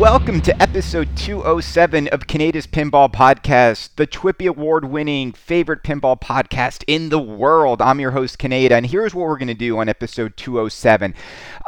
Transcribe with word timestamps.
Welcome 0.00 0.40
to 0.42 0.62
episode 0.62 1.14
207 1.14 2.08
of 2.08 2.26
Kaneda's 2.26 2.66
Pinball 2.66 3.12
Podcast, 3.12 3.90
the 3.96 4.06
TWIPY 4.06 4.48
award 4.48 4.86
winning 4.86 5.30
favorite 5.30 5.82
pinball 5.82 6.18
podcast 6.18 6.84
in 6.86 7.10
the 7.10 7.18
world. 7.18 7.82
I'm 7.82 8.00
your 8.00 8.12
host, 8.12 8.38
Kaneda, 8.38 8.70
and 8.70 8.86
here's 8.86 9.14
what 9.14 9.26
we're 9.28 9.36
going 9.36 9.48
to 9.48 9.54
do 9.54 9.76
on 9.76 9.90
episode 9.90 10.38
207. 10.38 11.14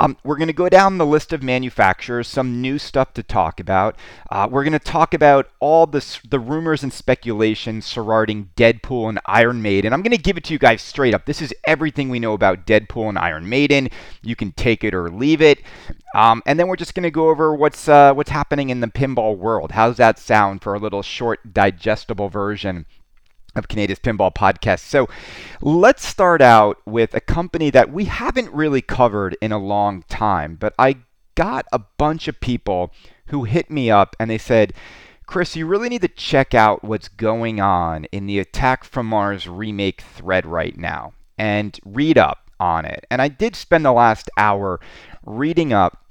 Um, 0.00 0.16
we're 0.24 0.38
going 0.38 0.48
to 0.48 0.54
go 0.54 0.70
down 0.70 0.96
the 0.96 1.04
list 1.04 1.34
of 1.34 1.42
manufacturers, 1.42 2.26
some 2.26 2.62
new 2.62 2.78
stuff 2.78 3.12
to 3.12 3.22
talk 3.22 3.60
about. 3.60 3.96
Uh, 4.30 4.48
we're 4.50 4.64
going 4.64 4.72
to 4.72 4.78
talk 4.78 5.12
about 5.12 5.50
all 5.60 5.86
the, 5.86 6.02
the 6.26 6.40
rumors 6.40 6.82
and 6.82 6.90
speculation 6.90 7.82
surrounding 7.82 8.48
Deadpool 8.56 9.10
and 9.10 9.20
Iron 9.26 9.60
Maiden. 9.60 9.92
I'm 9.92 10.00
going 10.00 10.16
to 10.16 10.22
give 10.22 10.38
it 10.38 10.44
to 10.44 10.54
you 10.54 10.58
guys 10.58 10.80
straight 10.80 11.12
up. 11.12 11.26
This 11.26 11.42
is 11.42 11.52
everything 11.66 12.08
we 12.08 12.18
know 12.18 12.32
about 12.32 12.66
Deadpool 12.66 13.10
and 13.10 13.18
Iron 13.18 13.46
Maiden. 13.46 13.90
You 14.22 14.36
can 14.36 14.52
take 14.52 14.84
it 14.84 14.94
or 14.94 15.10
leave 15.10 15.42
it. 15.42 15.60
Um, 16.14 16.42
and 16.46 16.58
then 16.58 16.68
we're 16.68 16.76
just 16.76 16.94
going 16.94 17.04
to 17.04 17.10
go 17.10 17.28
over 17.28 17.54
what's 17.54 17.88
uh, 17.88 18.12
what's 18.12 18.21
happening 18.30 18.70
in 18.70 18.80
the 18.80 18.86
pinball 18.88 19.36
world. 19.36 19.72
How's 19.72 19.96
that 19.96 20.18
sound 20.18 20.62
for 20.62 20.74
a 20.74 20.78
little 20.78 21.02
short, 21.02 21.52
digestible 21.52 22.28
version 22.28 22.86
of 23.54 23.68
Kaneda's 23.68 23.98
Pinball 23.98 24.34
Podcast? 24.34 24.80
So 24.80 25.08
let's 25.60 26.06
start 26.06 26.40
out 26.40 26.78
with 26.86 27.14
a 27.14 27.20
company 27.20 27.70
that 27.70 27.92
we 27.92 28.06
haven't 28.06 28.52
really 28.52 28.82
covered 28.82 29.36
in 29.40 29.52
a 29.52 29.58
long 29.58 30.04
time, 30.08 30.56
but 30.56 30.74
I 30.78 30.96
got 31.34 31.66
a 31.72 31.78
bunch 31.78 32.28
of 32.28 32.40
people 32.40 32.92
who 33.26 33.44
hit 33.44 33.70
me 33.70 33.90
up 33.90 34.14
and 34.18 34.30
they 34.30 34.38
said, 34.38 34.74
Chris, 35.26 35.56
you 35.56 35.66
really 35.66 35.88
need 35.88 36.02
to 36.02 36.08
check 36.08 36.54
out 36.54 36.84
what's 36.84 37.08
going 37.08 37.60
on 37.60 38.04
in 38.06 38.26
the 38.26 38.38
Attack 38.38 38.84
from 38.84 39.06
Mars 39.06 39.48
remake 39.48 40.02
thread 40.02 40.44
right 40.44 40.76
now 40.76 41.14
and 41.38 41.78
read 41.84 42.18
up 42.18 42.50
on 42.60 42.84
it. 42.84 43.06
And 43.10 43.22
I 43.22 43.28
did 43.28 43.56
spend 43.56 43.84
the 43.84 43.92
last 43.92 44.28
hour 44.36 44.78
reading 45.24 45.72
up 45.72 46.01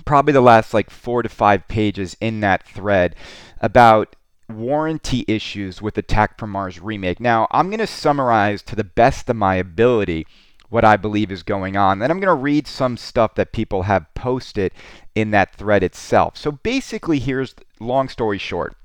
probably 0.00 0.32
the 0.32 0.40
last 0.40 0.74
like 0.74 0.90
four 0.90 1.22
to 1.22 1.28
five 1.28 1.68
pages 1.68 2.16
in 2.20 2.40
that 2.40 2.66
thread 2.66 3.14
about 3.60 4.16
warranty 4.48 5.24
issues 5.28 5.80
with 5.80 5.96
Attack 5.96 6.38
from 6.38 6.50
Mars 6.50 6.80
remake. 6.80 7.20
Now, 7.20 7.46
I'm 7.50 7.68
going 7.68 7.78
to 7.78 7.86
summarize 7.86 8.62
to 8.62 8.76
the 8.76 8.84
best 8.84 9.28
of 9.28 9.36
my 9.36 9.56
ability 9.56 10.26
what 10.68 10.84
I 10.84 10.96
believe 10.96 11.30
is 11.32 11.42
going 11.42 11.76
on. 11.76 11.98
Then 11.98 12.10
I'm 12.10 12.20
going 12.20 12.34
to 12.34 12.42
read 12.42 12.66
some 12.66 12.96
stuff 12.96 13.34
that 13.34 13.52
people 13.52 13.82
have 13.82 14.12
posted 14.14 14.72
in 15.14 15.30
that 15.32 15.54
thread 15.54 15.82
itself. 15.82 16.36
So 16.36 16.52
basically, 16.52 17.18
here's 17.18 17.54
long 17.80 18.08
story 18.08 18.38
short 18.38 18.76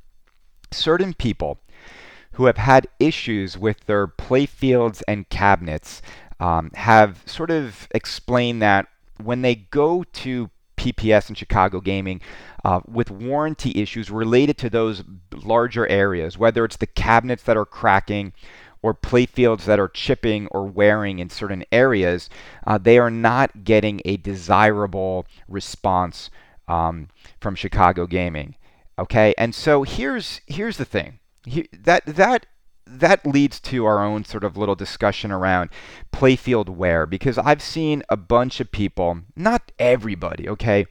certain 0.71 1.13
people 1.13 1.59
who 2.33 2.45
have 2.45 2.57
had 2.57 2.87
issues 2.99 3.57
with 3.57 3.85
their 3.85 4.07
playfields 4.07 5.01
and 5.07 5.29
cabinets 5.29 6.01
um, 6.39 6.69
have 6.73 7.23
sort 7.25 7.49
of 7.49 7.87
explained 7.91 8.61
that 8.61 8.87
when 9.23 9.41
they 9.41 9.55
go 9.55 10.03
to 10.03 10.49
PPS 10.93 11.27
and 11.29 11.37
Chicago 11.37 11.79
Gaming 11.79 12.21
uh, 12.63 12.81
with 12.85 13.11
warranty 13.11 13.81
issues 13.81 14.09
related 14.11 14.57
to 14.59 14.69
those 14.69 15.03
larger 15.33 15.87
areas, 15.87 16.37
whether 16.37 16.65
it's 16.65 16.77
the 16.77 16.87
cabinets 16.87 17.43
that 17.43 17.57
are 17.57 17.65
cracking 17.65 18.33
or 18.81 18.93
playfields 18.93 19.65
that 19.65 19.79
are 19.79 19.87
chipping 19.87 20.47
or 20.47 20.65
wearing 20.65 21.19
in 21.19 21.29
certain 21.29 21.63
areas, 21.71 22.29
uh, 22.67 22.77
they 22.77 22.99
are 22.99 23.09
not 23.09 23.63
getting 23.63 24.01
a 24.05 24.17
desirable 24.17 25.25
response 25.47 26.29
um, 26.67 27.09
from 27.39 27.55
Chicago 27.55 28.05
Gaming. 28.05 28.55
Okay, 28.97 29.33
and 29.37 29.53
so 29.53 29.83
here's 29.83 30.41
here's 30.45 30.77
the 30.77 30.85
thing. 30.85 31.19
that 31.73 32.05
that 32.05 32.45
that 32.87 33.25
leads 33.25 33.59
to 33.59 33.85
our 33.85 34.03
own 34.03 34.23
sort 34.25 34.43
of 34.43 34.57
little 34.57 34.75
discussion 34.75 35.31
around 35.31 35.69
playfield 36.13 36.69
wear 36.69 37.05
because 37.05 37.37
I've 37.37 37.61
seen 37.61 38.03
a 38.09 38.17
bunch 38.17 38.59
of 38.59 38.71
people, 38.71 39.21
not 39.35 39.71
everybody, 39.79 40.47
okay, 40.49 40.85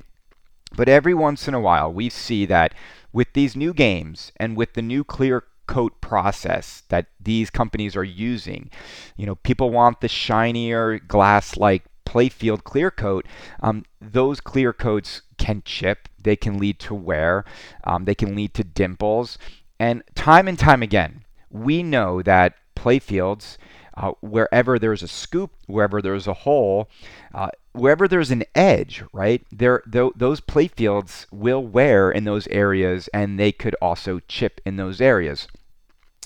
but 0.77 0.89
every 0.89 1.15
once 1.15 1.47
in 1.47 1.55
a 1.55 1.61
while 1.61 1.93
we 1.93 2.09
see 2.09 2.47
that 2.47 2.75
with 3.13 3.33
these 3.33 3.55
new 3.55 3.73
games 3.73 4.33
and 4.37 4.57
with 4.57 4.75
the 4.75 4.83
new 4.83 5.05
clear 5.05 5.45
coat 5.67 6.01
process 6.01 6.83
that 6.89 7.07
these 7.21 7.49
companies 7.49 7.97
are 7.97 8.05
using, 8.05 8.71
you 9.17 9.25
know, 9.25 9.37
people 9.37 9.71
want 9.71 10.01
the 10.01 10.09
shinier 10.09 10.99
glass 10.99 11.57
like 11.57 11.85
playfield 12.05 12.65
clear 12.65 12.91
coat. 12.91 13.27
Um, 13.61 13.85
those 14.01 14.41
clear 14.41 14.73
coats 14.73 15.23
can 15.39 15.63
chip, 15.65 16.09
they 16.23 16.37
can 16.37 16.59
lead 16.59 16.79
to 16.81 16.95
wear, 16.95 17.45
um, 17.85 18.05
they 18.05 18.15
can 18.15 18.35
lead 18.35 18.53
to 18.55 18.65
dimples. 18.65 19.39
And 19.79 20.03
time 20.15 20.47
and 20.49 20.59
time 20.59 20.83
again, 20.83 21.24
we 21.55 21.83
know 21.83 22.21
that 22.23 22.55
playfields, 22.77 23.57
uh, 23.97 24.13
wherever 24.21 24.79
there's 24.79 25.03
a 25.03 25.09
scoop, 25.09 25.53
wherever 25.67 26.03
there's 26.03 26.27
a 26.27 26.35
hole, 26.35 26.89
uh, 27.33 27.49
wherever 27.73 28.09
there's 28.09 28.33
an 28.33 28.43
edge, 28.55 29.05
right? 29.13 29.47
There, 29.53 29.83
th- 29.91 30.13
those 30.17 30.41
playfields 30.41 31.27
will 31.31 31.65
wear 31.65 32.11
in 32.11 32.25
those 32.25 32.49
areas, 32.49 33.09
and 33.15 33.39
they 33.39 33.53
could 33.53 33.77
also 33.81 34.21
chip 34.27 34.61
in 34.67 34.77
those 34.77 35.01
areas. 35.01 35.47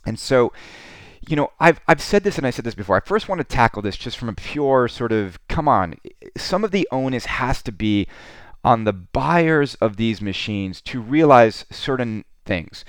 And 0.06 0.18
so, 0.18 0.52
you 1.28 1.36
know, 1.36 1.52
I've 1.60 1.80
I've 1.86 2.00
said 2.00 2.24
this 2.24 2.38
and 2.38 2.46
I 2.46 2.50
said 2.50 2.64
this 2.64 2.74
before. 2.74 2.96
I 2.96 3.00
first 3.00 3.28
want 3.28 3.40
to 3.40 3.44
tackle 3.44 3.82
this 3.82 3.96
just 3.96 4.16
from 4.16 4.30
a 4.30 4.34
pure 4.34 4.88
sort 4.88 5.12
of 5.12 5.38
come 5.48 5.68
on. 5.68 5.96
Some 6.38 6.64
of 6.64 6.70
the 6.70 6.88
onus 6.90 7.26
has 7.26 7.62
to 7.64 7.72
be 7.72 8.06
on 8.64 8.84
the 8.84 8.94
buyers 8.94 9.74
of 9.76 9.96
these 9.96 10.22
machines 10.22 10.80
to 10.82 11.02
realize 11.02 11.66
certain 11.70 12.24
things. 12.46 12.84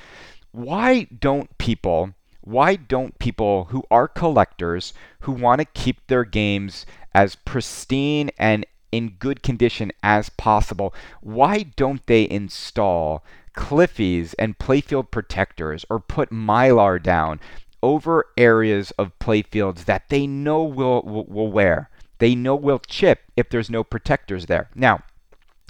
Why 0.51 1.03
don't 1.03 1.56
people 1.57 2.13
why 2.50 2.76
don't 2.76 3.20
people 3.20 3.66
who 3.66 3.84
are 3.92 4.08
collectors 4.08 4.92
who 5.22 5.32
want 5.32 5.60
to 5.60 5.66
keep 5.66 6.08
their 6.08 6.26
games 6.26 6.86
as 7.14 7.36
pristine 7.36 8.32
and 8.40 8.66
in 8.92 9.10
good 9.20 9.44
condition 9.44 9.92
as 10.02 10.30
possible, 10.30 10.94
why 11.22 11.62
don't 11.76 12.06
they 12.08 12.28
install 12.30 13.24
Cliffies 13.56 14.34
and 14.40 14.58
playfield 14.58 15.12
protectors 15.12 15.86
or 15.90 16.00
put 16.00 16.32
mylar 16.32 17.02
down 17.02 17.40
over 17.84 18.26
areas 18.38 18.92
of 18.92 19.18
playfields 19.20 19.86
that 19.86 20.10
they 20.10 20.26
know 20.26 20.64
will, 20.64 21.02
will, 21.04 21.26
will 21.26 21.52
wear? 21.52 21.90
They 22.18 22.36
know 22.36 22.56
will 22.56 22.80
chip 22.80 23.20
if 23.38 23.50
there's 23.50 23.70
no 23.70 23.84
protectors 23.84 24.48
there. 24.48 24.70
Now, 24.74 25.04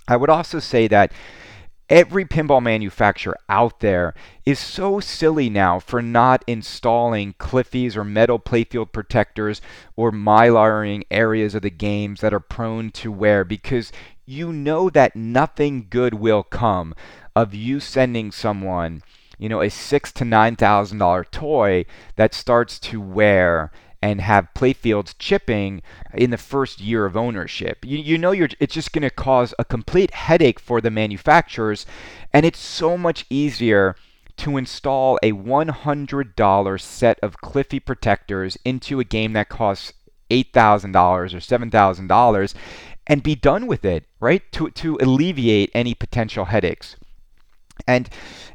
I 0.07 0.15
would 0.15 0.29
also 0.29 0.59
say 0.59 0.87
that 0.87 1.11
Every 1.89 2.23
pinball 2.23 2.61
manufacturer 2.61 3.35
out 3.49 3.79
there 3.79 4.13
is 4.45 4.59
so 4.59 4.99
silly 4.99 5.49
now 5.49 5.79
for 5.79 6.03
not 6.03 6.43
installing 6.45 7.33
Cliffies 7.39 7.95
or 7.95 8.03
metal 8.03 8.37
playfield 8.37 8.91
protectors 8.91 9.59
or 9.95 10.11
mylaring 10.11 11.03
areas 11.09 11.55
of 11.55 11.63
the 11.63 11.71
games 11.71 12.21
that 12.21 12.33
are 12.33 12.39
prone 12.39 12.91
to 12.91 13.11
wear 13.11 13.43
because 13.43 13.91
you 14.23 14.53
know 14.53 14.91
that 14.91 15.15
nothing 15.15 15.87
good 15.89 16.13
will 16.13 16.43
come 16.43 16.93
of 17.35 17.55
you 17.55 17.79
sending 17.79 18.31
someone, 18.31 19.01
you 19.39 19.49
know, 19.49 19.61
a 19.61 19.69
six 19.71 20.11
to 20.11 20.23
nine 20.23 20.55
thousand 20.55 20.99
dollar 20.99 21.23
toy 21.23 21.85
that 22.17 22.35
starts 22.35 22.77
to 22.77 23.01
wear 23.01 23.71
and 24.01 24.21
have 24.21 24.53
playfields 24.55 25.13
chipping 25.19 25.81
in 26.13 26.29
the 26.29 26.37
first 26.37 26.79
year 26.79 27.05
of 27.05 27.17
ownership. 27.17 27.85
You, 27.85 27.97
you 27.97 28.17
know 28.17 28.31
you're 28.31 28.49
it's 28.59 28.73
just 28.73 28.93
going 28.93 29.03
to 29.03 29.09
cause 29.09 29.53
a 29.59 29.65
complete 29.65 30.11
headache 30.11 30.59
for 30.59 30.81
the 30.81 30.91
manufacturers 30.91 31.85
and 32.33 32.45
it's 32.45 32.59
so 32.59 32.97
much 32.97 33.25
easier 33.29 33.95
to 34.37 34.55
install 34.55 35.19
a 35.21 35.33
$100 35.33 36.81
set 36.81 37.19
of 37.21 37.41
Cliffy 37.41 37.79
protectors 37.79 38.57
into 38.63 39.01
a 39.01 39.03
game 39.03 39.33
that 39.33 39.49
costs 39.49 39.91
$8,000 40.31 40.95
or 40.95 41.25
$7,000 41.25 42.53
and 43.07 43.23
be 43.23 43.35
done 43.35 43.67
with 43.67 43.83
it, 43.83 44.05
right? 44.19 44.49
To 44.53 44.69
to 44.69 44.97
alleviate 45.01 45.71
any 45.73 45.93
potential 45.95 46.45
headaches. 46.45 46.95
And 47.87 48.07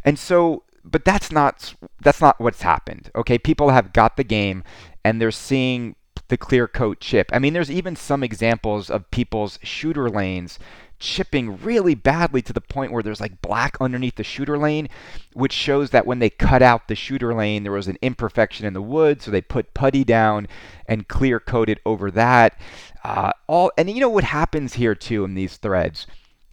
and 0.05 0.19
so 0.19 0.63
but 0.85 1.05
that's 1.05 1.33
not 1.33 1.75
that's 2.01 2.21
not 2.21 2.41
what's 2.41 2.63
happened. 2.63 3.11
Okay, 3.17 3.37
people 3.37 3.71
have 3.71 3.93
got 3.93 4.17
the 4.17 4.25
game 4.25 4.63
and 5.05 5.21
they're 5.21 5.31
seeing 5.31 5.97
the 6.29 6.37
clear 6.37 6.67
coat 6.67 7.01
chip. 7.01 7.31
I 7.33 7.39
mean, 7.39 7.53
there's 7.53 7.71
even 7.71 7.97
some 7.97 8.23
examples 8.23 8.91
of 8.91 9.11
people's 9.11 9.59
shooter 9.63 10.09
lanes 10.09 10.59
chipping 10.99 11.61
really 11.61 11.95
badly 11.95 12.41
to 12.41 12.53
the 12.53 12.61
point 12.61 12.91
where 12.91 13.03
there's 13.03 13.21
like 13.21 13.43
black 13.43 13.77
underneath 13.81 14.15
the 14.17 14.25
shooter 14.25 14.57
lane, 14.57 14.89
which 15.35 15.53
shows 15.53 15.91
that 15.91 16.07
when 16.07 16.19
they 16.19 16.31
cut 16.31 16.63
out 16.63 16.89
the 16.89 16.95
shooter 16.95 17.35
lane, 17.35 17.63
there 17.63 17.73
was 17.73 17.89
an 17.89 17.99
imperfection 18.01 18.65
in 18.65 18.73
the 18.73 18.81
wood, 18.81 19.21
so 19.21 19.31
they 19.31 19.43
put 19.43 19.75
putty 19.75 20.03
down 20.03 20.49
and 20.89 21.09
clear 21.09 21.39
coated 21.39 21.79
over 21.85 22.11
that. 22.11 22.59
Uh, 23.03 23.33
all 23.47 23.71
and 23.77 23.91
you 23.91 24.01
know 24.01 24.09
what 24.09 24.25
happens 24.25 24.75
here 24.75 24.95
too 24.95 25.25
in 25.25 25.35
these 25.35 25.59
threads 25.59 26.07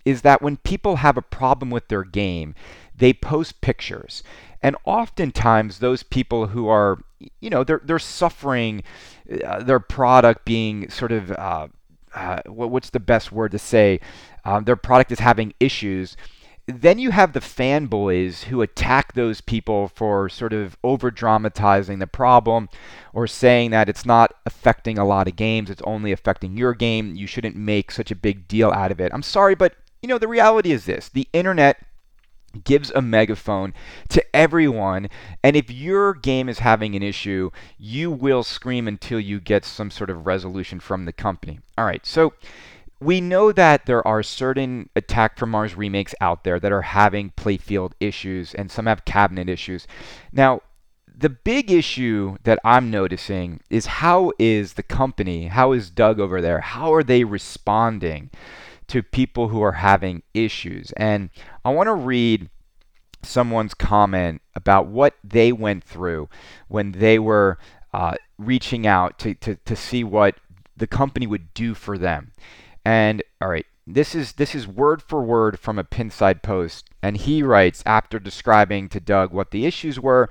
is 0.04 0.24
that 0.24 0.42
when 0.42 0.58
people 0.58 0.98
have 0.98 1.16
a 1.16 1.22
problem 1.22 1.70
with 1.70 1.88
their 1.88 2.04
game, 2.04 2.56
they 2.96 3.14
post 3.14 3.62
pictures. 3.62 4.24
And 4.64 4.76
oftentimes, 4.86 5.80
those 5.80 6.04
people 6.04 6.48
who 6.48 6.68
are, 6.68 7.00
you 7.40 7.50
know, 7.50 7.64
they're, 7.64 7.82
they're 7.84 8.00
suffering 8.00 8.84
uh, 9.44 9.64
their 9.64 9.80
product 9.80 10.46
being 10.46 10.90
sort 10.90 11.12
of, 11.12 11.32
uh, 11.32 11.68
uh, 12.14 12.42
what's 12.46 12.90
the 12.90 13.00
best 13.00 13.32
word 13.32 13.52
to 13.52 13.60
say? 13.60 14.00
Um, 14.46 14.66
their 14.66 14.76
product 14.76 15.12
is 15.12 15.20
having 15.20 15.54
issues. 15.60 16.16
Then 16.68 17.00
you 17.00 17.12
have 17.12 17.34
the 17.34 17.40
fanboys 17.40 18.44
who 18.44 18.62
attack 18.62 19.14
those 19.14 19.42
people 19.42 19.88
for 19.88 20.30
sort 20.30 20.54
of 20.54 20.78
over 20.84 21.10
dramatizing 21.10 22.00
the 22.00 22.08
problem 22.08 22.70
or 23.14 23.26
saying 23.26 23.72
that 23.72 23.90
it's 23.90 24.06
not 24.06 24.36
affecting 24.46 24.98
a 24.98 25.06
lot 25.06 25.28
of 25.28 25.36
games, 25.36 25.70
it's 25.70 25.82
only 25.86 26.12
affecting 26.12 26.56
your 26.56 26.74
game. 26.74 27.16
You 27.16 27.26
shouldn't 27.26 27.56
make 27.56 27.92
such 27.92 28.12
a 28.12 28.16
big 28.16 28.48
deal 28.48 28.72
out 28.72 28.92
of 28.92 29.02
it. 29.02 29.12
I'm 29.14 29.24
sorry, 29.24 29.56
but 29.56 29.74
you 30.02 30.08
know, 30.08 30.18
the 30.18 30.28
reality 30.28 30.72
is 30.72 30.86
this 30.86 31.10
the 31.10 31.28
internet 31.34 31.84
gives 32.64 32.92
a 32.92 33.02
megaphone 33.02 33.74
to 34.10 34.24
everyone 34.36 35.10
and 35.44 35.56
if 35.56 35.70
your 35.70 36.14
game 36.14 36.50
is 36.50 36.60
having 36.60 36.96
an 36.96 37.04
issue 37.04 37.50
you 37.78 38.12
will 38.12 38.44
scream 38.44 38.88
until 38.88 39.20
you 39.20 39.40
get 39.40 39.66
some 39.66 39.92
sort 39.92 40.10
of 40.10 40.26
resolution 40.26 40.80
from 40.80 41.06
the 41.06 41.14
company 41.14 41.60
all 41.78 41.86
right 41.86 42.06
so 42.06 42.34
we 43.00 43.20
know 43.20 43.52
that 43.52 43.86
there 43.88 44.06
are 44.08 44.22
certain 44.22 44.90
attack 44.96 45.38
from 45.38 45.52
mars 45.52 45.76
remakes 45.76 46.16
out 46.22 46.44
there 46.44 46.60
that 46.60 46.72
are 46.72 46.84
having 46.84 47.32
playfield 47.32 47.94
issues 48.00 48.54
and 48.54 48.72
some 48.72 48.86
have 48.86 49.06
cabinet 49.06 49.50
issues 49.50 49.88
now 50.32 50.62
the 51.14 51.30
big 51.30 51.72
issue 51.72 52.38
that 52.44 52.60
i'm 52.64 52.92
noticing 52.92 53.60
is 53.70 53.86
how 53.86 54.32
is 54.40 54.74
the 54.74 54.84
company 54.84 55.48
how 55.48 55.72
is 55.72 55.90
doug 55.90 56.20
over 56.20 56.42
there 56.42 56.62
how 56.62 56.94
are 56.94 57.04
they 57.04 57.24
responding 57.24 58.30
to 58.92 59.02
people 59.02 59.48
who 59.48 59.62
are 59.62 59.72
having 59.72 60.22
issues. 60.34 60.92
And 60.98 61.30
I 61.64 61.70
want 61.72 61.88
to 61.88 61.94
read 61.94 62.50
someone's 63.24 63.74
comment 63.74 64.42
about 64.56 64.88
what 64.88 65.16
they 65.24 65.52
went 65.52 65.84
through 65.84 66.28
when 66.68 66.94
they 66.94 67.20
were 67.20 67.58
uh, 67.94 68.16
reaching 68.38 68.88
out 68.88 69.20
to, 69.20 69.36
to, 69.36 69.56
to 69.58 69.76
see 69.76 70.04
what 70.04 70.36
the 70.76 70.88
company 70.88 71.28
would 71.28 71.54
do 71.54 71.74
for 71.74 71.98
them. 71.98 72.32
And 72.84 73.22
all 73.42 73.50
right, 73.50 73.66
this 73.86 74.16
is 74.16 74.34
this 74.34 74.56
is 74.56 74.68
word 74.68 75.02
for 75.02 75.22
word 75.22 75.60
from 75.60 75.78
a 75.78 75.84
Pinside 75.84 76.42
post, 76.42 76.90
and 77.02 77.18
he 77.18 77.44
writes 77.44 77.84
after 77.86 78.20
describing 78.20 78.90
to 78.90 79.00
Doug 79.00 79.32
what 79.32 79.52
the 79.52 79.66
issues 79.66 80.00
were. 80.00 80.30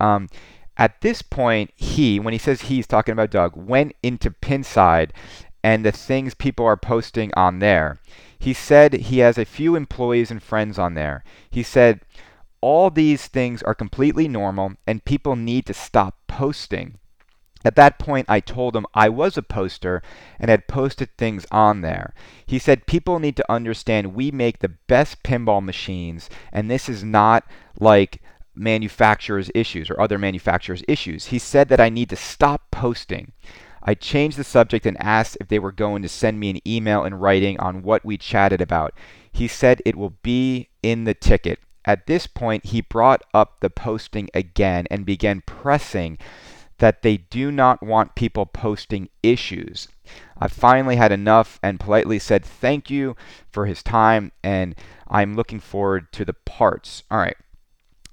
Um, 0.00 0.28
at 0.76 1.00
this 1.02 1.20
point, 1.20 1.70
he, 1.76 2.18
when 2.18 2.32
he 2.32 2.38
says 2.38 2.62
he's 2.62 2.86
talking 2.86 3.12
about 3.12 3.30
Doug, 3.30 3.56
went 3.56 3.94
into 4.02 4.30
Pinside 4.30 5.10
and 5.62 5.84
the 5.84 5.92
things 5.92 6.34
people 6.34 6.64
are 6.66 6.76
posting 6.76 7.30
on 7.34 7.58
there. 7.58 7.98
He 8.42 8.54
said 8.54 8.92
he 8.92 9.18
has 9.18 9.38
a 9.38 9.44
few 9.44 9.76
employees 9.76 10.28
and 10.28 10.42
friends 10.42 10.76
on 10.76 10.94
there. 10.94 11.22
He 11.48 11.62
said, 11.62 12.00
all 12.60 12.90
these 12.90 13.28
things 13.28 13.62
are 13.62 13.72
completely 13.72 14.26
normal 14.26 14.72
and 14.84 15.04
people 15.04 15.36
need 15.36 15.64
to 15.66 15.74
stop 15.74 16.16
posting. 16.26 16.98
At 17.64 17.76
that 17.76 18.00
point, 18.00 18.26
I 18.28 18.40
told 18.40 18.74
him 18.74 18.84
I 18.94 19.08
was 19.08 19.36
a 19.36 19.44
poster 19.44 20.02
and 20.40 20.50
had 20.50 20.66
posted 20.66 21.16
things 21.16 21.46
on 21.52 21.82
there. 21.82 22.14
He 22.44 22.58
said 22.58 22.86
people 22.86 23.20
need 23.20 23.36
to 23.36 23.52
understand 23.52 24.16
we 24.16 24.32
make 24.32 24.58
the 24.58 24.74
best 24.88 25.22
pinball 25.22 25.62
machines, 25.62 26.28
and 26.52 26.68
this 26.68 26.88
is 26.88 27.04
not 27.04 27.44
like 27.78 28.20
manufacturers' 28.56 29.52
issues 29.54 29.88
or 29.88 30.00
other 30.00 30.18
manufacturers' 30.18 30.82
issues. 30.88 31.26
He 31.26 31.38
said 31.38 31.68
that 31.68 31.80
I 31.80 31.90
need 31.90 32.10
to 32.10 32.16
stop 32.16 32.62
posting. 32.72 33.30
I 33.82 33.94
changed 33.94 34.36
the 34.36 34.44
subject 34.44 34.86
and 34.86 35.00
asked 35.00 35.36
if 35.40 35.48
they 35.48 35.58
were 35.58 35.72
going 35.72 36.02
to 36.02 36.08
send 36.08 36.38
me 36.38 36.50
an 36.50 36.68
email 36.68 37.04
in 37.04 37.14
writing 37.14 37.58
on 37.58 37.82
what 37.82 38.04
we 38.04 38.16
chatted 38.16 38.60
about. 38.60 38.94
He 39.32 39.48
said 39.48 39.82
it 39.84 39.96
will 39.96 40.14
be 40.22 40.68
in 40.82 41.04
the 41.04 41.14
ticket. 41.14 41.58
At 41.84 42.06
this 42.06 42.26
point, 42.26 42.66
he 42.66 42.80
brought 42.80 43.22
up 43.34 43.60
the 43.60 43.70
posting 43.70 44.28
again 44.34 44.86
and 44.90 45.04
began 45.04 45.42
pressing 45.46 46.18
that 46.78 47.02
they 47.02 47.16
do 47.16 47.50
not 47.50 47.82
want 47.82 48.14
people 48.14 48.46
posting 48.46 49.08
issues. 49.22 49.88
I 50.38 50.48
finally 50.48 50.96
had 50.96 51.12
enough 51.12 51.58
and 51.62 51.78
politely 51.78 52.18
said 52.18 52.44
thank 52.44 52.90
you 52.90 53.16
for 53.50 53.66
his 53.66 53.82
time 53.82 54.32
and 54.42 54.74
I'm 55.08 55.34
looking 55.34 55.60
forward 55.60 56.12
to 56.12 56.24
the 56.24 56.32
parts. 56.32 57.04
All 57.10 57.18
right. 57.18 57.36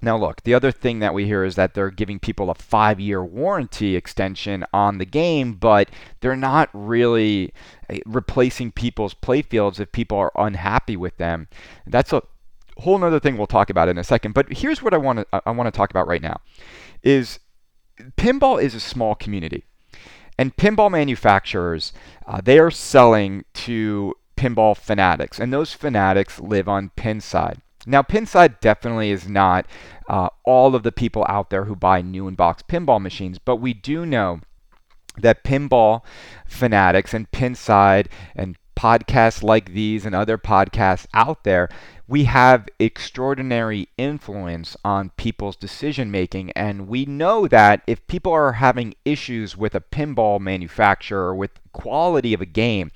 Now, 0.02 0.16
look, 0.16 0.42
the 0.42 0.54
other 0.54 0.72
thing 0.72 1.00
that 1.00 1.12
we 1.12 1.26
hear 1.26 1.44
is 1.44 1.56
that 1.56 1.74
they're 1.74 1.90
giving 1.90 2.18
people 2.18 2.50
a 2.50 2.54
five 2.54 2.98
year 2.98 3.22
warranty 3.22 3.96
extension 3.96 4.64
on 4.72 4.98
the 4.98 5.04
game, 5.04 5.54
but 5.54 5.90
they're 6.20 6.36
not 6.36 6.70
really 6.72 7.52
eh, 7.88 7.98
replacing 8.06 8.72
people's 8.72 9.14
playfields 9.14 9.78
if 9.78 9.92
people 9.92 10.18
are 10.18 10.32
unhappy 10.36 10.96
with 10.96 11.16
them. 11.18 11.48
That's 11.86 12.12
a 12.12 12.22
whole 12.78 13.02
other 13.04 13.20
thing 13.20 13.36
we'll 13.36 13.46
talk 13.46 13.68
about 13.68 13.88
in 13.88 13.98
a 13.98 14.04
second. 14.04 14.32
But 14.32 14.52
here's 14.52 14.82
what 14.82 14.94
I 14.94 14.98
want 14.98 15.20
to 15.20 15.42
I 15.44 15.50
want 15.50 15.66
to 15.66 15.76
talk 15.76 15.90
about 15.90 16.08
right 16.08 16.22
now 16.22 16.40
is 17.02 17.38
pinball 18.16 18.62
is 18.62 18.74
a 18.74 18.80
small 18.80 19.14
community. 19.14 19.64
And 20.38 20.56
pinball 20.56 20.90
manufacturers, 20.90 21.92
uh, 22.26 22.40
they 22.42 22.58
are 22.58 22.70
selling 22.70 23.44
to 23.54 24.14
pinball 24.36 24.74
fanatics, 24.74 25.38
and 25.38 25.52
those 25.52 25.74
fanatics 25.74 26.40
live 26.40 26.66
on 26.66 26.90
Pinside. 26.96 27.58
Now, 27.90 28.02
Pinside 28.02 28.60
definitely 28.60 29.10
is 29.10 29.28
not 29.28 29.66
uh, 30.08 30.28
all 30.44 30.74
of 30.74 30.82
the 30.82 30.92
people 30.92 31.26
out 31.28 31.50
there 31.50 31.64
who 31.64 31.74
buy 31.74 32.02
new 32.02 32.28
in 32.28 32.34
box 32.34 32.62
pinball 32.62 33.00
machines, 33.00 33.38
but 33.38 33.56
we 33.56 33.74
do 33.74 34.06
know 34.06 34.40
that 35.18 35.44
pinball 35.44 36.02
fanatics 36.46 37.12
and 37.12 37.30
Pinside 37.30 38.06
and 38.34 38.56
podcasts 38.80 39.42
like 39.42 39.74
these 39.74 40.06
and 40.06 40.14
other 40.14 40.38
podcasts 40.38 41.06
out 41.12 41.44
there, 41.44 41.68
we 42.08 42.24
have 42.24 42.66
extraordinary 42.78 43.88
influence 43.98 44.74
on 44.84 45.10
people's 45.16 45.56
decision 45.56 46.10
making. 46.10 46.50
And 46.52 46.88
we 46.88 47.04
know 47.04 47.46
that 47.46 47.82
if 47.86 48.06
people 48.06 48.32
are 48.32 48.52
having 48.52 48.94
issues 49.04 49.56
with 49.56 49.74
a 49.74 49.80
pinball 49.80 50.40
manufacturer 50.40 51.34
with 51.34 51.60
quality 51.72 52.32
of 52.32 52.40
a 52.40 52.46
game, 52.46 52.90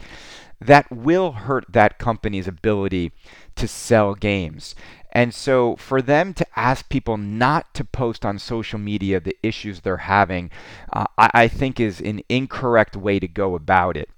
that 0.61 0.91
will 0.91 1.33
hurt 1.33 1.67
that 1.69 1.99
company's 1.99 2.49
ability 2.49 3.13
to 3.57 3.69
sell 3.69 4.15
games. 4.15 4.75
And 5.13 5.33
so 5.33 5.77
for 5.77 6.03
them 6.03 6.35
to 6.35 6.47
ask 6.57 6.89
people 6.89 7.17
not 7.17 7.73
to 7.75 7.85
post 7.85 8.25
on 8.25 8.39
social 8.39 8.81
media 8.81 9.21
the 9.21 9.37
issues 9.45 9.81
they're 9.81 9.99
having, 9.99 10.51
uh, 10.93 11.07
I, 11.17 11.31
I, 11.35 11.49
think 11.49 11.79
is 11.79 12.01
an 12.01 12.23
incorrect 12.29 12.97
way 12.97 13.21
to 13.21 13.29
go 13.29 13.55
about 13.55 13.97
it. 13.97 14.09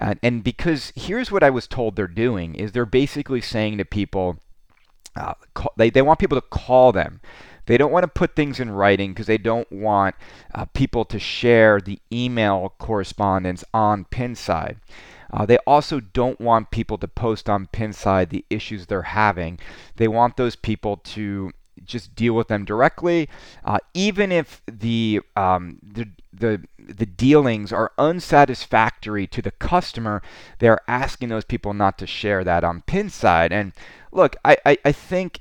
And 0.00 0.42
because 0.42 0.92
here's 0.96 1.30
what 1.30 1.42
I 1.42 1.50
was 1.50 1.66
told 1.66 1.94
they're 1.94 2.06
doing 2.06 2.54
is 2.54 2.72
they're 2.72 2.86
basically 2.86 3.42
saying 3.42 3.76
to 3.78 3.84
people, 3.84 4.38
uh, 5.14 5.34
call, 5.52 5.72
they, 5.76 5.90
they 5.90 6.00
want 6.00 6.18
people 6.18 6.40
to 6.40 6.46
call 6.48 6.90
them. 6.90 7.20
They 7.66 7.76
don't 7.76 7.92
want 7.92 8.04
to 8.04 8.08
put 8.08 8.34
things 8.34 8.58
in 8.58 8.70
writing 8.70 9.12
because 9.12 9.26
they 9.26 9.38
don't 9.38 9.70
want 9.70 10.14
uh, 10.54 10.64
people 10.64 11.04
to 11.04 11.18
share 11.18 11.80
the 11.80 12.00
email 12.10 12.74
correspondence 12.78 13.62
on 13.74 14.06
Pinside. 14.06 14.76
Uh, 15.32 15.46
they 15.46 15.58
also 15.58 16.00
don't 16.00 16.40
want 16.40 16.70
people 16.70 16.98
to 16.98 17.08
post 17.08 17.48
on 17.48 17.68
Pinside 17.72 18.30
the 18.30 18.44
issues 18.50 18.86
they're 18.86 19.02
having. 19.02 19.58
They 19.96 20.08
want 20.08 20.36
those 20.36 20.56
people 20.56 20.96
to 20.96 21.52
just 21.84 22.14
deal 22.14 22.34
with 22.34 22.48
them 22.48 22.64
directly, 22.64 23.28
uh, 23.64 23.78
even 23.94 24.30
if 24.32 24.62
the, 24.66 25.20
um, 25.36 25.78
the 25.82 26.08
the 26.32 26.62
the 26.78 27.06
dealings 27.06 27.72
are 27.72 27.92
unsatisfactory 27.98 29.26
to 29.26 29.42
the 29.42 29.50
customer. 29.50 30.22
They're 30.58 30.80
asking 30.88 31.28
those 31.28 31.44
people 31.44 31.74
not 31.74 31.98
to 31.98 32.06
share 32.06 32.44
that 32.44 32.64
on 32.64 32.82
Pinside. 32.82 33.50
And 33.52 33.72
look, 34.12 34.36
I, 34.44 34.56
I, 34.64 34.78
I 34.84 34.92
think 34.92 35.40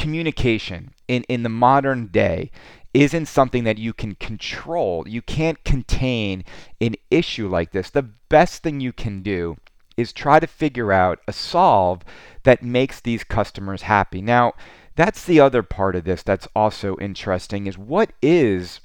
communication 0.00 0.94
in, 1.08 1.22
in 1.24 1.42
the 1.42 1.50
modern 1.50 2.06
day 2.06 2.50
isn't 2.94 3.26
something 3.26 3.64
that 3.64 3.76
you 3.76 3.92
can 3.92 4.14
control. 4.14 5.06
You 5.06 5.20
can't 5.20 5.62
contain 5.62 6.42
an 6.80 6.94
issue 7.10 7.48
like 7.48 7.72
this. 7.72 7.90
The 7.90 8.08
best 8.30 8.62
thing 8.62 8.80
you 8.80 8.94
can 8.94 9.22
do 9.22 9.58
is 9.98 10.14
try 10.14 10.40
to 10.40 10.46
figure 10.46 10.90
out 10.90 11.20
a 11.28 11.34
solve 11.34 12.02
that 12.44 12.62
makes 12.62 12.98
these 12.98 13.24
customers 13.24 13.82
happy. 13.82 14.22
Now, 14.22 14.54
that's 14.96 15.22
the 15.22 15.38
other 15.38 15.62
part 15.62 15.94
of 15.94 16.04
this 16.04 16.22
that's 16.22 16.48
also 16.56 16.96
interesting 16.96 17.66
is 17.66 17.76
what 17.76 18.10
is 18.22 18.80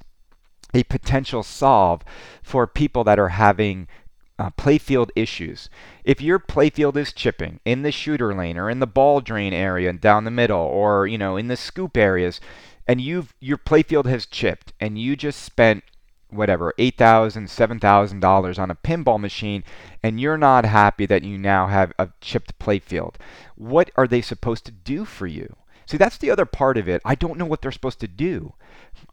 a 0.74 0.82
potential 0.84 1.42
solve 1.42 2.02
for 2.42 2.66
people 2.66 3.04
that 3.04 3.18
are 3.18 3.30
having 3.30 3.88
uh, 4.38 4.50
playfield 4.50 5.10
issues. 5.16 5.68
If 6.04 6.20
your 6.20 6.38
playfield 6.38 6.96
is 6.96 7.12
chipping 7.12 7.60
in 7.64 7.82
the 7.82 7.92
shooter 7.92 8.34
lane 8.34 8.58
or 8.58 8.68
in 8.68 8.80
the 8.80 8.86
ball 8.86 9.20
drain 9.20 9.52
area 9.52 9.88
and 9.88 10.00
down 10.00 10.24
the 10.24 10.30
middle 10.30 10.60
or 10.60 11.06
you 11.06 11.18
know 11.18 11.36
in 11.36 11.48
the 11.48 11.56
scoop 11.56 11.96
areas, 11.96 12.40
and 12.86 13.00
you've 13.00 13.34
your 13.40 13.58
playfield 13.58 14.06
has 14.06 14.26
chipped 14.26 14.72
and 14.80 14.98
you 14.98 15.16
just 15.16 15.42
spent 15.42 15.84
whatever 16.28 16.74
eight 16.78 16.96
thousand 16.98 17.48
seven 17.48 17.78
thousand 17.78 18.20
dollars 18.20 18.58
on 18.58 18.70
a 18.70 18.74
pinball 18.74 19.18
machine 19.18 19.62
and 20.02 20.20
you're 20.20 20.36
not 20.36 20.64
happy 20.64 21.06
that 21.06 21.22
you 21.22 21.38
now 21.38 21.68
have 21.68 21.92
a 21.98 22.08
chipped 22.20 22.58
playfield 22.58 23.14
what 23.56 23.90
are 23.96 24.06
they 24.06 24.20
supposed 24.20 24.64
to 24.66 24.70
do 24.72 25.04
for 25.04 25.26
you? 25.26 25.56
See 25.86 25.96
that's 25.96 26.18
the 26.18 26.30
other 26.30 26.44
part 26.44 26.76
of 26.76 26.88
it. 26.88 27.00
I 27.04 27.14
don't 27.14 27.38
know 27.38 27.46
what 27.46 27.62
they're 27.62 27.72
supposed 27.72 28.00
to 28.00 28.08
do. 28.08 28.54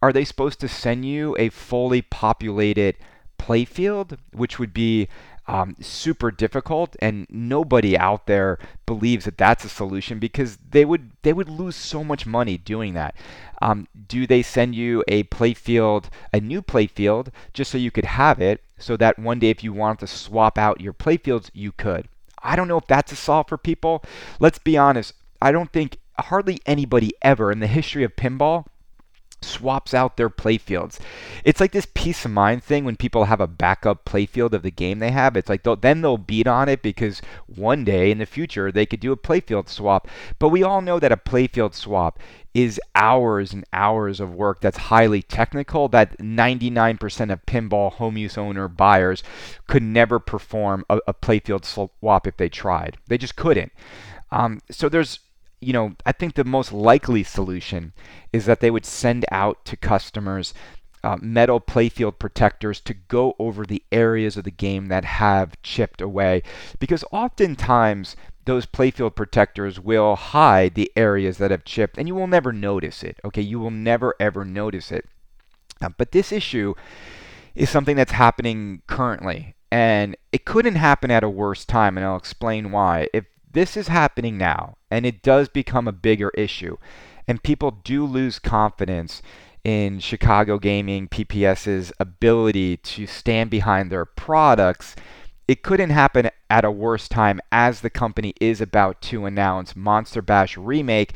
Are 0.02 0.14
they 0.14 0.26
supposed 0.26 0.60
to 0.60 0.68
send 0.68 1.06
you 1.06 1.36
a 1.40 1.50
fully 1.50 2.02
populated 2.02 2.96
playfield 3.44 4.18
which 4.32 4.58
would 4.60 4.74
be 4.74 5.08
um, 5.48 5.76
super 5.82 6.32
difficult, 6.32 6.96
and 7.00 7.28
nobody 7.30 7.98
out 7.98 8.28
there 8.28 8.60
believes 8.86 9.26
that 9.26 9.38
that's 9.38 9.66
a 9.66 9.70
solution 9.70 10.20
because 10.20 10.58
they 10.70 10.86
would 10.86 11.12
they 11.24 11.34
would 11.34 11.50
lose 11.50 11.76
so 11.76 12.04
much 12.04 12.26
money 12.26 12.58
doing 12.58 12.94
that. 12.94 13.16
Um, 13.62 13.88
do 14.08 14.26
they 14.26 14.42
send 14.42 14.76
you 14.76 15.04
a 15.08 15.24
playfield, 15.26 16.06
a 16.34 16.40
new 16.40 16.62
playfield, 16.62 17.28
just 17.54 17.72
so 17.72 17.78
you 17.78 17.92
could 17.92 18.06
have 18.06 18.42
it, 18.42 18.64
so 18.78 18.96
that 18.98 19.20
one 19.20 19.40
day 19.40 19.50
if 19.50 19.64
you 19.64 19.74
wanted 19.74 20.00
to 20.00 20.08
swap 20.08 20.58
out 20.58 20.82
your 20.82 20.94
playfields, 20.94 21.50
you 21.54 21.72
could? 21.74 22.08
I 22.42 22.56
don't 22.56 22.68
know 22.68 22.78
if 22.78 22.88
that's 22.88 23.12
a 23.12 23.16
solve 23.16 23.48
for 23.48 23.58
people. 23.58 24.04
Let's 24.40 24.60
be 24.60 24.78
honest. 24.78 25.14
I 25.42 25.52
don't 25.52 25.72
think 25.72 25.98
hardly 26.20 26.60
anybody 26.66 27.12
ever 27.22 27.52
in 27.52 27.60
the 27.60 27.68
history 27.68 28.04
of 28.04 28.16
pinball 28.16 28.66
swaps 29.44 29.94
out 29.94 30.18
their 30.18 30.30
playfields. 30.30 31.00
It's 31.44 31.60
like 31.60 31.72
this 31.72 31.88
peace 31.94 32.26
of 32.26 32.32
mind 32.32 32.64
thing 32.64 32.86
when 32.86 32.96
people 32.96 33.26
have 33.26 33.42
a 33.42 33.48
backup 33.48 34.06
playfield 34.06 34.54
of 34.54 34.64
the 34.64 34.72
game 34.72 35.00
they 35.00 35.12
have. 35.12 35.38
It's 35.38 35.50
like 35.50 35.64
they'll, 35.64 35.76
then 35.76 36.02
they'll 36.02 36.18
beat 36.18 36.48
on 36.48 36.70
it 36.70 36.82
because 36.82 37.22
one 37.48 37.84
day 37.84 38.12
in 38.12 38.18
the 38.18 38.26
future 38.26 38.72
they 38.72 38.86
could 38.86 39.00
do 39.00 39.12
a 39.12 39.18
playfield 39.18 39.70
swap. 39.70 40.08
But 40.40 40.50
we 40.50 40.64
all 40.64 40.82
know 40.82 41.00
that 41.00 41.12
a 41.12 41.18
playfield 41.18 41.74
swap 41.74 42.20
is 42.54 42.80
hours 42.94 43.52
and 43.52 43.66
hours 43.74 44.20
of 44.20 44.34
work 44.34 44.62
that's 44.62 44.78
highly 44.78 45.22
technical 45.22 45.88
that 45.88 46.18
99% 46.20 47.32
of 47.32 47.46
pinball 47.46 47.92
home 47.94 48.16
use 48.16 48.38
owner 48.38 48.68
buyers 48.68 49.24
could 49.68 49.82
never 49.82 50.20
perform 50.20 50.86
a, 50.90 51.00
a 51.08 51.14
playfield 51.14 51.66
swap 51.66 52.28
if 52.28 52.38
they 52.38 52.50
tried. 52.50 52.98
They 53.08 53.18
just 53.18 53.36
couldn't. 53.36 53.72
Um, 54.32 54.62
so 54.70 54.90
there's 54.90 55.20
you 55.64 55.74
know, 55.74 55.96
I 56.06 56.12
think 56.12 56.36
the 56.36 56.44
most 56.44 56.72
likely 56.72 57.24
solution 57.24 57.94
is 58.32 58.46
that 58.46 58.60
they 58.60 58.72
would 58.72 58.86
send 58.86 59.26
out 59.32 59.66
to 59.66 59.78
customers 59.78 60.54
uh, 61.04 61.18
metal 61.22 61.60
playfield 61.60 62.18
protectors 62.18 62.80
to 62.82 62.94
go 62.94 63.36
over 63.38 63.66
the 63.66 63.84
areas 63.92 64.38
of 64.38 64.46
the 64.46 64.52
game 64.52 64.88
that 64.88 65.04
have 65.04 65.62
chipped 65.62 66.02
away. 66.02 66.42
Because 66.80 67.04
oftentimes 67.12 68.16
those 68.46 68.66
playfield 68.66 69.16
protectors 69.16 69.80
will 69.80 70.16
hide 70.16 70.76
the 70.76 70.92
areas 70.96 71.38
that 71.38 71.52
have 71.52 71.66
chipped 71.66 71.98
and 71.98 72.08
you 72.08 72.16
will 72.16 72.28
never 72.28 72.54
notice 72.54 73.04
it. 73.04 73.20
Okay, 73.26 73.42
you 73.42 73.60
will 73.60 73.72
never 73.72 74.16
ever 74.20 74.46
notice 74.46 74.92
it. 74.92 75.06
Uh, 75.82 75.90
but 75.98 76.12
this 76.12 76.32
issue 76.32 76.74
is 77.56 77.70
something 77.70 77.96
that's 77.96 78.14
happening 78.14 78.82
currently 78.88 79.56
and 79.72 80.16
it 80.32 80.46
couldn't 80.46 80.76
happen 80.76 81.12
at 81.12 81.24
a 81.24 81.30
worse 81.30 81.66
time 81.66 81.98
and 81.98 82.06
I'll 82.06 82.16
explain 82.16 82.72
why. 82.72 83.08
If 83.14 83.26
this 83.54 83.78
is 83.78 83.88
happening 83.88 84.38
now 84.38 84.78
and 84.92 85.06
it 85.06 85.22
does 85.22 85.50
become 85.50 85.88
a 85.88 85.94
bigger 85.94 86.30
issue 86.32 86.78
and 87.28 87.44
people 87.44 87.72
do 87.72 88.06
lose 88.06 88.38
confidence 88.38 89.22
in 89.64 90.00
Chicago 90.00 90.60
Gaming 90.60 91.08
PPS's 91.08 91.94
ability 92.00 92.78
to 92.78 93.08
stand 93.08 93.50
behind 93.50 93.90
their 93.90 94.06
products 94.06 94.96
it 95.48 95.62
couldn't 95.62 95.90
happen 95.90 96.30
at 96.50 96.66
a 96.66 96.72
worse 96.72 97.08
time 97.08 97.40
as 97.52 97.82
the 97.82 97.90
company 97.90 98.34
is 98.40 98.62
about 98.62 99.02
to 99.02 99.26
announce 99.26 99.76
Monster 99.76 100.22
Bash 100.22 100.58
Remake 100.58 101.14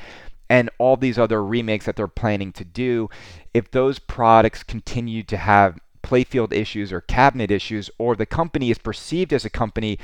and 0.49 0.69
all 0.77 0.97
these 0.97 1.17
other 1.17 1.43
remakes 1.43 1.85
that 1.85 1.95
they're 1.95 2.07
planning 2.07 2.51
to 2.53 2.65
do. 2.65 3.09
If 3.53 3.71
those 3.71 3.99
products 3.99 4.63
continue 4.63 5.23
to 5.23 5.37
have 5.37 5.79
playfield 6.07 6.53
issues 6.53 6.91
or 6.91 7.01
cabinet 7.01 7.51
issues, 7.51 7.89
or 7.97 8.15
the 8.15 8.25
company 8.25 8.71
is 8.71 8.77
perceived 8.77 9.33
as 9.33 9.45
a 9.45 9.49
company 9.49 9.99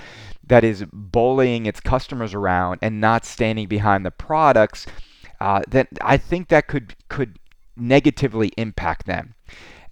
that 0.46 0.64
is 0.64 0.86
bullying 0.92 1.66
its 1.66 1.80
customers 1.80 2.34
around 2.34 2.80
and 2.82 3.00
not 3.00 3.26
standing 3.26 3.68
behind 3.68 4.06
the 4.06 4.12
products, 4.12 4.86
uh, 5.40 5.62
then 5.68 5.88
I 6.02 6.18
think 6.18 6.50
that 6.50 6.68
could 6.68 6.96
could 7.10 7.40
negatively 7.76 8.52
impact 8.58 9.06
them. 9.06 9.36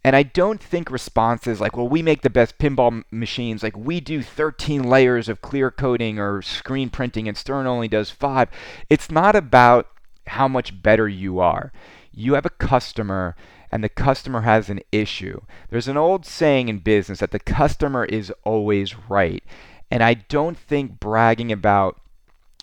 And 0.04 0.16
I 0.16 0.24
don't 0.24 0.62
think 0.62 0.90
responses 0.90 1.62
like, 1.62 1.78
well, 1.78 1.88
we 1.88 2.02
make 2.02 2.22
the 2.24 2.30
best 2.30 2.58
pinball 2.58 3.04
machines, 3.12 3.62
like 3.62 3.78
we 3.78 4.00
do 4.00 4.24
13 4.24 4.84
layers 4.84 5.30
of 5.30 5.42
clear 5.42 5.70
coating 5.70 6.18
or 6.20 6.42
screen 6.42 6.90
printing 6.90 7.28
and 7.28 7.38
Stern 7.38 7.68
only 7.68 7.88
does 7.88 8.10
five. 8.10 8.50
It's 8.90 9.12
not 9.12 9.36
about 9.36 9.88
how 10.28 10.48
much 10.48 10.82
better 10.82 11.08
you 11.08 11.40
are. 11.40 11.72
You 12.12 12.34
have 12.34 12.46
a 12.46 12.50
customer 12.50 13.36
and 13.72 13.84
the 13.84 13.90
customer 13.90 14.42
has 14.42 14.70
an 14.70 14.82
issue. 14.92 15.42
There's 15.70 15.88
an 15.88 15.98
old 15.98 16.26
saying 16.26 16.70
in 16.70 16.80
business 16.80 17.20
that 17.20 17.32
the 17.32 17.40
customer 17.40 18.06
is 18.06 18.32
always 18.44 18.96
right. 19.10 19.44
And 19.90 20.04
I 20.04 20.14
don't 20.14 20.58
think 20.58 21.00
bragging 21.00 21.52
about 21.52 22.00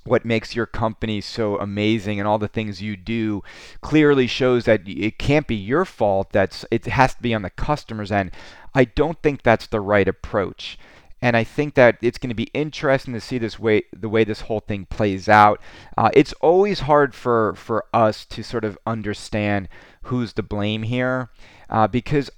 what 0.04 0.24
makes 0.24 0.54
your 0.54 0.66
company 0.66 1.20
so 1.20 1.58
amazing 1.58 2.18
and 2.18 2.26
all 2.26 2.38
the 2.38 2.48
things 2.48 2.80
you 2.80 2.96
do 2.96 3.42
clearly 3.80 4.26
shows 4.26 4.64
that 4.64 4.82
it 4.86 5.18
can't 5.18 5.46
be 5.46 5.54
your 5.54 5.84
fault 5.84 6.30
that's 6.32 6.64
it 6.70 6.86
has 6.86 7.14
to 7.14 7.22
be 7.22 7.34
on 7.34 7.42
the 7.42 7.50
customer's 7.50 8.10
end 8.10 8.30
i 8.74 8.84
don't 8.84 9.22
think 9.22 9.42
that's 9.42 9.66
the 9.66 9.80
right 9.80 10.08
approach 10.08 10.78
and 11.20 11.36
I 11.36 11.44
think 11.44 11.74
that 11.74 11.98
it's 12.00 12.18
going 12.18 12.28
to 12.28 12.34
be 12.34 12.50
interesting 12.54 13.12
to 13.14 13.20
see 13.20 13.38
this 13.38 13.58
way 13.58 13.82
the 13.92 14.08
way 14.08 14.24
this 14.24 14.42
whole 14.42 14.60
thing 14.60 14.86
plays 14.86 15.28
out. 15.28 15.60
Uh, 15.96 16.10
it's 16.14 16.32
always 16.34 16.80
hard 16.80 17.14
for 17.14 17.54
for 17.56 17.84
us 17.92 18.24
to 18.26 18.44
sort 18.44 18.64
of 18.64 18.78
understand 18.86 19.68
who's 20.02 20.32
to 20.34 20.42
blame 20.42 20.82
here, 20.84 21.30
uh, 21.68 21.86
because 21.86 22.30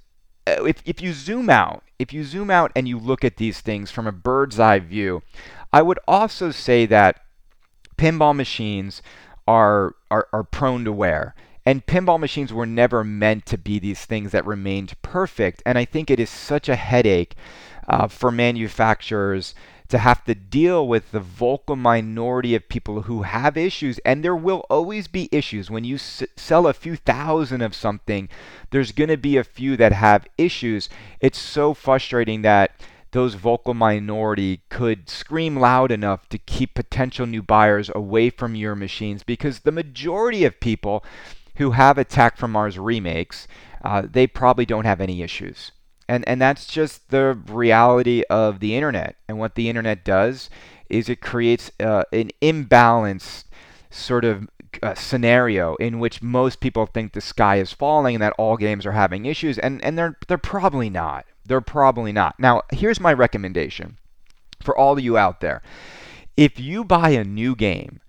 uh, 0.47 0.63
if 0.63 0.81
if 0.85 1.01
you 1.01 1.13
zoom 1.13 1.49
out, 1.49 1.83
if 1.99 2.11
you 2.11 2.23
zoom 2.23 2.49
out 2.49 2.71
and 2.75 2.87
you 2.87 2.97
look 2.97 3.23
at 3.23 3.37
these 3.37 3.61
things 3.61 3.91
from 3.91 4.07
a 4.07 4.11
bird's 4.11 4.59
eye 4.59 4.79
view, 4.79 5.21
I 5.71 5.81
would 5.81 5.99
also 6.07 6.51
say 6.51 6.85
that 6.87 7.21
pinball 7.97 8.35
machines 8.35 9.01
are, 9.47 9.95
are, 10.09 10.27
are 10.33 10.43
prone 10.43 10.83
to 10.85 10.91
wear. 10.91 11.35
And 11.65 11.85
pinball 11.85 12.19
machines 12.19 12.51
were 12.51 12.65
never 12.65 13.03
meant 13.03 13.45
to 13.47 13.57
be 13.57 13.77
these 13.77 14.03
things 14.05 14.31
that 14.31 14.45
remained 14.45 14.99
perfect. 15.03 15.61
And 15.65 15.77
I 15.77 15.85
think 15.85 16.09
it 16.09 16.19
is 16.19 16.29
such 16.29 16.67
a 16.67 16.75
headache 16.75 17.35
uh, 17.87 18.07
for 18.07 18.31
manufacturers 18.31 19.53
to 19.91 19.99
have 19.99 20.25
to 20.25 20.35
deal 20.35 20.87
with 20.87 21.11
the 21.11 21.19
vocal 21.19 21.75
minority 21.75 22.55
of 22.55 22.67
people 22.69 23.03
who 23.03 23.21
have 23.23 23.55
issues. 23.57 23.99
And 23.99 24.23
there 24.23 24.35
will 24.35 24.65
always 24.69 25.07
be 25.07 25.29
issues. 25.31 25.69
When 25.69 25.83
you 25.83 25.95
s- 25.95 26.23
sell 26.35 26.67
a 26.67 26.73
few 26.73 26.95
thousand 26.95 27.61
of 27.61 27.75
something, 27.75 28.29
there's 28.71 28.91
going 28.91 29.09
to 29.09 29.17
be 29.17 29.37
a 29.37 29.43
few 29.43 29.77
that 29.77 29.93
have 29.93 30.27
issues. 30.37 30.89
It's 31.19 31.39
so 31.39 31.73
frustrating 31.73 32.41
that 32.41 32.71
those 33.11 33.35
vocal 33.35 33.73
minority 33.73 34.61
could 34.69 35.09
scream 35.09 35.57
loud 35.57 35.91
enough 35.91 36.29
to 36.29 36.37
keep 36.37 36.73
potential 36.73 37.25
new 37.25 37.41
buyers 37.41 37.91
away 37.93 38.29
from 38.29 38.55
your 38.55 38.75
machines 38.75 39.23
because 39.23 39.59
the 39.59 39.71
majority 39.71 40.45
of 40.45 40.59
people 40.59 41.03
who 41.55 41.71
have 41.71 41.97
Attack 41.97 42.37
from 42.37 42.53
Mars 42.53 42.79
remakes, 42.79 43.47
uh, 43.83 44.03
they 44.09 44.27
probably 44.27 44.65
don't 44.65 44.85
have 44.85 45.01
any 45.01 45.21
issues. 45.21 45.71
And, 46.11 46.27
and 46.27 46.41
that's 46.41 46.67
just 46.67 47.09
the 47.09 47.39
reality 47.47 48.23
of 48.29 48.59
the 48.59 48.75
internet. 48.75 49.15
And 49.29 49.39
what 49.39 49.55
the 49.55 49.69
internet 49.69 50.03
does 50.03 50.49
is 50.89 51.07
it 51.07 51.21
creates 51.21 51.71
uh, 51.79 52.03
an 52.11 52.31
imbalanced 52.41 53.45
sort 53.89 54.25
of 54.25 54.49
uh, 54.83 54.93
scenario 54.93 55.75
in 55.75 55.99
which 55.99 56.21
most 56.21 56.59
people 56.59 56.85
think 56.85 57.13
the 57.13 57.21
sky 57.21 57.59
is 57.59 57.71
falling 57.71 58.15
and 58.15 58.21
that 58.21 58.33
all 58.37 58.57
games 58.57 58.85
are 58.85 58.91
having 58.91 59.25
issues, 59.25 59.57
and, 59.57 59.81
and 59.85 59.97
they're, 59.97 60.17
they're 60.27 60.37
probably 60.37 60.89
not. 60.89 61.25
They're 61.45 61.61
probably 61.61 62.11
not. 62.11 62.37
Now, 62.37 62.63
here's 62.73 62.99
my 62.99 63.13
recommendation 63.13 63.97
for 64.61 64.77
all 64.77 64.91
of 64.91 64.99
you 64.99 65.17
out 65.17 65.39
there. 65.39 65.61
If 66.35 66.59
you 66.59 66.83
buy 66.83 67.11
a 67.11 67.23
new 67.23 67.55
game, 67.55 68.01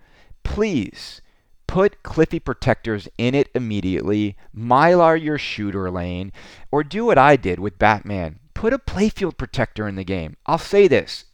please 0.43 1.22
put 1.73 2.03
Cliffy 2.03 2.39
protectors 2.39 3.09
in 3.17 3.35
it 3.35 3.49
immediately, 3.55 4.37
mylar 4.55 5.19
your 5.19 5.39
shooter 5.39 5.91
lane, 5.91 6.31
or 6.71 6.85
do 6.85 7.07
what 7.07 7.17
I 7.17 7.35
did 7.37 7.59
with 7.59 7.79
Batman. 7.79 8.41
Put 8.53 8.75
a 8.75 8.79
playfield 8.79 9.39
protector 9.39 9.89
in 9.89 9.97
the 9.97 10.05
game. 10.05 10.37
I'll 10.45 10.59
say 10.59 10.87
this. 10.87 11.25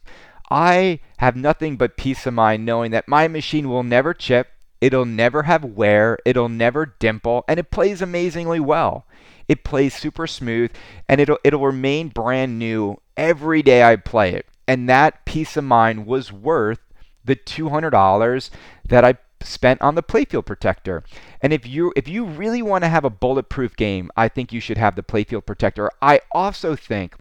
I 0.49 1.01
have 1.17 1.35
nothing 1.35 1.75
but 1.75 1.97
peace 1.97 2.25
of 2.25 2.35
mind 2.35 2.65
knowing 2.65 2.91
that 2.91 3.09
my 3.09 3.27
machine 3.27 3.67
will 3.67 3.83
never 3.83 4.13
chip, 4.13 4.47
it'll 4.79 5.03
never 5.03 5.43
have 5.43 5.65
wear, 5.65 6.17
it'll 6.25 6.47
never 6.47 6.85
dimple, 6.85 7.43
and 7.49 7.59
it 7.59 7.69
plays 7.69 8.01
amazingly 8.01 8.61
well. 8.61 9.05
It 9.49 9.65
plays 9.65 9.93
super 9.93 10.25
smooth 10.25 10.71
and 11.09 11.19
it'll 11.19 11.39
it'll 11.43 11.65
remain 11.65 12.07
brand 12.07 12.57
new 12.57 13.01
every 13.17 13.61
day 13.61 13.83
I 13.83 13.97
play 13.97 14.35
it. 14.35 14.45
And 14.69 14.87
that 14.87 15.25
peace 15.25 15.57
of 15.57 15.65
mind 15.65 16.05
was 16.05 16.31
worth 16.31 16.79
the 17.25 17.35
$200 17.35 18.49
that 18.87 19.03
I 19.03 19.15
spent 19.41 19.81
on 19.81 19.95
the 19.95 20.03
playfield 20.03 20.45
protector. 20.45 21.03
And 21.41 21.53
if 21.53 21.65
you 21.65 21.93
if 21.95 22.07
you 22.07 22.25
really 22.25 22.61
want 22.61 22.83
to 22.83 22.89
have 22.89 23.05
a 23.05 23.09
bulletproof 23.09 23.75
game, 23.75 24.11
I 24.15 24.27
think 24.27 24.51
you 24.51 24.59
should 24.59 24.77
have 24.77 24.95
the 24.95 25.03
playfield 25.03 25.45
protector. 25.45 25.89
I 26.01 26.21
also 26.33 26.75
think 26.75 27.15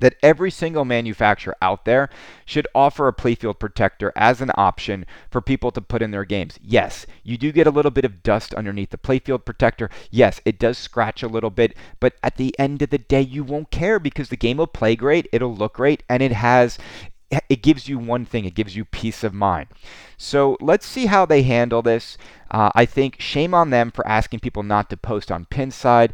that 0.00 0.16
every 0.22 0.50
single 0.50 0.84
manufacturer 0.84 1.56
out 1.62 1.84
there 1.84 2.10
should 2.44 2.66
offer 2.74 3.08
a 3.08 3.12
playfield 3.12 3.58
protector 3.58 4.12
as 4.16 4.40
an 4.40 4.50
option 4.56 5.06
for 5.30 5.40
people 5.40 5.70
to 5.70 5.80
put 5.80 6.02
in 6.02 6.10
their 6.10 6.24
games. 6.24 6.58
Yes, 6.62 7.06
you 7.22 7.38
do 7.38 7.52
get 7.52 7.66
a 7.66 7.70
little 7.70 7.90
bit 7.90 8.04
of 8.04 8.22
dust 8.22 8.52
underneath 8.54 8.90
the 8.90 8.98
playfield 8.98 9.44
protector. 9.44 9.88
Yes, 10.10 10.40
it 10.44 10.58
does 10.58 10.76
scratch 10.76 11.22
a 11.22 11.28
little 11.28 11.50
bit, 11.50 11.74
but 12.00 12.14
at 12.22 12.36
the 12.36 12.54
end 12.58 12.82
of 12.82 12.90
the 12.90 12.98
day, 12.98 13.22
you 13.22 13.44
won't 13.44 13.70
care 13.70 13.98
because 13.98 14.28
the 14.28 14.36
game 14.36 14.58
will 14.58 14.66
play 14.66 14.96
great, 14.96 15.28
it'll 15.32 15.54
look 15.54 15.74
great, 15.74 16.02
and 16.08 16.22
it 16.22 16.32
has 16.32 16.78
it 17.48 17.62
gives 17.62 17.88
you 17.88 17.98
one 17.98 18.24
thing 18.24 18.44
it 18.44 18.54
gives 18.54 18.76
you 18.76 18.84
peace 18.84 19.24
of 19.24 19.32
mind 19.34 19.68
so 20.16 20.56
let's 20.60 20.86
see 20.86 21.06
how 21.06 21.24
they 21.24 21.42
handle 21.42 21.82
this 21.82 22.16
uh, 22.50 22.70
i 22.74 22.84
think 22.84 23.20
shame 23.20 23.54
on 23.54 23.70
them 23.70 23.90
for 23.90 24.06
asking 24.06 24.40
people 24.40 24.62
not 24.62 24.90
to 24.90 24.96
post 24.96 25.30
on 25.30 25.44
pinside 25.46 26.10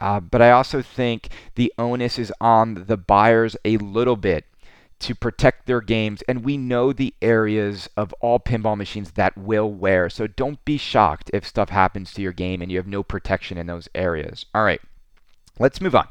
uh, 0.00 0.18
but 0.18 0.40
I 0.40 0.50
also 0.50 0.80
think 0.80 1.28
the 1.56 1.72
onus 1.78 2.18
is 2.18 2.32
on 2.40 2.84
the 2.86 2.96
buyers 2.96 3.56
a 3.64 3.76
little 3.76 4.16
bit 4.16 4.46
to 5.00 5.14
protect 5.14 5.66
their 5.66 5.80
games. 5.80 6.22
And 6.28 6.44
we 6.44 6.56
know 6.56 6.92
the 6.92 7.14
areas 7.20 7.88
of 7.96 8.14
all 8.20 8.38
pinball 8.38 8.76
machines 8.76 9.12
that 9.12 9.36
will 9.36 9.70
wear. 9.70 10.08
So 10.08 10.26
don't 10.26 10.64
be 10.64 10.76
shocked 10.76 11.30
if 11.32 11.46
stuff 11.46 11.70
happens 11.70 12.12
to 12.14 12.22
your 12.22 12.32
game 12.32 12.62
and 12.62 12.70
you 12.70 12.78
have 12.78 12.86
no 12.86 13.02
protection 13.02 13.58
in 13.58 13.66
those 13.66 13.88
areas. 13.94 14.46
All 14.54 14.64
right, 14.64 14.80
let's 15.58 15.80
move 15.80 15.94
on. 15.94 16.08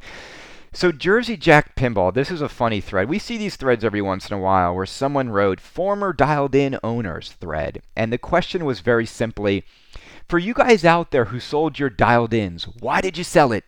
So, 0.71 0.91
Jersey 0.91 1.35
Jack 1.35 1.75
Pinball, 1.75 2.13
this 2.13 2.29
is 2.29 2.41
a 2.41 2.47
funny 2.47 2.79
thread. 2.79 3.09
We 3.09 3.17
see 3.17 3.37
these 3.37 3.55
threads 3.55 3.83
every 3.83 4.03
once 4.03 4.29
in 4.29 4.37
a 4.37 4.39
while 4.39 4.75
where 4.75 4.85
someone 4.85 5.29
wrote 5.29 5.59
former 5.59 6.13
dialed 6.13 6.53
in 6.53 6.77
owners 6.83 7.31
thread. 7.31 7.81
And 7.95 8.13
the 8.13 8.19
question 8.19 8.65
was 8.65 8.81
very 8.81 9.07
simply 9.07 9.63
For 10.27 10.37
you 10.37 10.53
guys 10.53 10.85
out 10.85 11.09
there 11.09 11.25
who 11.25 11.39
sold 11.39 11.79
your 11.79 11.89
dialed 11.89 12.35
ins, 12.35 12.65
why 12.65 13.01
did 13.01 13.17
you 13.17 13.23
sell 13.23 13.51
it? 13.51 13.63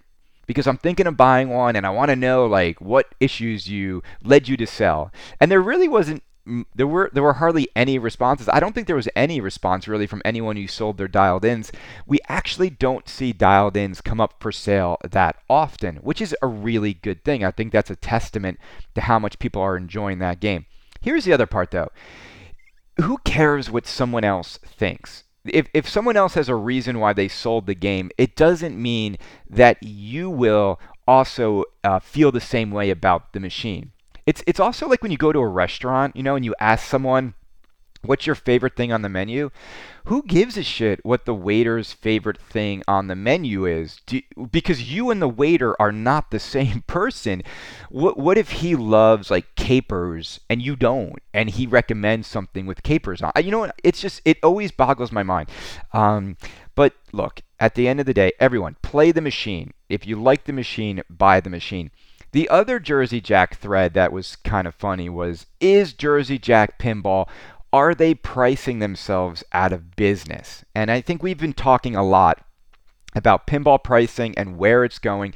Because 0.45 0.67
I'm 0.67 0.77
thinking 0.77 1.07
of 1.07 1.17
buying 1.17 1.49
one 1.49 1.75
and 1.75 1.87
I 1.87 1.89
want 1.89 2.09
to 2.09 2.15
know 2.15 2.45
like 2.45 2.79
what 2.79 3.15
issues 3.19 3.67
you 3.67 4.03
led 4.23 4.47
you 4.47 4.55
to 4.57 4.67
sell. 4.67 5.11
And 5.39 5.49
there 5.49 5.61
really 5.61 5.87
wasn't 5.87 6.21
there 6.75 6.87
were 6.87 7.09
there 7.13 7.23
were 7.23 7.33
hardly 7.33 7.67
any 7.75 7.99
responses. 7.99 8.49
I 8.49 8.59
don't 8.59 8.73
think 8.73 8.87
there 8.87 8.95
was 8.95 9.09
any 9.15 9.39
response 9.39 9.87
really 9.87 10.07
from 10.07 10.21
anyone 10.25 10.55
who 10.55 10.67
sold 10.67 10.97
their 10.97 11.07
dialed 11.07 11.45
ins. 11.45 11.71
We 12.07 12.19
actually 12.27 12.69
don't 12.69 13.07
see 13.07 13.31
dialed 13.31 13.77
ins 13.77 14.01
come 14.01 14.19
up 14.19 14.35
for 14.39 14.51
sale 14.51 14.97
that 15.07 15.37
often, 15.49 15.97
which 15.97 16.21
is 16.21 16.35
a 16.41 16.47
really 16.47 16.93
good 16.93 17.23
thing. 17.23 17.43
I 17.43 17.51
think 17.51 17.71
that's 17.71 17.91
a 17.91 17.95
testament 17.95 18.59
to 18.95 19.01
how 19.01 19.19
much 19.19 19.39
people 19.39 19.61
are 19.61 19.77
enjoying 19.77 20.19
that 20.19 20.39
game. 20.39 20.65
Here's 20.99 21.25
the 21.25 21.33
other 21.33 21.47
part 21.47 21.71
though. 21.71 21.89
Who 22.99 23.19
cares 23.19 23.69
what 23.69 23.87
someone 23.87 24.23
else 24.23 24.57
thinks? 24.57 25.23
If, 25.45 25.67
if 25.73 25.89
someone 25.89 26.17
else 26.17 26.35
has 26.35 26.49
a 26.49 26.55
reason 26.55 26.99
why 26.99 27.13
they 27.13 27.27
sold 27.27 27.65
the 27.65 27.73
game, 27.73 28.11
it 28.17 28.35
doesn't 28.35 28.79
mean 28.79 29.17
that 29.49 29.81
you 29.81 30.29
will 30.29 30.79
also 31.07 31.63
uh, 31.83 31.99
feel 31.99 32.31
the 32.31 32.39
same 32.39 32.69
way 32.69 32.89
about 32.89 33.33
the 33.33 33.39
machine. 33.39 33.91
It's 34.25 34.43
it's 34.47 34.59
also 34.59 34.87
like 34.87 35.01
when 35.01 35.11
you 35.11 35.17
go 35.17 35.31
to 35.31 35.39
a 35.39 35.47
restaurant, 35.47 36.15
you 36.15 36.23
know, 36.23 36.35
and 36.35 36.45
you 36.45 36.55
ask 36.59 36.85
someone 36.87 37.33
what's 38.03 38.25
your 38.25 38.35
favorite 38.35 38.75
thing 38.75 38.91
on 38.91 39.01
the 39.01 39.09
menu? 39.09 39.51
Who 40.05 40.23
gives 40.23 40.57
a 40.57 40.63
shit 40.63 41.05
what 41.05 41.25
the 41.25 41.35
waiter's 41.35 41.93
favorite 41.93 42.39
thing 42.39 42.81
on 42.87 43.07
the 43.07 43.15
menu 43.15 43.65
is? 43.65 44.01
Do, 44.07 44.21
because 44.51 44.91
you 44.91 45.11
and 45.11 45.21
the 45.21 45.27
waiter 45.27 45.79
are 45.79 45.91
not 45.91 46.31
the 46.31 46.39
same 46.55 46.81
person. 46.87 47.43
What 47.89 48.17
what 48.17 48.37
if 48.37 48.51
he 48.51 48.75
loves 48.75 49.29
like 49.29 49.55
capers 49.55 50.39
and 50.49 50.61
you 50.61 50.75
don't, 50.75 51.19
and 51.33 51.49
he 51.49 51.67
recommends 51.67 52.27
something 52.27 52.65
with 52.65 52.83
capers 52.83 53.21
on? 53.21 53.31
You 53.41 53.51
know? 53.51 53.71
It's 53.83 54.01
just 54.01 54.21
it 54.25 54.37
always 54.43 54.71
boggles 54.71 55.11
my 55.11 55.23
mind. 55.23 55.49
Um, 55.93 56.37
but 56.75 56.93
look, 57.11 57.41
at 57.59 57.75
the 57.75 57.87
end 57.87 57.99
of 57.99 58.05
the 58.05 58.13
day, 58.13 58.31
everyone 58.39 58.77
play 58.81 59.11
the 59.11 59.21
machine. 59.21 59.73
If 59.89 60.07
you 60.07 60.21
like 60.21 60.45
the 60.45 60.53
machine, 60.53 61.03
buy 61.09 61.39
the 61.41 61.49
machine. 61.49 61.91
The 62.31 62.47
other 62.49 62.79
Jersey 62.79 63.19
Jack 63.19 63.57
thread 63.57 63.93
that 63.93 64.13
was 64.13 64.37
kind 64.37 64.65
of 64.67 64.75
funny 64.75 65.09
was 65.09 65.47
Is 65.59 65.93
Jersey 65.93 66.39
Jack 66.39 66.79
Pinball, 66.79 67.27
are 67.73 67.93
they 67.93 68.13
pricing 68.13 68.79
themselves 68.79 69.43
out 69.51 69.73
of 69.73 69.95
business? 69.95 70.63
And 70.73 70.89
I 70.91 71.01
think 71.01 71.21
we've 71.21 71.37
been 71.37 71.53
talking 71.53 71.95
a 71.95 72.03
lot 72.03 72.45
about 73.15 73.47
pinball 73.47 73.83
pricing 73.83 74.37
and 74.37 74.57
where 74.57 74.83
it's 74.85 74.99
going. 74.99 75.33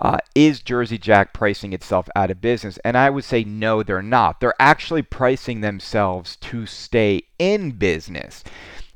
Uh, 0.00 0.18
is 0.34 0.60
Jersey 0.60 0.98
Jack 0.98 1.32
pricing 1.32 1.72
itself 1.72 2.08
out 2.14 2.30
of 2.30 2.40
business? 2.40 2.78
And 2.84 2.96
I 2.96 3.10
would 3.10 3.24
say 3.24 3.44
no, 3.44 3.82
they're 3.82 4.02
not. 4.02 4.40
They're 4.40 4.54
actually 4.58 5.02
pricing 5.02 5.60
themselves 5.60 6.36
to 6.36 6.66
stay 6.66 7.22
in 7.38 7.72
business. 7.72 8.44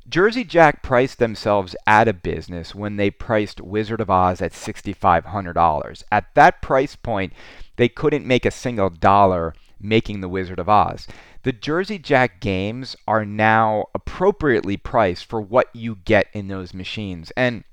Jersey 0.09 0.43
Jack 0.45 0.83
priced 0.83 1.19
themselves 1.19 1.77
out 1.87 2.09
of 2.09 2.23
business 2.23 2.75
when 2.75 2.97
they 2.97 3.11
priced 3.11 3.61
Wizard 3.61 4.01
of 4.01 4.09
Oz 4.09 4.41
at 4.41 4.53
$6,500. 4.53 6.03
At 6.11 6.35
that 6.35 6.63
price 6.63 6.97
point, 6.97 7.35
they 7.77 7.89
couldn't 7.89 8.27
make 8.27 8.47
a 8.47 8.51
single 8.51 8.89
dollar 8.89 9.55
making 9.79 10.21
the 10.21 10.29
Wizard 10.29 10.59
of 10.59 10.69
Oz. 10.69 11.07
The 11.43 11.53
Jersey 11.53 11.99
Jack 11.99 12.41
games 12.41 12.97
are 13.07 13.25
now 13.25 13.87
appropriately 13.95 14.79
priced 14.79 15.27
for 15.27 15.43
what 15.43 15.69
you 15.75 15.97
get 15.97 16.29
in 16.33 16.49
those 16.49 16.73
machines. 16.73 17.31
And 17.37 17.65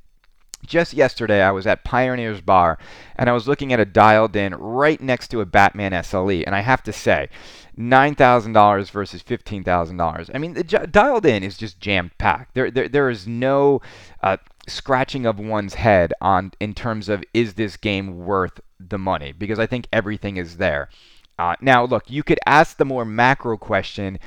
just 0.66 0.94
yesterday, 0.94 1.42
I 1.42 1.52
was 1.52 1.68
at 1.68 1.84
Pioneer's 1.84 2.42
Bar 2.42 2.78
and 3.16 3.30
I 3.30 3.34
was 3.34 3.48
looking 3.48 3.74
at 3.74 3.80
a 3.80 3.86
dialed 3.86 4.36
in 4.36 4.56
right 4.56 5.00
next 5.02 5.30
to 5.30 5.42
a 5.42 5.46
Batman 5.46 5.92
SLE. 5.92 6.44
And 6.46 6.56
I 6.56 6.62
have 6.62 6.84
to 6.84 6.94
say, 6.94 7.30
$9,000 7.78 8.92
versus 8.92 9.22
$15,000. 9.22 10.32
I 10.34 10.38
mean, 10.38 10.54
the 10.54 10.64
j- 10.64 10.86
dialed 10.90 11.26
in 11.26 11.44
is 11.44 11.58
just 11.58 11.80
jam 11.80 12.12
packed. 12.18 12.54
There, 12.54 12.72
there, 12.72 12.88
there 12.88 13.10
is 13.10 13.28
no 13.28 13.82
uh, 14.24 14.38
scratching 14.68 15.26
of 15.26 15.40
one's 15.40 15.76
head 15.76 16.14
on 16.22 16.52
in 16.60 16.74
terms 16.74 17.10
of 17.10 17.24
is 17.34 17.56
this 17.56 17.78
game 17.78 18.26
worth 18.26 18.60
the 18.80 18.98
money 18.98 19.32
because 19.32 19.60
I 19.60 19.66
think 19.66 19.88
everything 19.92 20.38
is 20.38 20.58
there. 20.58 20.90
Uh, 21.38 21.56
now, 21.60 21.84
look, 21.84 22.10
you 22.10 22.24
could 22.24 22.40
ask 22.46 22.78
the 22.78 22.86
more 22.86 23.06
macro 23.06 23.58
question 23.58 24.20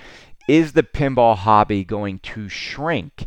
is 0.49 0.73
the 0.73 0.83
pinball 0.83 1.37
hobby 1.37 1.85
going 1.85 2.19
to 2.21 2.49
shrink? 2.49 3.27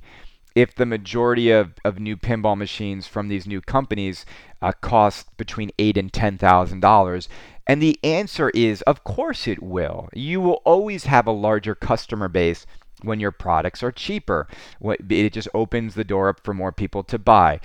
If 0.55 0.75
the 0.75 0.85
majority 0.85 1.51
of, 1.51 1.73
of 1.85 1.99
new 1.99 2.17
pinball 2.17 2.57
machines 2.57 3.07
from 3.07 3.27
these 3.27 3.47
new 3.47 3.61
companies 3.61 4.25
uh, 4.61 4.71
cost 4.81 5.35
between 5.37 5.71
eight 5.79 5.97
and 5.97 6.11
ten 6.11 6.37
thousand 6.37 6.79
dollars. 6.79 7.29
And 7.67 7.81
the 7.81 7.99
answer 8.03 8.49
is 8.51 8.81
of 8.83 9.03
course 9.03 9.47
it 9.47 9.61
will. 9.61 10.09
You 10.13 10.41
will 10.41 10.61
always 10.65 11.05
have 11.05 11.27
a 11.27 11.31
larger 11.31 11.75
customer 11.75 12.27
base 12.27 12.65
when 13.03 13.19
your 13.19 13.31
products 13.31 13.81
are 13.83 13.91
cheaper. 13.91 14.47
It 14.81 15.33
just 15.33 15.49
opens 15.53 15.95
the 15.95 16.03
door 16.03 16.29
up 16.29 16.43
for 16.43 16.53
more 16.53 16.71
people 16.71 17.03
to 17.03 17.17
buy. 17.17 17.59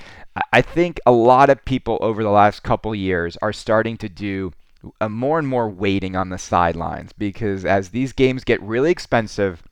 I 0.53 0.63
think 0.63 1.01
a 1.07 1.13
lot 1.13 1.51
of 1.51 1.65
people 1.65 1.99
over 2.01 2.23
the 2.23 2.31
last 2.31 2.63
couple 2.63 2.95
years 2.95 3.37
are 3.43 3.53
starting 3.53 3.97
to 3.99 4.09
do 4.09 4.53
a 5.01 5.09
more 5.09 5.39
and 5.39 5.49
more 5.49 5.69
waiting 5.69 6.17
on 6.17 6.29
the 6.29 6.39
sidelines 6.39 7.13
because 7.13 7.65
as 7.65 7.91
these 7.91 8.13
games 8.13 8.45
get 8.45 8.63
really 8.63 8.91
expensive 8.91 9.63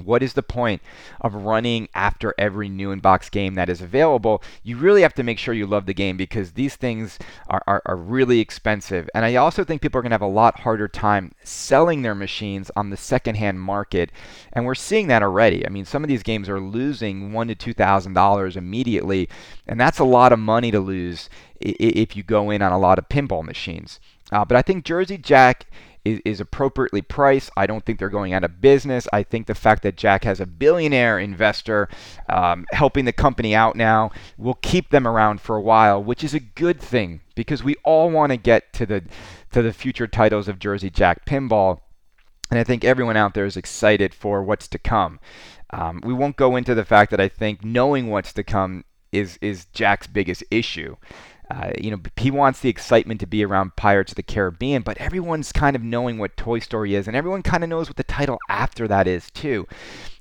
what 0.00 0.22
is 0.22 0.32
the 0.32 0.42
point 0.42 0.82
of 1.20 1.34
running 1.34 1.88
after 1.94 2.34
every 2.38 2.68
new 2.68 2.90
in-box 2.90 3.30
game 3.30 3.54
that 3.54 3.68
is 3.68 3.80
available? 3.80 4.42
You 4.62 4.76
really 4.76 5.02
have 5.02 5.14
to 5.14 5.22
make 5.22 5.38
sure 5.38 5.54
you 5.54 5.66
love 5.66 5.86
the 5.86 5.94
game 5.94 6.16
because 6.16 6.52
these 6.52 6.76
things 6.76 7.18
are, 7.48 7.62
are, 7.66 7.82
are 7.86 7.96
really 7.96 8.40
expensive. 8.40 9.08
And 9.14 9.24
I 9.24 9.36
also 9.36 9.64
think 9.64 9.82
people 9.82 9.98
are 9.98 10.02
going 10.02 10.10
to 10.10 10.14
have 10.14 10.22
a 10.22 10.26
lot 10.26 10.60
harder 10.60 10.88
time 10.88 11.32
selling 11.44 12.02
their 12.02 12.14
machines 12.14 12.70
on 12.76 12.90
the 12.90 12.96
secondhand 12.96 13.60
market. 13.60 14.10
And 14.52 14.64
we're 14.64 14.74
seeing 14.74 15.06
that 15.08 15.22
already. 15.22 15.66
I 15.66 15.70
mean, 15.70 15.84
some 15.84 16.04
of 16.04 16.08
these 16.08 16.22
games 16.22 16.48
are 16.48 16.60
losing 16.60 17.32
one 17.32 17.48
to 17.48 17.54
two 17.54 17.74
thousand 17.74 18.14
dollars 18.14 18.56
immediately, 18.56 19.28
and 19.66 19.80
that's 19.80 19.98
a 19.98 20.04
lot 20.04 20.32
of 20.32 20.38
money 20.38 20.70
to 20.70 20.80
lose 20.80 21.28
if 21.60 22.16
you 22.16 22.22
go 22.22 22.50
in 22.50 22.62
on 22.62 22.72
a 22.72 22.78
lot 22.78 22.98
of 22.98 23.08
pinball 23.08 23.44
machines. 23.44 24.00
Uh, 24.32 24.44
but 24.44 24.56
I 24.56 24.62
think 24.62 24.84
Jersey 24.84 25.18
Jack 25.18 25.66
is, 26.10 26.20
is 26.24 26.40
appropriately 26.40 27.02
priced. 27.02 27.50
I 27.56 27.66
don't 27.66 27.84
think 27.84 27.98
they're 27.98 28.08
going 28.08 28.32
out 28.32 28.44
of 28.44 28.60
business. 28.60 29.06
I 29.12 29.22
think 29.22 29.46
the 29.46 29.54
fact 29.54 29.82
that 29.82 29.96
Jack 29.96 30.24
has 30.24 30.40
a 30.40 30.46
billionaire 30.46 31.18
investor 31.18 31.88
um, 32.28 32.66
helping 32.72 33.04
the 33.04 33.12
company 33.12 33.54
out 33.54 33.76
now 33.76 34.10
will 34.36 34.54
keep 34.54 34.90
them 34.90 35.06
around 35.06 35.40
for 35.40 35.56
a 35.56 35.62
while, 35.62 36.02
which 36.02 36.24
is 36.24 36.34
a 36.34 36.40
good 36.40 36.80
thing 36.80 37.20
because 37.34 37.62
we 37.62 37.76
all 37.84 38.10
want 38.10 38.30
to 38.30 38.36
get 38.36 38.72
to 38.74 38.86
the 38.86 39.04
to 39.52 39.62
the 39.62 39.72
future 39.72 40.06
titles 40.06 40.48
of 40.48 40.58
Jersey 40.58 40.90
Jack 40.90 41.24
Pinball. 41.26 41.80
And 42.50 42.58
I 42.58 42.64
think 42.64 42.84
everyone 42.84 43.16
out 43.16 43.34
there 43.34 43.44
is 43.44 43.56
excited 43.56 44.12
for 44.12 44.42
what's 44.42 44.68
to 44.68 44.78
come. 44.78 45.20
Um, 45.70 46.00
we 46.04 46.12
won't 46.12 46.36
go 46.36 46.56
into 46.56 46.74
the 46.74 46.84
fact 46.84 47.10
that 47.12 47.20
I 47.20 47.28
think 47.28 47.64
knowing 47.64 48.08
what's 48.08 48.32
to 48.34 48.42
come 48.42 48.84
is 49.12 49.38
is 49.40 49.66
Jack's 49.66 50.06
biggest 50.06 50.44
issue. 50.50 50.96
Uh, 51.50 51.72
you 51.78 51.90
know, 51.90 52.00
he 52.16 52.30
wants 52.30 52.60
the 52.60 52.68
excitement 52.68 53.18
to 53.20 53.26
be 53.26 53.44
around 53.44 53.74
Pirates 53.76 54.12
of 54.12 54.16
the 54.16 54.22
Caribbean, 54.22 54.82
but 54.82 54.96
everyone's 54.98 55.50
kind 55.50 55.74
of 55.74 55.82
knowing 55.82 56.18
what 56.18 56.36
Toy 56.36 56.60
Story 56.60 56.94
is, 56.94 57.08
and 57.08 57.16
everyone 57.16 57.42
kind 57.42 57.64
of 57.64 57.70
knows 57.70 57.88
what 57.88 57.96
the 57.96 58.04
title 58.04 58.38
after 58.48 58.86
that 58.86 59.08
is 59.08 59.30
too. 59.32 59.66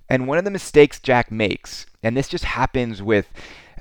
And 0.09 0.27
one 0.27 0.39
of 0.39 0.43
the 0.43 0.51
mistakes 0.51 0.99
Jack 0.99 1.31
makes, 1.31 1.85
and 2.01 2.17
this 2.17 2.29
just 2.29 2.45
happens 2.45 3.03
with 3.03 3.29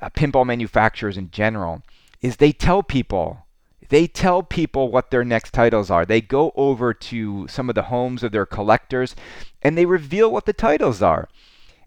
uh, 0.02 0.10
pinball 0.10 0.44
manufacturers 0.44 1.16
in 1.16 1.30
general, 1.30 1.82
is 2.20 2.36
they 2.36 2.52
tell 2.52 2.82
people 2.82 3.44
they 3.88 4.06
tell 4.06 4.42
people 4.42 4.90
what 4.90 5.10
their 5.10 5.24
next 5.24 5.52
titles 5.52 5.90
are. 5.90 6.04
They 6.04 6.20
go 6.20 6.52
over 6.56 6.92
to 6.92 7.48
some 7.48 7.68
of 7.68 7.74
the 7.74 7.84
homes 7.84 8.22
of 8.22 8.32
their 8.32 8.46
collectors 8.46 9.16
and 9.62 9.76
they 9.76 9.86
reveal 9.86 10.30
what 10.30 10.44
the 10.44 10.52
titles 10.52 11.02
are. 11.02 11.28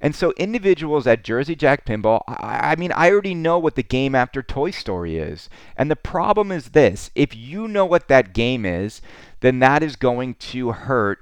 And 0.01 0.15
so 0.15 0.33
individuals 0.35 1.05
at 1.05 1.23
Jersey 1.23 1.55
Jack 1.55 1.85
Pinball, 1.85 2.23
I, 2.27 2.71
I, 2.71 2.75
mean, 2.75 2.91
I 2.91 3.11
already 3.11 3.35
know 3.35 3.59
what 3.59 3.75
the 3.75 3.83
game 3.83 4.15
after 4.15 4.41
Toy 4.41 4.71
Story 4.71 5.17
is. 5.17 5.47
And 5.77 5.91
the 5.91 5.95
problem 5.95 6.51
is 6.51 6.69
this 6.69 7.11
if 7.13 7.35
you 7.35 7.67
know 7.67 7.85
what 7.85 8.07
that 8.07 8.33
game 8.33 8.65
is, 8.65 9.01
then 9.41 9.59
that 9.59 9.83
is 9.83 9.95
going 9.95 10.33
to 10.35 10.71
hurt 10.71 11.19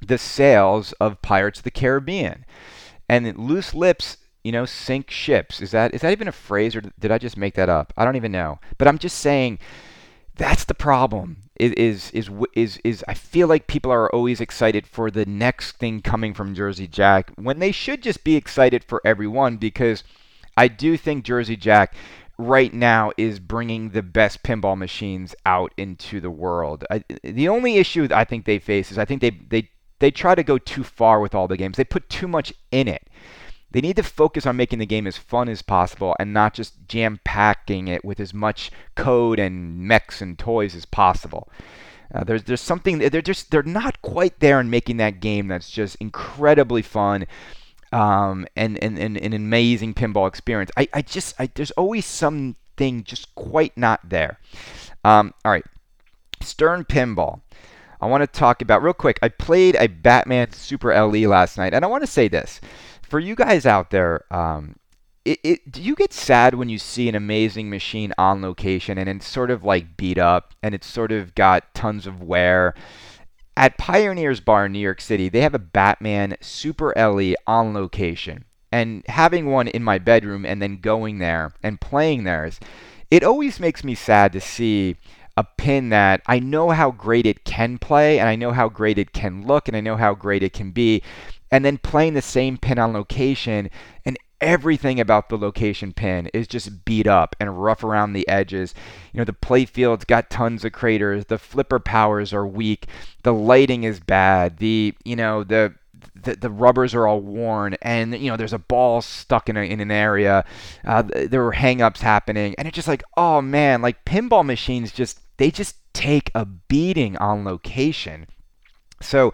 the 0.00 0.18
sales 0.18 0.92
of 0.92 1.20
Pirates 1.20 1.58
of 1.58 1.64
the 1.64 1.70
Caribbean. 1.72 2.44
And 3.08 3.36
loose 3.36 3.74
lips, 3.74 4.18
you 4.44 4.52
know, 4.52 4.66
sink 4.66 5.10
ships. 5.10 5.60
Is 5.60 5.72
that 5.72 5.92
is 5.92 6.02
that 6.02 6.12
even 6.12 6.28
a 6.28 6.32
phrase 6.32 6.76
or 6.76 6.82
did 7.00 7.10
I 7.10 7.18
just 7.18 7.36
make 7.36 7.54
that 7.54 7.68
up? 7.68 7.92
I 7.96 8.04
don't 8.04 8.16
even 8.16 8.32
know. 8.32 8.60
But 8.78 8.86
I'm 8.86 8.98
just 8.98 9.18
saying 9.18 9.58
that's 10.36 10.64
the 10.64 10.74
problem 10.74 11.38
is 11.58 12.10
is 12.10 12.30
is 12.54 12.78
is 12.84 13.04
I 13.08 13.14
feel 13.14 13.48
like 13.48 13.66
people 13.66 13.90
are 13.90 14.14
always 14.14 14.40
excited 14.40 14.86
for 14.86 15.10
the 15.10 15.24
next 15.24 15.72
thing 15.72 16.02
coming 16.02 16.34
from 16.34 16.54
Jersey 16.54 16.86
Jack 16.86 17.30
when 17.36 17.58
they 17.58 17.72
should 17.72 18.02
just 18.02 18.24
be 18.24 18.36
excited 18.36 18.84
for 18.84 19.00
everyone 19.04 19.56
because 19.56 20.04
I 20.56 20.68
do 20.68 20.96
think 20.96 21.24
Jersey 21.24 21.56
Jack 21.56 21.94
right 22.38 22.72
now 22.72 23.12
is 23.16 23.40
bringing 23.40 23.90
the 23.90 24.02
best 24.02 24.42
pinball 24.42 24.76
machines 24.76 25.34
out 25.46 25.72
into 25.76 26.20
the 26.20 26.30
world. 26.30 26.84
I, 26.90 27.02
the 27.22 27.48
only 27.48 27.78
issue 27.78 28.08
I 28.10 28.24
think 28.24 28.44
they 28.44 28.58
face 28.58 28.92
is 28.92 28.98
I 28.98 29.04
think 29.04 29.22
they 29.22 29.30
they 29.30 29.70
they 29.98 30.10
try 30.10 30.34
to 30.34 30.42
go 30.42 30.58
too 30.58 30.84
far 30.84 31.20
with 31.20 31.34
all 31.34 31.48
the 31.48 31.56
games. 31.56 31.76
They 31.76 31.84
put 31.84 32.10
too 32.10 32.28
much 32.28 32.52
in 32.70 32.88
it. 32.88 33.08
They 33.70 33.80
need 33.80 33.96
to 33.96 34.02
focus 34.02 34.46
on 34.46 34.56
making 34.56 34.78
the 34.78 34.86
game 34.86 35.06
as 35.06 35.16
fun 35.16 35.48
as 35.48 35.60
possible 35.60 36.14
and 36.18 36.32
not 36.32 36.54
just 36.54 36.86
jam 36.88 37.20
packing 37.24 37.88
it 37.88 38.04
with 38.04 38.20
as 38.20 38.32
much 38.32 38.70
code 38.94 39.38
and 39.38 39.78
mechs 39.78 40.20
and 40.22 40.38
toys 40.38 40.74
as 40.74 40.84
possible. 40.86 41.48
Uh, 42.14 42.22
there's 42.24 42.44
there's 42.44 42.60
something 42.60 42.98
they're 42.98 43.20
just 43.20 43.50
they're 43.50 43.62
not 43.64 44.00
quite 44.02 44.38
there 44.38 44.60
in 44.60 44.70
making 44.70 44.96
that 44.98 45.20
game 45.20 45.48
that's 45.48 45.70
just 45.70 45.96
incredibly 45.96 46.80
fun. 46.82 47.26
um, 47.92 48.46
and, 48.56 48.82
and, 48.82 48.98
and, 48.98 49.16
an 49.16 49.32
amazing 49.32 49.94
pinball 49.94 50.26
experience. 50.28 50.70
I, 50.76 50.88
I 50.92 51.02
just, 51.02 51.34
I, 51.40 51.48
there's 51.54 51.70
always 51.72 52.04
something 52.04 53.04
just 53.04 53.34
quite 53.34 53.76
not 53.76 54.00
there. 54.08 54.38
Um, 55.04 55.32
all 55.44 55.52
right, 55.52 55.64
Stern 56.42 56.84
Pinball. 56.84 57.40
I 58.00 58.06
want 58.06 58.22
to 58.22 58.26
talk 58.26 58.60
about 58.60 58.82
real 58.82 58.92
quick. 58.92 59.18
I 59.22 59.28
played 59.28 59.76
a 59.76 59.86
Batman 59.88 60.52
Super 60.52 60.92
LE 60.94 61.26
last 61.26 61.56
night, 61.56 61.72
and 61.72 61.84
I 61.84 61.88
want 61.88 62.02
to 62.02 62.06
say 62.06 62.28
this 62.28 62.60
for 63.08 63.20
you 63.20 63.34
guys 63.34 63.66
out 63.66 63.90
there. 63.90 64.24
Um, 64.32 64.76
it, 65.24 65.40
it, 65.42 65.72
do 65.72 65.82
you 65.82 65.96
get 65.96 66.12
sad 66.12 66.54
when 66.54 66.68
you 66.68 66.78
see 66.78 67.08
an 67.08 67.14
amazing 67.14 67.68
machine 67.68 68.12
on 68.16 68.42
location 68.42 68.96
and 68.96 69.08
it's 69.08 69.26
sort 69.26 69.50
of 69.50 69.64
like 69.64 69.96
beat 69.96 70.18
up 70.18 70.54
and 70.62 70.74
it's 70.74 70.86
sort 70.86 71.10
of 71.10 71.34
got 71.34 71.74
tons 71.74 72.06
of 72.06 72.22
wear? 72.22 72.74
At 73.56 73.78
Pioneers 73.78 74.40
Bar 74.40 74.66
in 74.66 74.72
New 74.72 74.78
York 74.78 75.00
City, 75.00 75.28
they 75.28 75.40
have 75.40 75.54
a 75.54 75.58
Batman 75.58 76.36
Super 76.40 76.92
LE 76.96 77.34
on 77.46 77.72
location. 77.72 78.44
And 78.70 79.02
having 79.08 79.46
one 79.46 79.68
in 79.68 79.82
my 79.82 79.98
bedroom 79.98 80.44
and 80.44 80.60
then 80.60 80.76
going 80.76 81.18
there 81.18 81.52
and 81.62 81.80
playing 81.80 82.24
theirs, 82.24 82.60
it 83.10 83.24
always 83.24 83.58
makes 83.58 83.82
me 83.82 83.94
sad 83.94 84.32
to 84.32 84.40
see 84.40 84.96
a 85.36 85.44
pin 85.44 85.90
that 85.90 86.22
I 86.26 86.38
know 86.38 86.70
how 86.70 86.90
great 86.90 87.26
it 87.26 87.44
can 87.44 87.78
play 87.78 88.18
and 88.18 88.28
I 88.28 88.36
know 88.36 88.52
how 88.52 88.68
great 88.68 88.98
it 88.98 89.12
can 89.12 89.46
look 89.46 89.68
and 89.68 89.76
I 89.76 89.80
know 89.80 89.96
how 89.96 90.14
great 90.14 90.42
it 90.42 90.52
can 90.52 90.70
be. 90.70 91.02
And 91.50 91.64
then 91.64 91.78
playing 91.78 92.14
the 92.14 92.22
same 92.22 92.58
pin 92.58 92.78
on 92.78 92.92
location 92.92 93.70
and 94.04 94.18
everything 94.40 95.00
about 95.00 95.28
the 95.28 95.38
location 95.38 95.92
pin 95.92 96.28
is 96.34 96.46
just 96.46 96.84
beat 96.84 97.06
up 97.06 97.34
and 97.40 97.62
rough 97.62 97.82
around 97.82 98.12
the 98.12 98.28
edges. 98.28 98.74
You 99.12 99.18
know, 99.18 99.24
the 99.24 99.32
playfield's 99.32 100.04
got 100.04 100.28
tons 100.28 100.64
of 100.64 100.72
craters, 100.72 101.26
the 101.26 101.38
flipper 101.38 101.78
powers 101.78 102.32
are 102.32 102.46
weak, 102.46 102.86
the 103.22 103.32
lighting 103.32 103.84
is 103.84 104.00
bad, 104.00 104.58
the, 104.58 104.94
you 105.04 105.16
know, 105.16 105.44
the 105.44 105.74
the, 106.14 106.36
the 106.36 106.50
rubbers 106.50 106.94
are 106.94 107.06
all 107.06 107.20
worn 107.20 107.76
and 107.82 108.14
you 108.18 108.30
know 108.30 108.36
there's 108.36 108.52
a 108.52 108.58
ball 108.58 109.02
stuck 109.02 109.48
in, 109.48 109.56
a, 109.56 109.60
in 109.60 109.80
an 109.80 109.90
area 109.90 110.44
uh, 110.84 111.02
there 111.02 111.42
were 111.42 111.52
hangups 111.52 111.98
happening 111.98 112.54
and 112.56 112.66
it's 112.66 112.74
just 112.74 112.88
like 112.88 113.02
oh 113.16 113.42
man 113.42 113.82
like 113.82 114.04
pinball 114.04 114.44
machines 114.44 114.92
just 114.92 115.20
they 115.36 115.50
just 115.50 115.76
take 115.96 116.30
a 116.34 116.44
beating 116.44 117.16
on 117.16 117.44
location. 117.44 118.26
So 119.00 119.32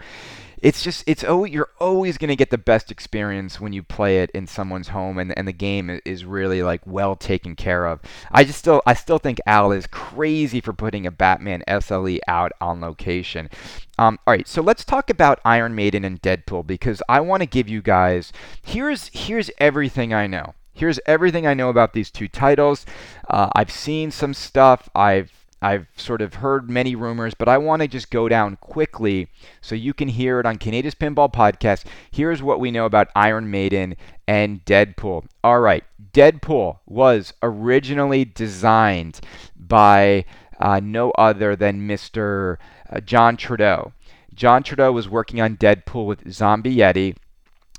it's 0.63 0.83
just 0.83 1.03
it's 1.09 1.25
oh 1.25 1.45
you're 1.45 1.71
always 1.81 2.17
going 2.17 2.29
to 2.29 2.37
get 2.37 2.51
the 2.51 2.57
best 2.57 2.91
experience 2.91 3.61
when 3.61 3.73
you 3.73 3.83
play 3.83 4.21
it 4.21 4.31
in 4.31 4.47
someone's 4.47 4.89
home 4.89 5.19
and, 5.19 5.37
and 5.37 5.47
the 5.47 5.53
game 5.53 6.01
is 6.05 6.25
really 6.25 6.63
like 6.63 6.81
well 6.87 7.17
taken 7.17 7.57
care 7.57 7.85
of. 7.85 8.01
I 8.31 8.45
just 8.45 8.61
still 8.61 8.81
i 8.87 8.95
still 8.95 9.19
think 9.19 9.41
al 9.47 9.73
is 9.73 9.87
crazy 9.89 10.61
for 10.61 10.73
putting 10.73 11.07
a 11.07 11.11
batman 11.11 11.65
sle 11.69 12.19
out 12.29 12.53
on 12.61 12.81
location. 12.81 13.51
Um, 13.99 14.19
all 14.27 14.33
right 14.33 14.47
so 14.47 14.63
let's 14.63 14.85
talk 14.85 15.11
about 15.11 15.41
iron 15.45 15.75
maiden 15.75 16.05
and 16.05 16.23
deadpool 16.23 16.67
because 16.67 17.03
i 17.09 17.21
want 17.21 17.43
to 17.43 17.47
give 17.47 17.69
you 17.69 17.83
guys 17.83 18.33
here's 18.63 19.11
here's 19.13 19.51
everything 19.59 20.15
i 20.15 20.27
know. 20.27 20.55
Here's 20.73 21.01
everything 21.07 21.47
i 21.47 21.55
know 21.55 21.71
about 21.71 21.93
these 21.93 22.11
two 22.11 22.29
titles. 22.29 22.87
Uh, 23.29 23.51
i've 23.55 23.71
seen 23.71 24.13
some 24.13 24.33
stuff. 24.33 24.89
I've 24.95 25.42
I've 25.63 25.87
sort 25.97 26.21
of 26.21 26.35
heard 26.35 26.69
many 26.69 26.97
rumors, 26.97 27.35
but 27.35 27.49
I 27.49 27.57
want 27.57 27.83
to 27.83 27.89
just 27.89 28.11
go 28.11 28.29
down 28.29 28.57
quickly 28.57 29.29
so 29.61 29.77
you 29.77 29.95
can 29.95 30.09
hear 30.09 30.41
it 30.41 30.47
on 30.47 30.59
Kaneda's 30.59 30.97
Pinball 30.97 31.33
Podcast. 31.33 31.85
Here's 32.11 32.43
what 32.43 32.59
we 32.59 32.73
know 32.73 32.85
about 32.85 33.11
Iron 33.15 33.49
Maiden 33.49 33.97
and 34.27 34.65
Deadpool. 34.65 35.27
All 35.45 35.61
right, 35.61 35.85
Deadpool 36.13 36.81
was 36.85 37.33
originally 37.45 38.25
designed 38.25 39.21
by 39.57 40.25
uh, 40.59 40.81
no 40.83 41.13
other 41.13 41.55
than 41.55 41.87
Mr. 41.87 42.57
Uh, 42.91 42.99
John 42.99 43.37
Trudeau. 43.37 43.93
John 44.35 44.65
Trudeau 44.65 44.91
was 44.91 45.09
working 45.09 45.41
on 45.41 45.57
Deadpool 45.57 46.07
with 46.07 46.33
Zombie 46.33 46.77
Yeti, 46.77 47.17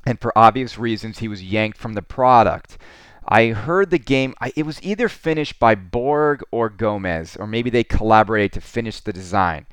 and 0.05 0.19
for 0.21 0.37
obvious 0.37 0.77
reasons, 0.77 1.19
he 1.19 1.27
was 1.27 1.43
yanked 1.43 1.77
from 1.77 1.93
the 1.93 2.01
product. 2.01 2.77
I 3.27 3.47
heard 3.47 3.89
the 3.89 3.99
game, 3.99 4.33
I, 4.41 4.51
it 4.55 4.65
was 4.65 4.81
either 4.83 5.09
finished 5.09 5.59
by 5.59 5.75
Borg 5.75 6.43
or 6.51 6.69
Gomez, 6.69 7.37
or 7.37 7.47
maybe 7.47 7.69
they 7.69 7.83
collaborated 7.83 8.53
to 8.53 8.61
finish 8.61 8.99
the 8.99 9.13
design. 9.13 9.65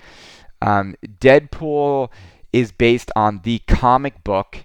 Um, 0.63 0.95
Deadpool 1.05 2.11
is 2.53 2.73
based 2.73 3.11
on 3.17 3.41
the 3.45 3.61
comic 3.67 4.23
book 4.25 4.65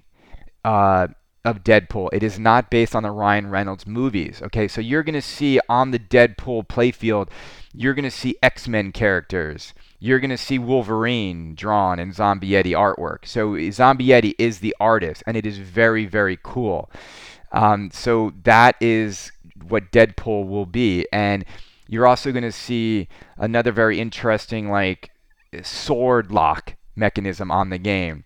uh, 0.63 1.07
of 1.43 1.63
Deadpool. 1.63 2.09
It 2.11 2.23
is 2.23 2.39
not 2.39 2.71
based 2.71 2.95
on 2.95 3.03
the 3.03 3.11
Ryan 3.11 3.49
Reynolds 3.49 3.85
movies. 3.85 4.41
Okay, 4.41 4.67
so 4.67 4.81
you're 4.81 5.03
going 5.03 5.13
to 5.13 5.21
see 5.21 5.59
on 5.69 5.91
the 5.91 5.99
Deadpool 5.99 6.67
playfield, 6.67 7.29
you're 7.73 7.93
going 7.93 8.03
to 8.03 8.11
see 8.11 8.35
X 8.41 8.67
Men 8.67 8.91
characters. 8.91 9.73
You're 9.99 10.19
going 10.19 10.31
to 10.31 10.37
see 10.37 10.59
Wolverine 10.59 11.55
drawn 11.55 11.99
in 11.99 12.11
Zombie 12.11 12.49
Yeti 12.49 12.71
artwork. 12.71 13.25
So 13.25 13.57
Zombie 13.71 14.07
Yeti 14.07 14.33
is 14.37 14.59
the 14.59 14.75
artist, 14.79 15.23
and 15.25 15.37
it 15.37 15.45
is 15.45 15.57
very, 15.57 16.05
very 16.05 16.37
cool. 16.43 16.89
Um, 17.55 17.89
so 17.91 18.33
that 18.43 18.75
is 18.79 19.31
what 19.67 19.91
Deadpool 19.91 20.47
will 20.47 20.67
be, 20.67 21.07
and 21.11 21.43
you're 21.87 22.05
also 22.05 22.31
going 22.31 22.43
to 22.43 22.51
see 22.51 23.07
another 23.37 23.71
very 23.71 23.99
interesting 23.99 24.69
like 24.69 25.09
sword 25.63 26.31
lock 26.31 26.75
mechanism 26.95 27.51
on 27.51 27.69
the 27.69 27.77
game 27.77 28.25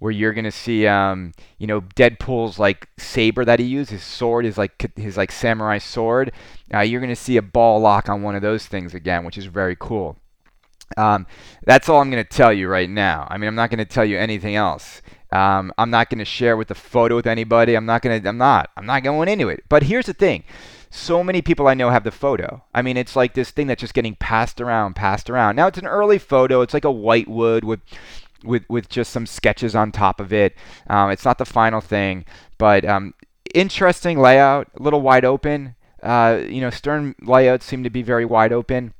where 0.00 0.10
you're 0.10 0.32
gonna 0.32 0.50
see, 0.50 0.86
um, 0.86 1.32
you 1.58 1.66
know, 1.66 1.82
Deadpool's 1.82 2.58
like 2.58 2.88
saber 2.98 3.44
that 3.44 3.58
he 3.58 3.66
uses. 3.66 3.90
His 3.90 4.02
sword 4.02 4.46
is 4.46 4.56
like 4.58 4.96
his 4.96 5.16
like 5.16 5.30
samurai 5.30 5.78
sword. 5.78 6.32
Uh, 6.72 6.80
you're 6.80 7.02
gonna 7.02 7.14
see 7.14 7.36
a 7.36 7.42
ball 7.42 7.80
lock 7.80 8.08
on 8.08 8.22
one 8.22 8.34
of 8.34 8.42
those 8.42 8.66
things 8.66 8.94
again, 8.94 9.24
which 9.24 9.38
is 9.38 9.44
very 9.46 9.76
cool. 9.78 10.16
Um, 10.96 11.26
that's 11.66 11.88
all 11.88 12.00
I'm 12.00 12.10
gonna 12.10 12.24
tell 12.24 12.52
you 12.52 12.66
right 12.66 12.88
now. 12.88 13.26
I 13.30 13.36
mean, 13.36 13.46
I'm 13.46 13.54
not 13.54 13.70
gonna 13.70 13.84
tell 13.84 14.04
you 14.04 14.18
anything 14.18 14.56
else. 14.56 15.02
Um, 15.32 15.72
I'm 15.78 15.90
not 15.90 16.10
going 16.10 16.18
to 16.18 16.24
share 16.24 16.56
with 16.56 16.68
the 16.68 16.74
photo 16.74 17.16
with 17.16 17.26
anybody. 17.26 17.74
I'm 17.74 17.86
not 17.86 18.02
going 18.02 18.20
to. 18.20 18.28
I'm 18.28 18.38
not. 18.38 18.70
I'm 18.76 18.86
not 18.86 19.02
going 19.02 19.28
into 19.28 19.48
it. 19.48 19.64
But 19.68 19.84
here's 19.84 20.06
the 20.06 20.14
thing. 20.14 20.44
So 20.90 21.22
many 21.22 21.40
people 21.40 21.68
I 21.68 21.74
know 21.74 21.90
have 21.90 22.02
the 22.02 22.10
photo. 22.10 22.64
I 22.74 22.82
mean, 22.82 22.96
it's 22.96 23.14
like 23.14 23.34
this 23.34 23.50
thing 23.52 23.68
that's 23.68 23.80
just 23.80 23.94
getting 23.94 24.16
passed 24.16 24.60
around, 24.60 24.96
passed 24.96 25.30
around. 25.30 25.54
Now 25.54 25.68
it's 25.68 25.78
an 25.78 25.86
early 25.86 26.18
photo. 26.18 26.62
It's 26.62 26.74
like 26.74 26.84
a 26.84 26.90
white 26.90 27.28
wood 27.28 27.64
with 27.64 27.80
with 28.42 28.64
with 28.68 28.88
just 28.88 29.12
some 29.12 29.26
sketches 29.26 29.74
on 29.76 29.92
top 29.92 30.20
of 30.20 30.32
it. 30.32 30.56
Um, 30.88 31.10
it's 31.10 31.24
not 31.24 31.38
the 31.38 31.44
final 31.44 31.80
thing, 31.80 32.24
but 32.58 32.84
um, 32.84 33.14
interesting 33.54 34.18
layout. 34.18 34.68
A 34.78 34.82
little 34.82 35.00
wide 35.00 35.24
open. 35.24 35.76
Uh, 36.02 36.40
you 36.48 36.60
know, 36.60 36.70
Stern 36.70 37.14
layouts 37.22 37.66
seem 37.66 37.84
to 37.84 37.90
be 37.90 38.02
very 38.02 38.24
wide 38.24 38.52
open. 38.52 38.94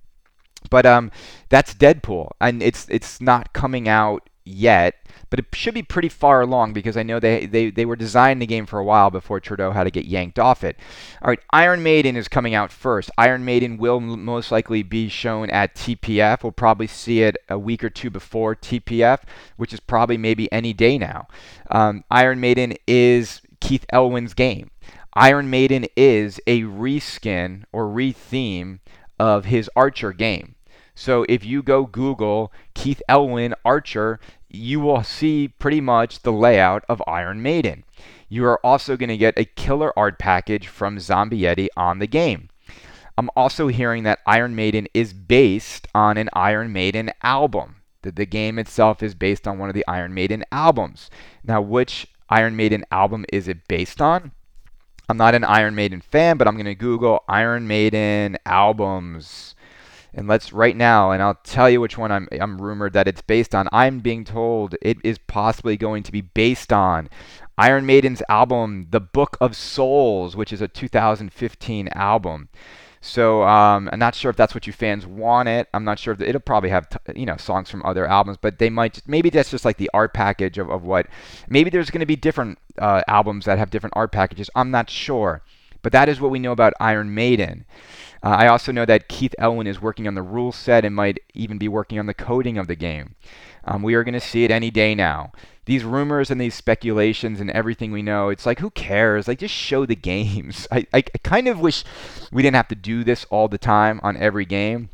But 0.68 0.86
um, 0.86 1.10
that's 1.48 1.74
Deadpool, 1.74 2.30
and 2.40 2.62
it's 2.62 2.86
it's 2.88 3.20
not 3.20 3.52
coming 3.52 3.88
out 3.88 4.29
yet 4.44 4.94
but 5.30 5.38
it 5.38 5.46
should 5.54 5.74
be 5.74 5.82
pretty 5.82 6.08
far 6.08 6.42
along 6.42 6.72
because 6.72 6.96
I 6.96 7.04
know 7.04 7.20
they, 7.20 7.46
they, 7.46 7.70
they 7.70 7.84
were 7.84 7.96
designing 7.96 8.40
the 8.40 8.46
game 8.46 8.66
for 8.66 8.78
a 8.78 8.84
while 8.84 9.10
before 9.10 9.40
Trudeau 9.40 9.70
had 9.70 9.84
to 9.84 9.90
get 9.90 10.04
yanked 10.04 10.38
off 10.38 10.64
it. 10.64 10.76
All 11.22 11.28
right, 11.28 11.40
Iron 11.52 11.82
Maiden 11.82 12.16
is 12.16 12.28
coming 12.28 12.52
out 12.52 12.72
first. 12.72 13.10
Iron 13.16 13.44
Maiden 13.44 13.78
will 13.78 14.00
most 14.00 14.50
likely 14.50 14.82
be 14.82 15.08
shown 15.08 15.48
at 15.50 15.76
TPF. 15.76 16.42
We'll 16.42 16.52
probably 16.52 16.88
see 16.88 17.22
it 17.22 17.36
a 17.48 17.58
week 17.58 17.84
or 17.84 17.90
two 17.90 18.10
before 18.10 18.56
TPF, 18.56 19.20
which 19.56 19.72
is 19.72 19.80
probably 19.80 20.18
maybe 20.18 20.52
any 20.52 20.72
day 20.72 20.98
now. 20.98 21.28
Um, 21.70 22.04
Iron 22.10 22.40
Maiden 22.40 22.74
is 22.86 23.40
Keith 23.60 23.86
Elwin's 23.92 24.34
game. 24.34 24.70
Iron 25.14 25.48
Maiden 25.48 25.86
is 25.96 26.40
a 26.46 26.62
reskin 26.62 27.64
or 27.72 27.86
retheme 27.86 28.80
of 29.18 29.44
his 29.44 29.70
Archer 29.76 30.12
game. 30.12 30.54
So 31.00 31.24
if 31.30 31.46
you 31.46 31.62
go 31.62 31.86
Google 31.86 32.52
Keith 32.74 33.00
Elwin 33.08 33.54
Archer, 33.64 34.20
you 34.50 34.80
will 34.80 35.02
see 35.02 35.48
pretty 35.48 35.80
much 35.80 36.20
the 36.20 36.30
layout 36.30 36.84
of 36.90 37.02
Iron 37.06 37.40
Maiden. 37.40 37.84
You 38.28 38.44
are 38.44 38.60
also 38.64 38.98
going 38.98 39.08
to 39.08 39.16
get 39.16 39.38
a 39.38 39.46
killer 39.46 39.98
art 39.98 40.18
package 40.18 40.68
from 40.68 41.00
Zombie 41.00 41.40
Yeti 41.40 41.68
on 41.74 42.00
the 42.00 42.06
game. 42.06 42.50
I'm 43.16 43.30
also 43.34 43.68
hearing 43.68 44.02
that 44.02 44.18
Iron 44.26 44.54
Maiden 44.54 44.88
is 44.92 45.14
based 45.14 45.88
on 45.94 46.18
an 46.18 46.28
Iron 46.34 46.70
Maiden 46.70 47.10
album. 47.22 47.76
That 48.02 48.16
the 48.16 48.26
game 48.26 48.58
itself 48.58 49.02
is 49.02 49.14
based 49.14 49.48
on 49.48 49.56
one 49.56 49.70
of 49.70 49.74
the 49.74 49.86
Iron 49.88 50.12
Maiden 50.12 50.44
albums. 50.52 51.08
Now, 51.42 51.62
which 51.62 52.08
Iron 52.28 52.56
Maiden 52.56 52.84
album 52.92 53.24
is 53.32 53.48
it 53.48 53.66
based 53.68 54.02
on? 54.02 54.32
I'm 55.08 55.16
not 55.16 55.34
an 55.34 55.44
Iron 55.44 55.74
Maiden 55.74 56.02
fan, 56.02 56.36
but 56.36 56.46
I'm 56.46 56.56
going 56.56 56.66
to 56.66 56.74
Google 56.74 57.24
Iron 57.26 57.66
Maiden 57.66 58.36
albums 58.44 59.54
and 60.14 60.26
let's 60.26 60.52
right 60.52 60.76
now, 60.76 61.10
and 61.10 61.22
I'll 61.22 61.38
tell 61.44 61.70
you 61.70 61.80
which 61.80 61.98
one 61.98 62.10
I'm, 62.10 62.28
I'm 62.40 62.60
rumored 62.60 62.92
that 62.94 63.08
it's 63.08 63.22
based 63.22 63.54
on. 63.54 63.68
I'm 63.72 64.00
being 64.00 64.24
told 64.24 64.74
it 64.82 64.98
is 65.04 65.18
possibly 65.18 65.76
going 65.76 66.02
to 66.04 66.12
be 66.12 66.20
based 66.20 66.72
on 66.72 67.08
Iron 67.56 67.86
Maiden's 67.86 68.22
album, 68.28 68.88
The 68.90 69.00
Book 69.00 69.36
of 69.40 69.54
Souls, 69.54 70.34
which 70.34 70.52
is 70.52 70.60
a 70.60 70.68
2015 70.68 71.88
album. 71.88 72.48
So 73.02 73.44
um, 73.44 73.88
I'm 73.92 73.98
not 73.98 74.14
sure 74.14 74.30
if 74.30 74.36
that's 74.36 74.54
what 74.54 74.66
you 74.66 74.72
fans 74.72 75.06
want 75.06 75.48
it. 75.48 75.68
I'm 75.72 75.84
not 75.84 75.98
sure 75.98 76.12
if 76.12 76.20
it'll 76.20 76.40
probably 76.40 76.68
have 76.68 76.88
t- 76.90 76.98
you 77.18 77.24
know 77.24 77.38
songs 77.38 77.70
from 77.70 77.84
other 77.84 78.06
albums, 78.06 78.36
but 78.40 78.58
they 78.58 78.68
might 78.68 78.94
just, 78.94 79.08
maybe 79.08 79.30
that's 79.30 79.50
just 79.50 79.64
like 79.64 79.78
the 79.78 79.90
art 79.94 80.12
package 80.12 80.58
of, 80.58 80.70
of 80.70 80.82
what. 80.82 81.06
Maybe 81.48 81.70
there's 81.70 81.90
going 81.90 82.00
to 82.00 82.06
be 82.06 82.16
different 82.16 82.58
uh, 82.78 83.02
albums 83.08 83.46
that 83.46 83.58
have 83.58 83.70
different 83.70 83.94
art 83.96 84.12
packages. 84.12 84.50
I'm 84.54 84.70
not 84.70 84.90
sure, 84.90 85.42
but 85.80 85.92
that 85.92 86.10
is 86.10 86.20
what 86.20 86.30
we 86.30 86.38
know 86.38 86.52
about 86.52 86.74
Iron 86.78 87.14
Maiden. 87.14 87.64
Uh, 88.22 88.28
I 88.30 88.46
also 88.48 88.72
know 88.72 88.84
that 88.84 89.08
Keith 89.08 89.34
Elwin 89.38 89.66
is 89.66 89.80
working 89.80 90.06
on 90.06 90.14
the 90.14 90.22
rule 90.22 90.52
set 90.52 90.84
and 90.84 90.94
might 90.94 91.18
even 91.34 91.58
be 91.58 91.68
working 91.68 91.98
on 91.98 92.06
the 92.06 92.14
coding 92.14 92.58
of 92.58 92.66
the 92.66 92.76
game. 92.76 93.14
Um, 93.64 93.82
we 93.82 93.94
are 93.94 94.04
going 94.04 94.14
to 94.14 94.20
see 94.20 94.44
it 94.44 94.50
any 94.50 94.70
day 94.70 94.94
now. 94.94 95.32
These 95.64 95.84
rumors 95.84 96.30
and 96.30 96.40
these 96.40 96.54
speculations 96.54 97.40
and 97.40 97.50
everything 97.50 97.92
we 97.92 98.02
know, 98.02 98.28
it's 98.28 98.46
like, 98.46 98.58
who 98.58 98.70
cares? 98.70 99.28
Like, 99.28 99.38
just 99.38 99.54
show 99.54 99.86
the 99.86 99.96
games. 99.96 100.66
I, 100.70 100.86
I, 100.92 100.98
I 100.98 101.18
kind 101.22 101.48
of 101.48 101.60
wish 101.60 101.84
we 102.32 102.42
didn't 102.42 102.56
have 102.56 102.68
to 102.68 102.74
do 102.74 103.04
this 103.04 103.24
all 103.30 103.48
the 103.48 103.58
time 103.58 104.00
on 104.02 104.16
every 104.16 104.44
game. 104.44 104.90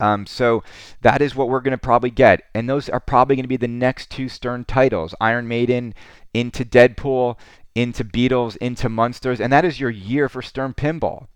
Um, 0.00 0.26
so 0.26 0.64
that 1.02 1.22
is 1.22 1.36
what 1.36 1.48
we're 1.48 1.60
going 1.60 1.72
to 1.72 1.78
probably 1.78 2.10
get. 2.10 2.42
And 2.54 2.68
those 2.68 2.88
are 2.88 3.00
probably 3.00 3.36
going 3.36 3.44
to 3.44 3.48
be 3.48 3.56
the 3.56 3.68
next 3.68 4.10
two 4.10 4.28
Stern 4.28 4.64
titles 4.64 5.14
Iron 5.20 5.46
Maiden 5.46 5.94
into 6.32 6.64
Deadpool, 6.64 7.36
into 7.74 8.04
Beatles, 8.04 8.56
into 8.56 8.88
Munsters. 8.88 9.40
And 9.40 9.52
that 9.52 9.64
is 9.64 9.80
your 9.80 9.90
year 9.90 10.28
for 10.28 10.42
Stern 10.42 10.74
Pinball. 10.74 11.28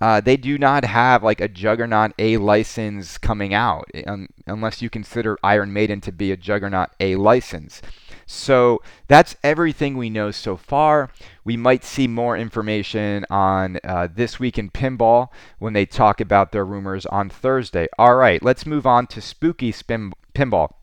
Uh, 0.00 0.20
they 0.20 0.36
do 0.36 0.56
not 0.56 0.84
have 0.84 1.22
like 1.22 1.40
a 1.40 1.48
Juggernaut 1.48 2.12
A 2.18 2.38
license 2.38 3.18
coming 3.18 3.52
out, 3.52 3.90
um, 4.06 4.28
unless 4.46 4.80
you 4.80 4.88
consider 4.88 5.38
Iron 5.42 5.72
Maiden 5.72 6.00
to 6.02 6.12
be 6.12 6.32
a 6.32 6.36
Juggernaut 6.36 6.88
A 7.00 7.16
license. 7.16 7.82
So 8.26 8.80
that's 9.08 9.36
everything 9.42 9.96
we 9.96 10.08
know 10.08 10.30
so 10.30 10.56
far. 10.56 11.10
We 11.44 11.56
might 11.56 11.84
see 11.84 12.06
more 12.06 12.36
information 12.36 13.26
on 13.28 13.80
uh, 13.82 14.08
this 14.14 14.38
week 14.38 14.56
in 14.56 14.70
pinball 14.70 15.28
when 15.58 15.72
they 15.72 15.84
talk 15.84 16.20
about 16.20 16.52
their 16.52 16.64
rumors 16.64 17.06
on 17.06 17.28
Thursday. 17.28 17.88
All 17.98 18.14
right, 18.14 18.42
let's 18.42 18.64
move 18.64 18.86
on 18.86 19.08
to 19.08 19.20
spooky 19.20 19.72
spin- 19.72 20.12
pinball. 20.32 20.74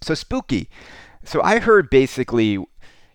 So 0.00 0.14
spooky. 0.14 0.70
So 1.24 1.42
I 1.42 1.58
heard 1.58 1.90
basically 1.90 2.64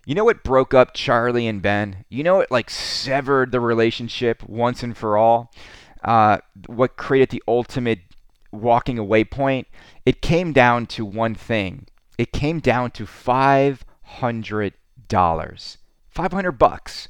you 0.05 0.15
know 0.15 0.23
what 0.23 0.43
broke 0.43 0.73
up 0.73 0.93
Charlie 0.93 1.47
and 1.47 1.61
Ben? 1.61 2.05
You 2.09 2.23
know 2.23 2.37
what 2.37 2.51
like 2.51 2.69
severed 2.69 3.51
the 3.51 3.59
relationship 3.59 4.43
once 4.47 4.83
and 4.83 4.97
for 4.97 5.17
all? 5.17 5.51
Uh, 6.03 6.39
what 6.67 6.97
created 6.97 7.29
the 7.29 7.43
ultimate 7.47 7.99
walking 8.51 8.97
away 8.97 9.23
point? 9.23 9.67
It 10.05 10.21
came 10.21 10.53
down 10.53 10.87
to 10.87 11.05
one 11.05 11.35
thing. 11.35 11.87
It 12.17 12.31
came 12.31 12.59
down 12.59 12.91
to 12.91 13.05
five 13.05 13.85
hundred 14.03 14.73
dollars. 15.07 15.77
Five 16.09 16.31
hundred 16.31 16.53
bucks. 16.53 17.07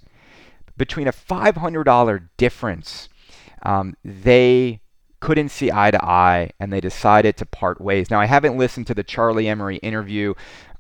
Between 0.78 1.08
a 1.08 1.12
five 1.12 1.58
hundred 1.58 1.86
dollar 1.86 2.30
difference, 2.38 3.08
um, 3.64 3.96
they 4.04 4.82
couldn't 5.22 5.50
see 5.50 5.72
eye 5.72 5.92
to 5.92 6.04
eye 6.04 6.50
and 6.60 6.74
they 6.74 6.82
decided 6.82 7.38
to 7.38 7.46
part 7.46 7.80
ways. 7.80 8.10
Now, 8.10 8.20
I 8.20 8.26
haven't 8.26 8.58
listened 8.58 8.88
to 8.88 8.96
the 8.96 9.04
Charlie 9.04 9.48
Emery 9.48 9.78
interview 9.78 10.34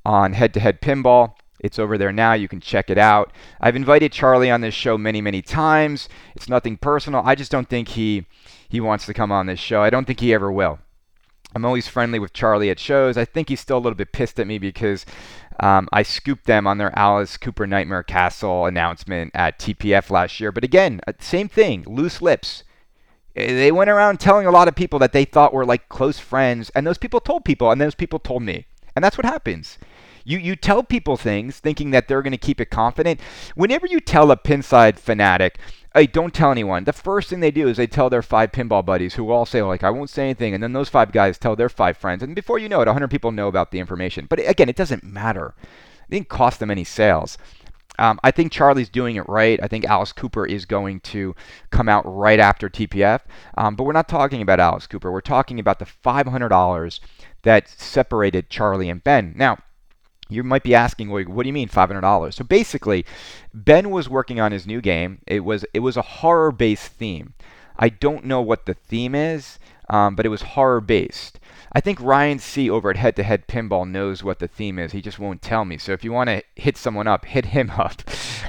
on 0.03 0.33
head 0.33 0.53
to 0.55 0.59
head 0.59 0.81
pinball. 0.81 1.35
It's 1.61 1.79
over 1.79 1.97
there 1.97 2.11
now. 2.11 2.33
You 2.33 2.47
can 2.47 2.59
check 2.59 2.89
it 2.89 2.97
out. 2.97 3.31
I've 3.61 3.75
invited 3.75 4.11
Charlie 4.11 4.51
on 4.51 4.61
this 4.61 4.73
show 4.73 4.97
many, 4.97 5.21
many 5.21 5.41
times. 5.41 6.09
It's 6.35 6.49
nothing 6.49 6.75
personal. 6.75 7.21
I 7.23 7.35
just 7.35 7.51
don't 7.51 7.69
think 7.69 7.89
he 7.89 8.25
he 8.67 8.81
wants 8.81 9.05
to 9.05 9.13
come 9.13 9.31
on 9.31 9.45
this 9.45 9.59
show. 9.59 9.81
I 9.81 9.89
don't 9.89 10.05
think 10.05 10.19
he 10.19 10.33
ever 10.33 10.51
will. 10.51 10.79
I'm 11.53 11.65
always 11.65 11.87
friendly 11.87 12.19
with 12.19 12.33
Charlie 12.33 12.69
at 12.69 12.79
shows. 12.79 13.17
I 13.17 13.25
think 13.25 13.49
he's 13.49 13.59
still 13.59 13.77
a 13.77 13.79
little 13.79 13.95
bit 13.95 14.13
pissed 14.13 14.39
at 14.39 14.47
me 14.47 14.57
because 14.57 15.05
um, 15.59 15.89
I 15.91 16.03
scooped 16.03 16.45
them 16.45 16.65
on 16.65 16.77
their 16.77 16.97
Alice 16.97 17.37
Cooper 17.37 17.67
Nightmare 17.67 18.03
Castle 18.03 18.65
announcement 18.65 19.31
at 19.33 19.59
TPF 19.59 20.09
last 20.09 20.39
year. 20.39 20.51
But 20.51 20.63
again, 20.63 21.01
uh, 21.05 21.13
same 21.19 21.49
thing, 21.49 21.83
loose 21.85 22.21
lips. 22.21 22.63
Eh, 23.35 23.53
they 23.53 23.71
went 23.71 23.89
around 23.89 24.19
telling 24.19 24.47
a 24.47 24.51
lot 24.51 24.67
of 24.67 24.75
people 24.75 24.99
that 24.99 25.11
they 25.11 25.25
thought 25.25 25.53
were 25.53 25.65
like 25.65 25.89
close 25.89 26.19
friends, 26.19 26.69
and 26.71 26.87
those 26.87 26.97
people 26.97 27.19
told 27.19 27.43
people, 27.43 27.69
and 27.69 27.81
those 27.81 27.95
people 27.95 28.19
told 28.19 28.43
me. 28.43 28.65
And 28.95 29.03
that's 29.03 29.17
what 29.17 29.25
happens. 29.25 29.77
You 30.23 30.37
you 30.37 30.55
tell 30.55 30.83
people 30.83 31.17
things 31.17 31.59
thinking 31.59 31.91
that 31.91 32.07
they're 32.07 32.21
going 32.21 32.31
to 32.31 32.37
keep 32.37 32.61
it 32.61 32.69
confident. 32.69 33.19
Whenever 33.55 33.87
you 33.87 33.99
tell 33.99 34.31
a 34.31 34.37
pinside 34.37 34.97
fanatic, 34.97 35.57
hey, 35.93 36.07
don't 36.07 36.33
tell 36.33 36.51
anyone. 36.51 36.83
The 36.83 36.93
first 36.93 37.29
thing 37.29 37.39
they 37.39 37.51
do 37.51 37.67
is 37.67 37.77
they 37.77 37.87
tell 37.87 38.09
their 38.09 38.21
five 38.21 38.51
pinball 38.51 38.85
buddies 38.85 39.15
who 39.15 39.31
all 39.31 39.45
say 39.45 39.61
like, 39.61 39.83
I 39.83 39.89
won't 39.89 40.09
say 40.09 40.23
anything, 40.23 40.53
and 40.53 40.63
then 40.63 40.73
those 40.73 40.89
five 40.89 41.11
guys 41.11 41.37
tell 41.37 41.55
their 41.55 41.69
five 41.69 41.97
friends, 41.97 42.23
and 42.23 42.35
before 42.35 42.59
you 42.59 42.69
know 42.69 42.81
it, 42.81 42.87
100 42.87 43.09
people 43.09 43.31
know 43.31 43.47
about 43.47 43.71
the 43.71 43.79
information. 43.79 44.25
But 44.29 44.39
again, 44.47 44.69
it 44.69 44.75
doesn't 44.75 45.03
matter. 45.03 45.53
It 46.07 46.11
didn't 46.11 46.29
cost 46.29 46.59
them 46.59 46.71
any 46.71 46.83
sales. 46.83 47.37
Um, 47.99 48.19
I 48.23 48.31
think 48.31 48.51
Charlie's 48.51 48.89
doing 48.89 49.17
it 49.17 49.27
right. 49.27 49.59
I 49.61 49.67
think 49.67 49.85
Alice 49.85 50.13
Cooper 50.13 50.45
is 50.45 50.65
going 50.65 51.01
to 51.01 51.35
come 51.69 51.89
out 51.89 52.03
right 52.05 52.39
after 52.39 52.69
TPF. 52.69 53.19
Um, 53.57 53.75
but 53.75 53.83
we're 53.83 53.91
not 53.91 54.07
talking 54.07 54.41
about 54.41 54.59
Alice 54.59 54.87
Cooper. 54.87 55.11
We're 55.11 55.21
talking 55.21 55.59
about 55.59 55.79
the 55.79 55.85
$500 55.85 56.99
that 57.43 57.69
separated 57.69 58.49
Charlie 58.49 58.89
and 58.89 59.03
Ben. 59.03 59.33
Now, 59.35 59.59
you 60.31 60.43
might 60.43 60.63
be 60.63 60.73
asking, 60.73 61.09
well, 61.09 61.23
what 61.25 61.43
do 61.43 61.47
you 61.47 61.53
mean 61.53 61.69
$500? 61.69 62.33
So 62.33 62.43
basically, 62.43 63.05
Ben 63.53 63.89
was 63.89 64.07
working 64.07 64.39
on 64.39 64.51
his 64.51 64.65
new 64.65 64.81
game. 64.81 65.19
It 65.27 65.41
was 65.41 65.65
it 65.73 65.79
was 65.79 65.97
a 65.97 66.01
horror-based 66.01 66.87
theme. 66.87 67.33
I 67.77 67.89
don't 67.89 68.25
know 68.25 68.41
what 68.41 68.65
the 68.65 68.73
theme 68.73 69.15
is, 69.15 69.59
um, 69.89 70.15
but 70.15 70.25
it 70.25 70.29
was 70.29 70.41
horror-based. 70.41 71.39
I 71.73 71.79
think 71.79 71.99
Ryan 72.01 72.39
C 72.39 72.69
over 72.69 72.89
at 72.89 72.97
Head 72.97 73.15
to 73.15 73.23
Head 73.23 73.47
Pinball 73.47 73.89
knows 73.89 74.23
what 74.23 74.39
the 74.39 74.47
theme 74.47 74.77
is. 74.77 74.91
He 74.91 75.01
just 75.01 75.19
won't 75.19 75.41
tell 75.41 75.65
me. 75.65 75.77
So 75.77 75.93
if 75.93 76.03
you 76.03 76.11
want 76.11 76.29
to 76.29 76.43
hit 76.55 76.77
someone 76.77 77.07
up, 77.07 77.25
hit 77.25 77.45
him 77.45 77.69
up. 77.77 78.01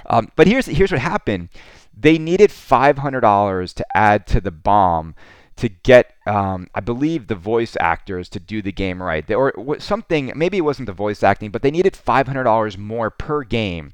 Um, 0.06 0.30
but 0.36 0.46
here's 0.46 0.66
here's 0.66 0.92
what 0.92 1.00
happened. 1.00 1.48
They 1.94 2.16
needed 2.16 2.50
$500 2.50 3.74
to 3.74 3.86
add 3.94 4.26
to 4.28 4.40
the 4.40 4.50
bomb 4.50 5.14
to 5.56 5.68
get, 5.68 6.14
um, 6.26 6.68
I 6.74 6.80
believe, 6.80 7.26
the 7.26 7.34
voice 7.34 7.76
actors 7.78 8.28
to 8.30 8.40
do 8.40 8.62
the 8.62 8.72
game 8.72 9.02
right. 9.02 9.26
They, 9.26 9.34
or 9.34 9.52
something, 9.78 10.32
maybe 10.34 10.58
it 10.58 10.62
wasn't 10.62 10.86
the 10.86 10.92
voice 10.92 11.22
acting, 11.22 11.50
but 11.50 11.62
they 11.62 11.70
needed 11.70 11.94
$500 11.94 12.78
more 12.78 13.10
per 13.10 13.42
game 13.42 13.92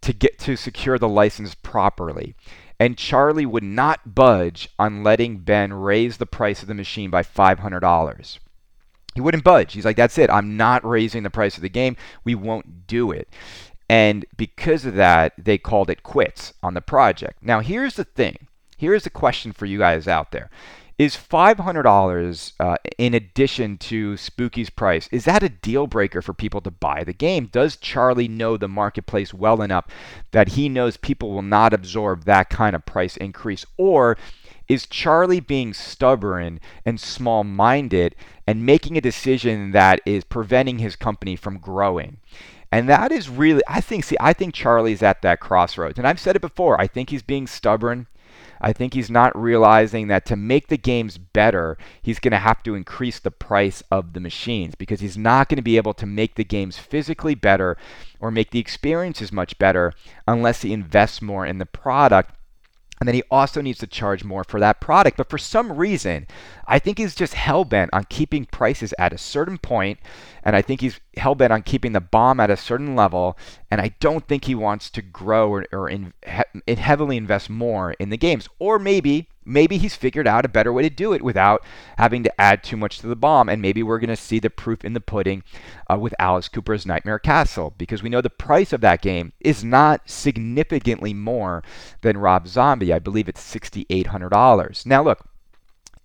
to 0.00 0.12
get 0.12 0.38
to 0.40 0.56
secure 0.56 0.98
the 0.98 1.08
license 1.08 1.54
properly. 1.54 2.34
And 2.78 2.98
Charlie 2.98 3.46
would 3.46 3.62
not 3.62 4.14
budge 4.14 4.68
on 4.78 5.02
letting 5.02 5.38
Ben 5.38 5.72
raise 5.72 6.18
the 6.18 6.26
price 6.26 6.62
of 6.62 6.68
the 6.68 6.74
machine 6.74 7.10
by 7.10 7.22
$500. 7.22 8.38
He 9.14 9.20
wouldn't 9.20 9.44
budge. 9.44 9.72
He's 9.72 9.86
like, 9.86 9.96
that's 9.96 10.18
it. 10.18 10.28
I'm 10.28 10.58
not 10.58 10.84
raising 10.84 11.22
the 11.22 11.30
price 11.30 11.56
of 11.56 11.62
the 11.62 11.70
game. 11.70 11.96
We 12.24 12.34
won't 12.34 12.86
do 12.86 13.10
it. 13.10 13.28
And 13.88 14.26
because 14.36 14.84
of 14.84 14.94
that, 14.96 15.32
they 15.38 15.58
called 15.58 15.88
it 15.88 16.02
quits 16.02 16.52
on 16.62 16.74
the 16.74 16.80
project. 16.80 17.42
Now, 17.42 17.60
here's 17.60 17.94
the 17.94 18.04
thing. 18.04 18.48
Here's 18.76 19.04
the 19.04 19.10
question 19.10 19.52
for 19.52 19.64
you 19.64 19.78
guys 19.78 20.06
out 20.06 20.32
there. 20.32 20.50
Is 20.98 21.14
$500 21.14 22.52
uh, 22.58 22.76
in 22.96 23.12
addition 23.12 23.76
to 23.78 24.16
Spooky's 24.16 24.70
price, 24.70 25.08
is 25.12 25.26
that 25.26 25.42
a 25.42 25.50
deal 25.50 25.86
breaker 25.86 26.22
for 26.22 26.32
people 26.32 26.62
to 26.62 26.70
buy 26.70 27.04
the 27.04 27.12
game? 27.12 27.50
Does 27.52 27.76
Charlie 27.76 28.28
know 28.28 28.56
the 28.56 28.66
marketplace 28.66 29.34
well 29.34 29.60
enough 29.60 29.86
that 30.30 30.50
he 30.50 30.70
knows 30.70 30.96
people 30.96 31.32
will 31.32 31.42
not 31.42 31.74
absorb 31.74 32.24
that 32.24 32.48
kind 32.48 32.74
of 32.74 32.86
price 32.86 33.18
increase? 33.18 33.66
Or 33.76 34.16
is 34.68 34.86
Charlie 34.86 35.40
being 35.40 35.74
stubborn 35.74 36.60
and 36.86 36.98
small 36.98 37.44
minded 37.44 38.14
and 38.46 38.64
making 38.64 38.96
a 38.96 39.02
decision 39.02 39.72
that 39.72 40.00
is 40.06 40.24
preventing 40.24 40.78
his 40.78 40.96
company 40.96 41.36
from 41.36 41.58
growing? 41.58 42.16
And 42.72 42.88
that 42.88 43.12
is 43.12 43.28
really, 43.28 43.62
I 43.68 43.82
think, 43.82 44.04
see, 44.04 44.16
I 44.18 44.32
think 44.32 44.54
Charlie's 44.54 45.02
at 45.02 45.20
that 45.20 45.40
crossroads. 45.40 45.98
And 45.98 46.06
I've 46.06 46.20
said 46.20 46.36
it 46.36 46.42
before. 46.42 46.80
I 46.80 46.86
think 46.86 47.10
he's 47.10 47.22
being 47.22 47.46
stubborn. 47.46 48.06
I 48.60 48.72
think 48.72 48.94
he's 48.94 49.10
not 49.10 49.36
realizing 49.40 50.08
that 50.08 50.24
to 50.26 50.36
make 50.36 50.68
the 50.68 50.76
games 50.76 51.18
better, 51.18 51.76
he's 52.00 52.18
going 52.18 52.32
to 52.32 52.38
have 52.38 52.62
to 52.64 52.74
increase 52.74 53.18
the 53.18 53.30
price 53.30 53.82
of 53.90 54.12
the 54.12 54.20
machines 54.20 54.74
because 54.74 55.00
he's 55.00 55.18
not 55.18 55.48
going 55.48 55.56
to 55.56 55.62
be 55.62 55.76
able 55.76 55.94
to 55.94 56.06
make 56.06 56.34
the 56.34 56.44
games 56.44 56.78
physically 56.78 57.34
better 57.34 57.76
or 58.20 58.30
make 58.30 58.50
the 58.50 58.58
experiences 58.58 59.32
much 59.32 59.58
better 59.58 59.92
unless 60.26 60.62
he 60.62 60.72
invests 60.72 61.20
more 61.20 61.44
in 61.44 61.58
the 61.58 61.66
product 61.66 62.32
and 62.98 63.06
then 63.06 63.14
he 63.14 63.22
also 63.30 63.60
needs 63.60 63.78
to 63.80 63.86
charge 63.86 64.24
more 64.24 64.44
for 64.44 64.58
that 64.60 64.80
product. 64.80 65.18
But 65.18 65.28
for 65.28 65.38
some 65.38 65.76
reason, 65.76 66.26
I 66.66 66.78
think 66.78 66.98
he's 66.98 67.14
just 67.14 67.34
hell 67.34 67.64
bent 67.64 67.90
on 67.92 68.04
keeping 68.08 68.44
prices 68.44 68.92
at 68.98 69.12
a 69.12 69.18
certain 69.18 69.58
point, 69.58 69.98
and 70.42 70.56
I 70.56 70.62
think 70.62 70.80
he's 70.80 71.00
hell 71.16 71.34
bent 71.34 71.52
on 71.52 71.62
keeping 71.62 71.92
the 71.92 72.00
bomb 72.00 72.40
at 72.40 72.50
a 72.50 72.56
certain 72.56 72.94
level. 72.94 73.38
And 73.70 73.80
I 73.80 73.94
don't 74.00 74.26
think 74.26 74.44
he 74.44 74.54
wants 74.54 74.90
to 74.90 75.02
grow 75.02 75.50
or, 75.50 75.66
or 75.72 75.88
in, 75.88 76.12
he, 76.66 76.74
heavily 76.74 77.16
invest 77.16 77.50
more 77.50 77.92
in 77.92 78.10
the 78.10 78.16
games. 78.16 78.48
Or 78.58 78.78
maybe 78.78 79.28
maybe 79.46 79.78
he's 79.78 79.94
figured 79.94 80.26
out 80.26 80.44
a 80.44 80.48
better 80.48 80.72
way 80.72 80.82
to 80.82 80.90
do 80.90 81.12
it 81.12 81.22
without 81.22 81.62
having 81.96 82.22
to 82.24 82.40
add 82.40 82.62
too 82.62 82.76
much 82.76 82.98
to 82.98 83.06
the 83.06 83.16
bomb. 83.16 83.48
And 83.48 83.62
maybe 83.62 83.82
we're 83.82 84.00
going 84.00 84.10
to 84.10 84.16
see 84.16 84.38
the 84.38 84.50
proof 84.50 84.84
in 84.84 84.92
the 84.92 85.00
pudding 85.00 85.44
uh, 85.90 85.96
with 85.98 86.14
Alice 86.18 86.48
Cooper's 86.48 86.84
Nightmare 86.84 87.20
Castle 87.20 87.72
because 87.78 88.02
we 88.02 88.10
know 88.10 88.20
the 88.20 88.28
price 88.28 88.72
of 88.72 88.80
that 88.82 89.00
game 89.00 89.32
is 89.40 89.64
not 89.64 90.10
significantly 90.10 91.14
more 91.14 91.62
than 92.02 92.18
Rob 92.18 92.48
Zombie. 92.48 92.92
I 92.92 92.98
believe 92.98 93.28
it's 93.28 93.54
$6,800. 93.54 94.84
Now, 94.84 95.02
look. 95.02 95.26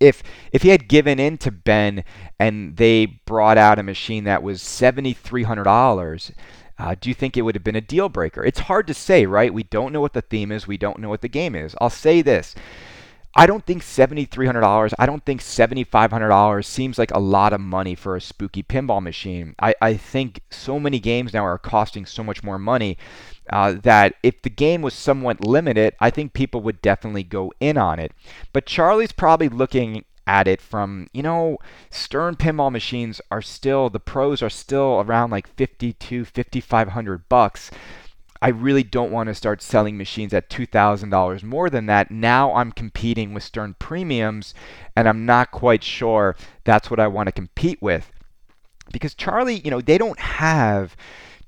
If, 0.02 0.22
if 0.52 0.62
he 0.62 0.70
had 0.70 0.88
given 0.88 1.18
in 1.18 1.38
to 1.38 1.50
Ben 1.50 2.04
and 2.38 2.76
they 2.76 3.06
brought 3.06 3.58
out 3.58 3.78
a 3.78 3.82
machine 3.82 4.24
that 4.24 4.42
was 4.42 4.62
$7,300, 4.62 6.32
uh, 6.78 6.96
do 7.00 7.08
you 7.08 7.14
think 7.14 7.36
it 7.36 7.42
would 7.42 7.54
have 7.54 7.64
been 7.64 7.76
a 7.76 7.80
deal 7.80 8.08
breaker? 8.08 8.44
It's 8.44 8.60
hard 8.60 8.86
to 8.88 8.94
say, 8.94 9.26
right? 9.26 9.54
We 9.54 9.62
don't 9.62 9.92
know 9.92 10.00
what 10.00 10.14
the 10.14 10.22
theme 10.22 10.50
is. 10.50 10.66
We 10.66 10.76
don't 10.76 10.98
know 10.98 11.08
what 11.08 11.20
the 11.20 11.28
game 11.28 11.54
is. 11.54 11.76
I'll 11.80 11.90
say 11.90 12.22
this 12.22 12.54
I 13.34 13.46
don't 13.46 13.64
think 13.64 13.82
$7,300, 13.82 14.92
I 14.98 15.06
don't 15.06 15.24
think 15.24 15.40
$7,500 15.40 16.64
seems 16.66 16.98
like 16.98 17.10
a 17.12 17.18
lot 17.18 17.54
of 17.54 17.60
money 17.60 17.94
for 17.94 18.14
a 18.14 18.20
spooky 18.20 18.62
pinball 18.62 19.02
machine. 19.02 19.54
I, 19.58 19.74
I 19.80 19.96
think 19.96 20.42
so 20.50 20.78
many 20.78 20.98
games 20.98 21.32
now 21.32 21.46
are 21.46 21.56
costing 21.56 22.04
so 22.04 22.22
much 22.22 22.42
more 22.42 22.58
money 22.58 22.98
uh, 23.50 23.72
that 23.82 24.14
if 24.22 24.42
the 24.42 24.50
game 24.50 24.82
was 24.82 24.94
somewhat 24.94 25.44
limited, 25.44 25.94
I 26.00 26.10
think 26.10 26.32
people 26.32 26.60
would 26.62 26.82
definitely 26.82 27.24
go 27.24 27.52
in 27.60 27.76
on 27.76 27.98
it. 27.98 28.12
But 28.52 28.66
Charlie's 28.66 29.12
probably 29.12 29.48
looking 29.48 30.04
at 30.26 30.46
it 30.46 30.60
from, 30.60 31.08
you 31.12 31.22
know, 31.22 31.58
Stern 31.90 32.36
pinball 32.36 32.70
machines 32.70 33.20
are 33.30 33.42
still 33.42 33.90
the 33.90 34.00
pros 34.00 34.42
are 34.42 34.50
still 34.50 35.02
around 35.04 35.30
like 35.30 35.48
52, 35.48 36.24
5500 36.24 37.28
bucks. 37.28 37.70
I 38.40 38.48
really 38.48 38.82
don't 38.82 39.12
want 39.12 39.28
to 39.28 39.36
start 39.36 39.62
selling 39.62 39.96
machines 39.96 40.34
at 40.34 40.50
$2,000 40.50 41.44
more 41.44 41.70
than 41.70 41.86
that. 41.86 42.10
Now 42.10 42.52
I'm 42.54 42.72
competing 42.72 43.34
with 43.34 43.44
Stern 43.44 43.76
premiums 43.78 44.52
and 44.96 45.08
I'm 45.08 45.24
not 45.24 45.52
quite 45.52 45.84
sure 45.84 46.34
that's 46.64 46.90
what 46.90 46.98
I 46.98 47.06
want 47.06 47.28
to 47.28 47.32
compete 47.32 47.80
with. 47.80 48.10
Because 48.92 49.14
Charlie, 49.14 49.60
you 49.60 49.70
know, 49.70 49.80
they 49.80 49.96
don't 49.96 50.18
have 50.18 50.96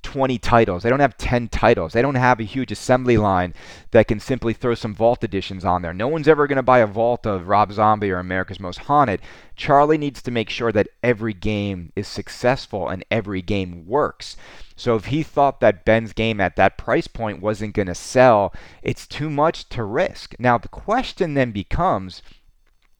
20 0.05 0.39
titles. 0.39 0.83
They 0.83 0.91
don't 0.91 1.01
have 1.01 1.17
10 1.17 1.49
titles. 1.49 1.93
They 1.93 2.03
don't 2.03 2.15
have 2.15 2.39
a 2.39 2.45
huge 2.45 2.71
assembly 2.71 3.17
line 3.17 3.55
that 3.91 4.07
can 4.07 4.21
simply 4.21 4.53
throw 4.53 4.75
some 4.75 4.95
Vault 4.95 5.25
editions 5.25 5.65
on 5.65 5.83
there. 5.83 5.93
No 5.93 6.07
one's 6.07 6.29
ever 6.29 6.47
going 6.47 6.57
to 6.57 6.63
buy 6.63 6.79
a 6.79 6.87
Vault 6.87 7.27
of 7.27 7.49
Rob 7.49 7.73
Zombie 7.73 8.11
or 8.11 8.19
America's 8.19 8.61
Most 8.61 8.81
Haunted. 8.81 9.21
Charlie 9.57 9.99
needs 9.99 10.23
to 10.23 10.31
make 10.31 10.51
sure 10.51 10.71
that 10.71 10.89
every 11.03 11.33
game 11.33 11.91
is 11.97 12.07
successful 12.07 12.89
and 12.89 13.05
every 13.11 13.43
game 13.43 13.87
works. 13.87 14.37
So 14.77 14.95
if 14.95 15.07
he 15.07 15.23
thought 15.23 15.61
that 15.61 15.85
Ben's 15.85 16.13
game 16.13 16.41
at 16.41 16.57
that 16.57 16.79
price 16.79 17.09
point 17.09 17.41
wasn't 17.41 17.75
going 17.75 17.89
to 17.89 17.95
sell, 17.95 18.53
it's 18.83 19.07
too 19.07 19.31
much 19.31 19.69
to 19.71 19.83
risk. 19.83 20.35
Now, 20.39 20.59
the 20.59 20.69
question 20.69 21.35
then 21.35 21.51
becomes 21.51 22.23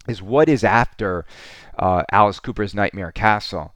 is 0.07 0.21
what 0.21 0.49
is 0.49 0.65
after 0.65 1.25
uh, 1.79 2.03
Alice 2.13 2.41
Cooper's 2.41 2.75
Nightmare 2.75 3.13
Castle? 3.13 3.75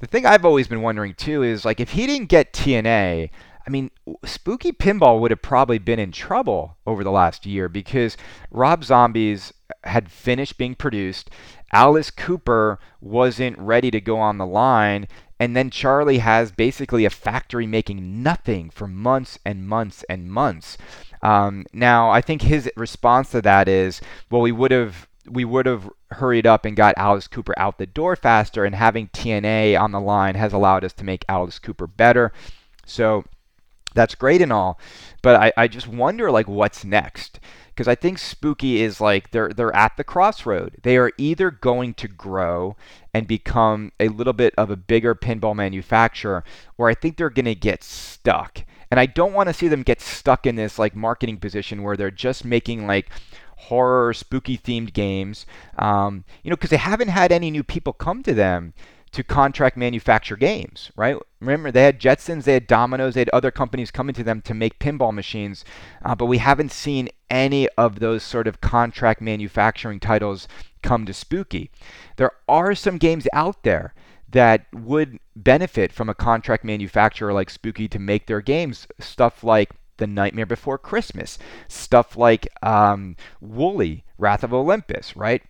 The 0.00 0.06
thing 0.06 0.26
I've 0.26 0.44
always 0.44 0.66
been 0.66 0.82
wondering 0.82 1.14
too 1.14 1.42
is 1.42 1.64
like 1.64 1.78
if 1.78 1.90
he 1.90 2.06
didn't 2.06 2.28
get 2.28 2.52
TNA, 2.52 3.30
I 3.66 3.70
mean, 3.70 3.90
Spooky 4.24 4.72
Pinball 4.72 5.20
would 5.20 5.30
have 5.30 5.42
probably 5.42 5.78
been 5.78 5.98
in 5.98 6.10
trouble 6.10 6.78
over 6.86 7.04
the 7.04 7.10
last 7.10 7.46
year 7.46 7.68
because 7.68 8.16
Rob 8.50 8.82
Zombies 8.82 9.52
had 9.84 10.10
finished 10.10 10.58
being 10.58 10.74
produced. 10.74 11.30
Alice 11.72 12.10
Cooper 12.10 12.78
wasn't 13.00 13.58
ready 13.58 13.90
to 13.90 14.00
go 14.00 14.18
on 14.18 14.38
the 14.38 14.46
line. 14.46 15.06
And 15.38 15.56
then 15.56 15.70
Charlie 15.70 16.18
has 16.18 16.52
basically 16.52 17.04
a 17.04 17.10
factory 17.10 17.66
making 17.66 18.22
nothing 18.22 18.68
for 18.68 18.86
months 18.86 19.38
and 19.44 19.66
months 19.66 20.04
and 20.08 20.30
months. 20.30 20.76
Um, 21.22 21.64
now, 21.72 22.10
I 22.10 22.20
think 22.20 22.42
his 22.42 22.70
response 22.76 23.30
to 23.30 23.42
that 23.42 23.68
is, 23.68 24.00
well, 24.30 24.42
we 24.42 24.52
would 24.52 24.70
have 24.70 25.08
we 25.30 25.44
would 25.44 25.66
have 25.66 25.88
hurried 26.12 26.46
up 26.46 26.64
and 26.64 26.76
got 26.76 26.94
Alice 26.96 27.28
Cooper 27.28 27.54
out 27.56 27.78
the 27.78 27.86
door 27.86 28.16
faster, 28.16 28.64
and 28.64 28.74
having 28.74 29.08
TNA 29.08 29.80
on 29.80 29.92
the 29.92 30.00
line 30.00 30.34
has 30.34 30.52
allowed 30.52 30.84
us 30.84 30.92
to 30.94 31.04
make 31.04 31.24
Alice 31.28 31.58
Cooper 31.58 31.86
better. 31.86 32.32
So 32.84 33.24
that's 33.94 34.14
great 34.14 34.42
and 34.42 34.52
all, 34.52 34.78
but 35.22 35.36
I, 35.36 35.52
I 35.56 35.68
just 35.68 35.88
wonder 35.88 36.30
like 36.30 36.48
what's 36.48 36.84
next 36.84 37.40
because 37.80 37.88
I 37.88 37.94
think 37.94 38.18
Spooky 38.18 38.82
is 38.82 39.00
like 39.00 39.30
they're 39.30 39.48
they're 39.48 39.74
at 39.74 39.96
the 39.96 40.04
crossroad. 40.04 40.76
They 40.82 40.98
are 40.98 41.12
either 41.16 41.50
going 41.50 41.94
to 41.94 42.08
grow 42.08 42.76
and 43.14 43.26
become 43.26 43.92
a 43.98 44.08
little 44.08 44.34
bit 44.34 44.52
of 44.58 44.70
a 44.70 44.76
bigger 44.76 45.14
pinball 45.14 45.56
manufacturer, 45.56 46.44
or 46.76 46.90
I 46.90 46.94
think 46.94 47.16
they're 47.16 47.30
going 47.30 47.46
to 47.46 47.54
get 47.54 47.82
stuck. 47.82 48.64
And 48.90 49.00
I 49.00 49.06
don't 49.06 49.32
want 49.32 49.48
to 49.48 49.54
see 49.54 49.66
them 49.66 49.82
get 49.82 50.02
stuck 50.02 50.44
in 50.44 50.56
this 50.56 50.78
like 50.78 50.94
marketing 50.94 51.38
position 51.38 51.82
where 51.82 51.96
they're 51.96 52.10
just 52.10 52.44
making 52.44 52.86
like 52.86 53.08
horror, 53.60 54.12
spooky 54.12 54.56
themed 54.56 54.92
games. 54.92 55.46
Um, 55.78 56.24
you 56.42 56.50
know, 56.50 56.56
because 56.56 56.70
they 56.70 56.76
haven't 56.76 57.08
had 57.08 57.32
any 57.32 57.50
new 57.50 57.62
people 57.62 57.92
come 57.92 58.22
to 58.22 58.34
them 58.34 58.74
to 59.12 59.24
contract 59.24 59.76
manufacture 59.76 60.36
games, 60.36 60.92
right? 60.94 61.16
Remember, 61.40 61.72
they 61.72 61.82
had 61.82 62.00
Jetsons, 62.00 62.44
they 62.44 62.54
had 62.54 62.66
Domino's, 62.66 63.14
they 63.14 63.22
had 63.22 63.30
other 63.30 63.50
companies 63.50 63.90
coming 63.90 64.14
to 64.14 64.22
them 64.22 64.40
to 64.42 64.54
make 64.54 64.78
pinball 64.78 65.12
machines, 65.12 65.64
uh, 66.04 66.14
but 66.14 66.26
we 66.26 66.38
haven't 66.38 66.70
seen 66.70 67.08
any 67.28 67.68
of 67.70 67.98
those 67.98 68.22
sort 68.22 68.46
of 68.46 68.60
contract 68.60 69.20
manufacturing 69.20 69.98
titles 69.98 70.46
come 70.82 71.06
to 71.06 71.12
Spooky. 71.12 71.70
There 72.16 72.32
are 72.48 72.74
some 72.74 72.98
games 72.98 73.26
out 73.32 73.64
there 73.64 73.94
that 74.30 74.66
would 74.72 75.18
benefit 75.34 75.92
from 75.92 76.08
a 76.08 76.14
contract 76.14 76.64
manufacturer 76.64 77.32
like 77.32 77.50
Spooky 77.50 77.88
to 77.88 77.98
make 77.98 78.26
their 78.26 78.40
games. 78.40 78.86
Stuff 79.00 79.42
like 79.42 79.70
The 80.00 80.06
Nightmare 80.08 80.46
Before 80.46 80.78
Christmas, 80.78 81.38
stuff 81.68 82.16
like 82.16 82.48
um, 82.62 83.16
Wooly, 83.40 84.04
Wrath 84.18 84.42
of 84.42 84.52
Olympus, 84.52 85.14
right? 85.14 85.42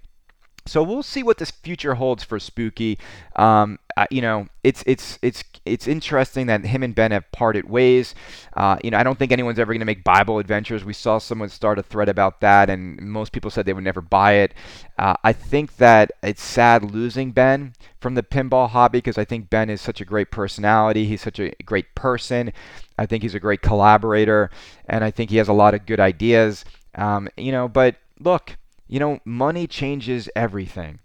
So 0.70 0.85
we'll 0.85 1.02
see 1.02 1.24
what 1.24 1.38
this 1.38 1.50
future 1.50 1.94
holds 1.94 2.22
for 2.22 2.38
Spooky. 2.38 2.96
Um, 3.35 3.80
uh, 3.96 4.06
you 4.09 4.22
know, 4.22 4.46
it's 4.62 4.85
it's 4.87 5.18
it's 5.20 5.42
it's 5.66 5.88
interesting 5.88 6.46
that 6.46 6.64
him 6.64 6.85
and 6.85 6.94
Ben 6.94 7.11
have 7.11 7.24
parted 7.33 7.68
ways. 7.68 8.14
Uh, 8.56 8.78
you 8.85 8.92
know, 8.92 8.96
I 8.96 9.02
don't 9.02 9.18
think 9.18 9.33
anyone's 9.33 9.59
ever 9.59 9.72
going 9.72 9.80
to 9.80 9.85
make 9.85 10.04
Bible 10.04 10.38
Adventures. 10.38 10.85
We 10.85 10.92
saw 10.92 11.18
someone 11.18 11.48
start 11.48 11.80
a 11.80 11.83
thread 11.83 12.09
about 12.09 12.40
that, 12.42 12.70
and 12.70 13.00
most 13.00 13.33
people 13.33 13.50
said 13.50 13.66
they 13.66 13.72
would 13.72 13.83
never 13.83 14.00
buy 14.00 14.35
it. 14.35 14.54
Uh, 14.96 15.14
I 15.24 15.33
think 15.33 15.76
that 15.78 16.12
it's 16.22 16.40
sad 16.40 16.92
losing 16.92 17.33
Ben 17.33 17.72
from 17.98 18.14
the 18.14 18.22
pinball 18.22 18.70
hobby 18.70 18.98
because 18.98 19.18
I 19.18 19.24
think 19.24 19.50
Ben 19.50 19.70
is 19.70 19.80
such 19.80 20.00
a 20.00 20.04
great 20.04 20.30
personality. 20.30 21.04
He's 21.04 21.20
such 21.20 21.40
a 21.40 21.52
great 21.64 21.96
person. 21.96 22.52
I 22.96 23.06
think 23.06 23.24
he's 23.24 23.35
a 23.35 23.40
great 23.40 23.62
collaborator, 23.62 24.50
and 24.88 25.02
I 25.02 25.11
think 25.11 25.30
he 25.30 25.38
has 25.38 25.48
a 25.48 25.52
lot 25.52 25.74
of 25.74 25.85
good 25.85 25.98
ideas. 25.98 26.64
Um, 26.94 27.28
you 27.37 27.50
know, 27.50 27.66
but 27.66 27.96
look 28.20 28.56
you 28.90 28.98
know, 28.98 29.20
money 29.24 29.66
changes 29.66 30.29
everything. 30.35 30.98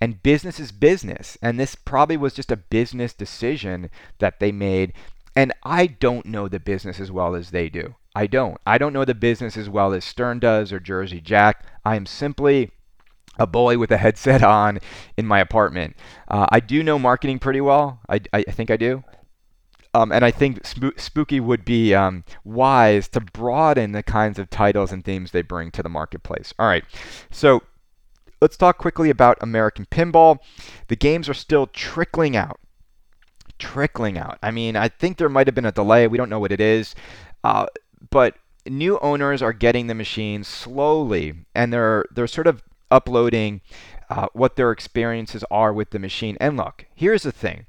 And 0.00 0.22
business 0.22 0.58
is 0.58 0.72
business. 0.72 1.36
And 1.42 1.60
this 1.60 1.74
probably 1.74 2.16
was 2.16 2.34
just 2.34 2.50
a 2.50 2.56
business 2.56 3.12
decision 3.12 3.90
that 4.18 4.40
they 4.40 4.52
made. 4.52 4.94
And 5.34 5.52
I 5.62 5.86
don't 5.86 6.26
know 6.26 6.48
the 6.48 6.58
business 6.58 6.98
as 6.98 7.12
well 7.12 7.34
as 7.34 7.50
they 7.50 7.68
do. 7.68 7.94
I 8.14 8.26
don't. 8.26 8.58
I 8.66 8.78
don't 8.78 8.94
know 8.94 9.04
the 9.04 9.14
business 9.14 9.56
as 9.56 9.68
well 9.68 9.92
as 9.92 10.04
Stern 10.04 10.38
does 10.38 10.72
or 10.72 10.80
Jersey 10.80 11.20
Jack. 11.20 11.66
I 11.84 11.96
am 11.96 12.06
simply 12.06 12.70
a 13.38 13.46
boy 13.46 13.76
with 13.76 13.90
a 13.90 13.98
headset 13.98 14.42
on 14.58 14.78
in 15.18 15.26
my 15.26 15.40
apartment. 15.40 15.94
Uh, 16.28 16.46
I 16.50 16.60
do 16.60 16.82
know 16.82 16.98
marketing 16.98 17.38
pretty 17.38 17.60
well. 17.60 18.00
I, 18.08 18.20
I 18.32 18.42
think 18.44 18.70
I 18.70 18.78
do. 18.78 19.04
Um, 19.96 20.12
and 20.12 20.24
I 20.26 20.30
think 20.30 20.60
Spooky 20.66 21.40
would 21.40 21.64
be 21.64 21.94
um, 21.94 22.24
wise 22.44 23.08
to 23.08 23.20
broaden 23.20 23.92
the 23.92 24.02
kinds 24.02 24.38
of 24.38 24.50
titles 24.50 24.92
and 24.92 25.02
themes 25.02 25.30
they 25.30 25.40
bring 25.40 25.70
to 25.70 25.82
the 25.82 25.88
marketplace. 25.88 26.52
All 26.58 26.66
right, 26.66 26.84
so 27.30 27.62
let's 28.42 28.58
talk 28.58 28.76
quickly 28.76 29.08
about 29.08 29.38
American 29.40 29.86
Pinball. 29.86 30.38
The 30.88 30.96
games 30.96 31.30
are 31.30 31.34
still 31.34 31.66
trickling 31.68 32.36
out. 32.36 32.60
Trickling 33.58 34.18
out. 34.18 34.38
I 34.42 34.50
mean, 34.50 34.76
I 34.76 34.88
think 34.88 35.16
there 35.16 35.30
might 35.30 35.46
have 35.46 35.54
been 35.54 35.64
a 35.64 35.72
delay. 35.72 36.06
We 36.06 36.18
don't 36.18 36.28
know 36.28 36.40
what 36.40 36.52
it 36.52 36.60
is. 36.60 36.94
Uh, 37.42 37.66
but 38.10 38.36
new 38.66 38.98
owners 38.98 39.40
are 39.40 39.54
getting 39.54 39.86
the 39.86 39.94
machines 39.94 40.46
slowly, 40.46 41.32
and 41.54 41.72
they're 41.72 42.04
they're 42.10 42.26
sort 42.26 42.46
of 42.46 42.62
uploading 42.90 43.62
uh, 44.10 44.26
what 44.34 44.56
their 44.56 44.72
experiences 44.72 45.42
are 45.50 45.72
with 45.72 45.88
the 45.88 45.98
machine. 45.98 46.36
And 46.38 46.58
look, 46.58 46.84
here's 46.94 47.22
the 47.22 47.32
thing 47.32 47.64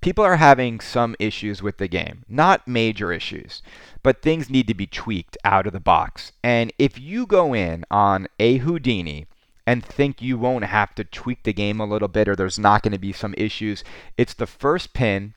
people 0.00 0.24
are 0.24 0.36
having 0.36 0.80
some 0.80 1.14
issues 1.18 1.62
with 1.62 1.78
the 1.78 1.88
game. 1.88 2.24
Not 2.28 2.66
major 2.66 3.12
issues, 3.12 3.62
but 4.02 4.22
things 4.22 4.50
need 4.50 4.66
to 4.68 4.74
be 4.74 4.86
tweaked 4.86 5.36
out 5.44 5.66
of 5.66 5.72
the 5.72 5.80
box. 5.80 6.32
And 6.42 6.72
if 6.78 6.98
you 6.98 7.26
go 7.26 7.54
in 7.54 7.84
on 7.90 8.28
a 8.38 8.58
Houdini 8.58 9.26
and 9.66 9.84
think 9.84 10.22
you 10.22 10.38
won't 10.38 10.64
have 10.64 10.94
to 10.96 11.04
tweak 11.04 11.42
the 11.42 11.52
game 11.52 11.80
a 11.80 11.86
little 11.86 12.08
bit 12.08 12.28
or 12.28 12.36
there's 12.36 12.58
not 12.58 12.82
going 12.82 12.92
to 12.92 12.98
be 12.98 13.12
some 13.12 13.34
issues, 13.36 13.84
it's 14.16 14.34
the 14.34 14.46
first 14.46 14.94
pin 14.94 15.34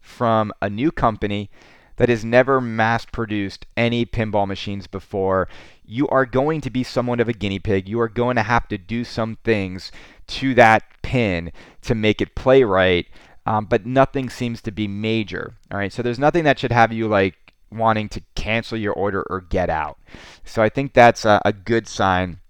from 0.00 0.52
a 0.60 0.68
new 0.68 0.90
company 0.90 1.50
that 1.96 2.08
has 2.08 2.24
never 2.24 2.62
mass 2.62 3.04
produced 3.04 3.66
any 3.76 4.06
pinball 4.06 4.48
machines 4.48 4.86
before, 4.86 5.46
you 5.84 6.08
are 6.08 6.24
going 6.24 6.62
to 6.62 6.70
be 6.70 6.82
somewhat 6.82 7.20
of 7.20 7.28
a 7.28 7.32
guinea 7.34 7.58
pig. 7.58 7.86
You 7.86 8.00
are 8.00 8.08
going 8.08 8.36
to 8.36 8.42
have 8.42 8.66
to 8.68 8.78
do 8.78 9.04
some 9.04 9.36
things 9.44 9.92
to 10.28 10.54
that 10.54 10.82
pin 11.02 11.52
to 11.82 11.94
make 11.94 12.22
it 12.22 12.34
play 12.34 12.62
right 12.62 13.06
um, 13.46 13.66
but 13.66 13.86
nothing 13.86 14.30
seems 14.30 14.60
to 14.62 14.70
be 14.70 14.86
major. 14.88 15.54
All 15.70 15.78
right, 15.78 15.92
so 15.92 16.02
there's 16.02 16.18
nothing 16.18 16.44
that 16.44 16.58
should 16.58 16.72
have 16.72 16.92
you 16.92 17.08
like 17.08 17.54
wanting 17.70 18.08
to 18.10 18.22
cancel 18.34 18.76
your 18.76 18.92
order 18.92 19.24
or 19.30 19.40
get 19.40 19.70
out. 19.70 19.98
So 20.44 20.62
I 20.62 20.68
think 20.68 20.92
that's 20.92 21.24
a, 21.24 21.40
a 21.44 21.52
good 21.52 21.86
sign. 21.86 22.40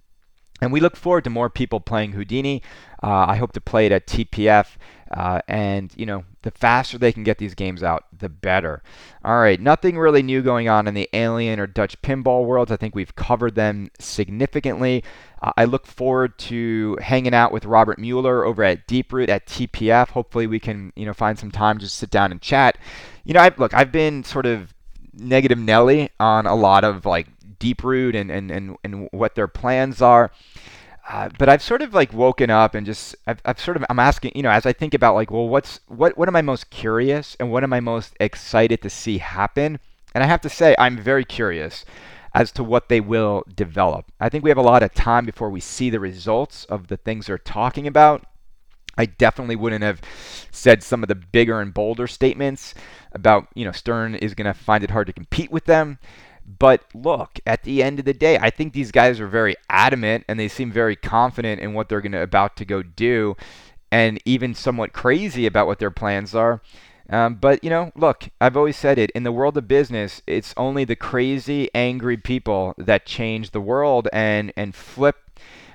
And 0.60 0.72
we 0.72 0.80
look 0.80 0.96
forward 0.96 1.24
to 1.24 1.30
more 1.30 1.48
people 1.48 1.80
playing 1.80 2.12
Houdini. 2.12 2.62
Uh, 3.02 3.26
I 3.28 3.36
hope 3.36 3.52
to 3.52 3.60
play 3.60 3.86
it 3.86 3.92
at 3.92 4.06
TPF. 4.06 4.76
Uh, 5.10 5.40
and, 5.48 5.92
you 5.96 6.06
know, 6.06 6.24
the 6.42 6.50
faster 6.50 6.96
they 6.96 7.12
can 7.12 7.22
get 7.22 7.38
these 7.38 7.54
games 7.54 7.82
out, 7.82 8.04
the 8.16 8.28
better. 8.28 8.82
All 9.24 9.40
right, 9.40 9.60
nothing 9.60 9.98
really 9.98 10.22
new 10.22 10.42
going 10.42 10.68
on 10.68 10.88
in 10.88 10.94
the 10.94 11.08
Alien 11.12 11.60
or 11.60 11.66
Dutch 11.66 12.00
pinball 12.02 12.44
worlds. 12.44 12.72
I 12.72 12.76
think 12.76 12.94
we've 12.94 13.14
covered 13.14 13.54
them 13.54 13.90
significantly. 13.98 15.04
Uh, 15.42 15.52
I 15.56 15.64
look 15.64 15.86
forward 15.86 16.38
to 16.38 16.96
hanging 17.00 17.34
out 17.34 17.52
with 17.52 17.64
Robert 17.64 17.98
Mueller 17.98 18.44
over 18.44 18.64
at 18.64 18.86
Deeproot 18.86 19.28
at 19.28 19.46
TPF. 19.46 20.08
Hopefully, 20.08 20.46
we 20.46 20.58
can, 20.58 20.92
you 20.96 21.04
know, 21.04 21.14
find 21.14 21.38
some 21.38 21.50
time 21.50 21.78
to 21.78 21.88
sit 21.88 22.10
down 22.10 22.32
and 22.32 22.40
chat. 22.40 22.78
You 23.24 23.34
know, 23.34 23.40
I've, 23.40 23.58
look, 23.58 23.74
I've 23.74 23.92
been 23.92 24.24
sort 24.24 24.46
of 24.46 24.72
negative 25.12 25.58
Nelly 25.58 26.10
on 26.18 26.46
a 26.46 26.54
lot 26.54 26.84
of 26.84 27.04
like 27.04 27.26
Deeproot 27.58 28.14
and, 28.14 28.30
and, 28.30 28.50
and, 28.50 28.76
and 28.82 29.08
what 29.12 29.34
their 29.34 29.48
plans 29.48 30.00
are. 30.00 30.30
Uh, 31.10 31.28
but 31.40 31.48
I've 31.48 31.60
sort 31.60 31.82
of 31.82 31.92
like 31.92 32.12
woken 32.12 32.50
up 32.50 32.76
and 32.76 32.86
just 32.86 33.16
I've, 33.26 33.42
I've 33.44 33.58
sort 33.58 33.76
of 33.76 33.84
I'm 33.90 33.98
asking 33.98 34.30
you 34.36 34.42
know 34.42 34.50
as 34.50 34.64
I 34.64 34.72
think 34.72 34.94
about 34.94 35.16
like 35.16 35.32
well 35.32 35.48
what's 35.48 35.80
what 35.88 36.16
what 36.16 36.28
am 36.28 36.36
I 36.36 36.42
most 36.42 36.70
curious 36.70 37.36
and 37.40 37.50
what 37.50 37.64
am 37.64 37.72
I 37.72 37.80
most 37.80 38.14
excited 38.20 38.80
to 38.82 38.90
see 38.90 39.18
happen 39.18 39.80
and 40.14 40.22
I 40.22 40.28
have 40.28 40.40
to 40.42 40.48
say 40.48 40.76
I'm 40.78 40.96
very 40.96 41.24
curious 41.24 41.84
as 42.32 42.52
to 42.52 42.62
what 42.62 42.88
they 42.88 43.00
will 43.00 43.42
develop. 43.52 44.06
I 44.20 44.28
think 44.28 44.44
we 44.44 44.50
have 44.50 44.58
a 44.58 44.62
lot 44.62 44.84
of 44.84 44.94
time 44.94 45.26
before 45.26 45.50
we 45.50 45.58
see 45.58 45.90
the 45.90 45.98
results 45.98 46.64
of 46.66 46.86
the 46.86 46.96
things 46.96 47.26
they're 47.26 47.38
talking 47.38 47.88
about. 47.88 48.24
I 48.96 49.06
definitely 49.06 49.56
wouldn't 49.56 49.82
have 49.82 50.00
said 50.52 50.84
some 50.84 51.02
of 51.02 51.08
the 51.08 51.16
bigger 51.16 51.60
and 51.60 51.74
bolder 51.74 52.06
statements 52.06 52.72
about, 53.12 53.48
you 53.54 53.64
know, 53.64 53.72
Stern 53.72 54.14
is 54.14 54.34
going 54.34 54.46
to 54.46 54.54
find 54.54 54.84
it 54.84 54.90
hard 54.90 55.08
to 55.08 55.12
compete 55.12 55.50
with 55.50 55.64
them. 55.64 55.98
But 56.58 56.84
look, 56.94 57.38
at 57.46 57.62
the 57.62 57.82
end 57.82 57.98
of 57.98 58.04
the 58.04 58.14
day, 58.14 58.38
I 58.38 58.50
think 58.50 58.72
these 58.72 58.90
guys 58.90 59.20
are 59.20 59.26
very 59.26 59.56
adamant 59.68 60.24
and 60.28 60.38
they 60.38 60.48
seem 60.48 60.72
very 60.72 60.96
confident 60.96 61.60
in 61.60 61.74
what 61.74 61.88
they're 61.88 62.00
going 62.00 62.12
to 62.12 62.22
about 62.22 62.56
to 62.56 62.64
go 62.64 62.82
do 62.82 63.36
and 63.92 64.20
even 64.24 64.54
somewhat 64.54 64.92
crazy 64.92 65.46
about 65.46 65.66
what 65.66 65.78
their 65.78 65.90
plans 65.90 66.34
are. 66.34 66.60
Um, 67.08 67.34
but 67.34 67.64
you 67.64 67.70
know, 67.70 67.90
look, 67.96 68.28
I've 68.40 68.56
always 68.56 68.76
said 68.76 68.98
it 68.98 69.10
in 69.10 69.24
the 69.24 69.32
world 69.32 69.56
of 69.56 69.66
business, 69.66 70.22
it's 70.26 70.54
only 70.56 70.84
the 70.84 70.94
crazy, 70.94 71.68
angry 71.74 72.16
people 72.16 72.74
that 72.78 73.04
change 73.04 73.50
the 73.50 73.60
world 73.60 74.08
and 74.12 74.52
and 74.56 74.74
flip 74.74 75.16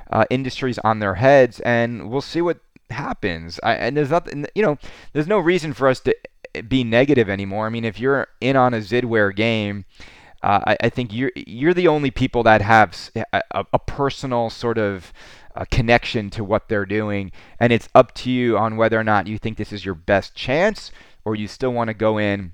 uh, 0.09 0.26
industries 0.30 0.80
on 0.80 0.99
their 0.99 1.16
heads. 1.16 1.59
And 1.61 2.09
we'll 2.09 2.22
see 2.22 2.41
what 2.41 2.59
happens. 2.89 3.59
I, 3.63 3.74
and 3.76 3.97
there's 3.97 4.11
nothing, 4.11 4.45
you 4.55 4.61
know, 4.61 4.78
there's 5.13 5.28
no 5.28 5.39
reason 5.39 5.74
for 5.74 5.88
us 5.88 5.99
to 6.01 6.16
be 6.68 6.84
negative 6.84 7.30
anymore. 7.30 7.66
I 7.66 7.70
mean, 7.70 7.86
if 7.86 7.99
you're 7.99 8.28
in 8.39 8.55
on 8.55 8.74
a 8.74 8.80
Zidware 8.80 9.36
game 9.36 9.86
uh, 10.46 10.62
I, 10.68 10.78
I, 10.84 10.89
think 10.89 11.12
you're 11.12 11.32
you're 11.36 11.74
the 11.74 11.88
only 11.88 12.12
people 12.12 12.43
that 12.43 12.62
have 12.62 13.10
a, 13.34 13.66
a 13.74 13.80
personal 13.80 14.52
sort 14.52 14.78
of 14.78 15.12
uh, 15.56 15.66
connection 15.72 16.30
to 16.30 16.43
what 16.43 16.70
they're 16.70 16.86
doing, 16.86 17.32
and 17.60 17.74
it's 17.74 17.89
up 17.96 18.14
to 18.16 18.30
you 18.30 18.56
on 18.56 18.78
whether 18.78 19.00
or 19.00 19.04
not 19.04 19.26
you 19.26 19.39
think 19.39 19.58
this 19.58 19.74
is 19.74 19.84
your 19.84 19.96
best 19.96 20.36
chance 20.36 20.91
or 21.26 21.36
you 21.36 21.48
still 21.48 21.74
want 21.74 21.88
to 21.88 21.96
go 21.96 22.20
in 22.20 22.52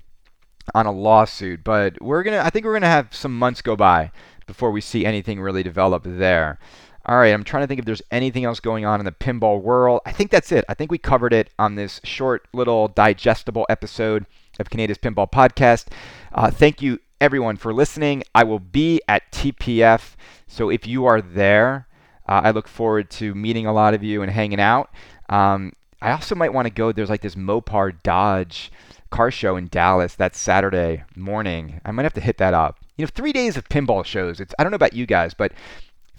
on 0.73 0.85
a 0.85 0.91
lawsuit. 0.91 1.65
But 1.65 2.01
we're 2.01 2.23
gonna, 2.23 2.39
I 2.39 2.49
think 2.49 2.63
we're 2.63 2.75
gonna 2.75 2.87
have 2.87 3.13
some 3.13 3.37
months 3.37 3.61
go 3.61 3.75
by 3.75 4.11
before 4.47 4.71
we 4.71 4.79
see 4.79 5.05
anything 5.05 5.41
really 5.41 5.61
develop 5.61 6.03
there. 6.05 6.59
All 7.05 7.17
right, 7.17 7.33
I'm 7.33 7.43
trying 7.43 7.63
to 7.63 7.67
think 7.67 7.79
if 7.79 7.85
there's 7.85 8.01
anything 8.09 8.45
else 8.45 8.61
going 8.61 8.85
on 8.85 9.01
in 9.01 9.05
the 9.05 9.11
pinball 9.11 9.61
world. 9.61 9.99
I 10.05 10.13
think 10.13 10.31
that's 10.31 10.53
it. 10.53 10.63
I 10.69 10.75
think 10.75 10.91
we 10.91 10.97
covered 10.97 11.33
it 11.33 11.49
on 11.59 11.75
this 11.75 11.99
short 12.05 12.47
little 12.53 12.87
digestible 12.87 13.65
episode 13.67 14.25
of 14.59 14.69
Kaneda's 14.69 14.97
Pinball 14.97 15.29
Podcast. 15.29 15.87
Uh, 16.31 16.51
thank 16.51 16.81
you 16.81 16.99
everyone 17.21 17.55
for 17.55 17.71
listening. 17.71 18.23
I 18.35 18.43
will 18.43 18.59
be 18.59 18.99
at 19.07 19.31
TPF, 19.31 20.15
so 20.47 20.69
if 20.69 20.87
you 20.87 21.05
are 21.05 21.21
there, 21.21 21.87
uh, 22.27 22.41
I 22.43 22.51
look 22.51 22.67
forward 22.67 23.09
to 23.11 23.35
meeting 23.35 23.65
a 23.65 23.73
lot 23.73 23.93
of 23.93 24.03
you 24.03 24.21
and 24.21 24.31
hanging 24.31 24.59
out. 24.59 24.89
Um, 25.29 25.73
I 26.01 26.11
also 26.11 26.35
might 26.35 26.53
want 26.53 26.65
to 26.65 26.73
go. 26.73 26.91
There's 26.91 27.09
like 27.09 27.21
this 27.21 27.35
Mopar 27.35 28.01
Dodge 28.03 28.71
car 29.11 29.29
show 29.29 29.55
in 29.55 29.67
Dallas 29.67 30.15
that 30.15 30.35
Saturday 30.35 31.03
morning. 31.15 31.79
I 31.85 31.91
might 31.91 32.03
have 32.03 32.13
to 32.13 32.21
hit 32.21 32.39
that 32.39 32.55
up. 32.55 32.79
You 32.97 33.05
know, 33.05 33.11
three 33.13 33.31
days 33.31 33.55
of 33.55 33.69
pinball 33.69 34.03
shows. 34.03 34.39
It's 34.39 34.55
I 34.57 34.63
don't 34.63 34.71
know 34.71 34.75
about 34.75 34.93
you 34.93 35.05
guys, 35.05 35.33
but 35.35 35.53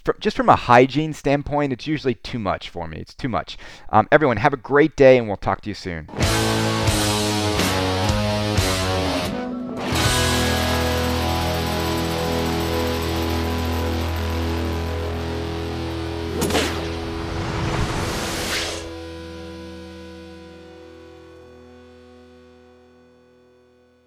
from, 0.05 0.15
just 0.19 0.37
from 0.37 0.49
a 0.49 0.55
hygiene 0.55 1.13
standpoint, 1.13 1.73
it's 1.73 1.87
usually 1.87 2.15
too 2.15 2.39
much 2.39 2.69
for 2.69 2.87
me. 2.87 2.97
It's 2.97 3.13
too 3.13 3.29
much. 3.29 3.57
Um, 3.89 4.07
everyone, 4.11 4.37
have 4.37 4.53
a 4.53 4.57
great 4.57 4.95
day, 4.95 5.17
and 5.17 5.27
we'll 5.27 5.37
talk 5.37 5.61
to 5.61 5.69
you 5.69 5.75
soon. 5.75 6.07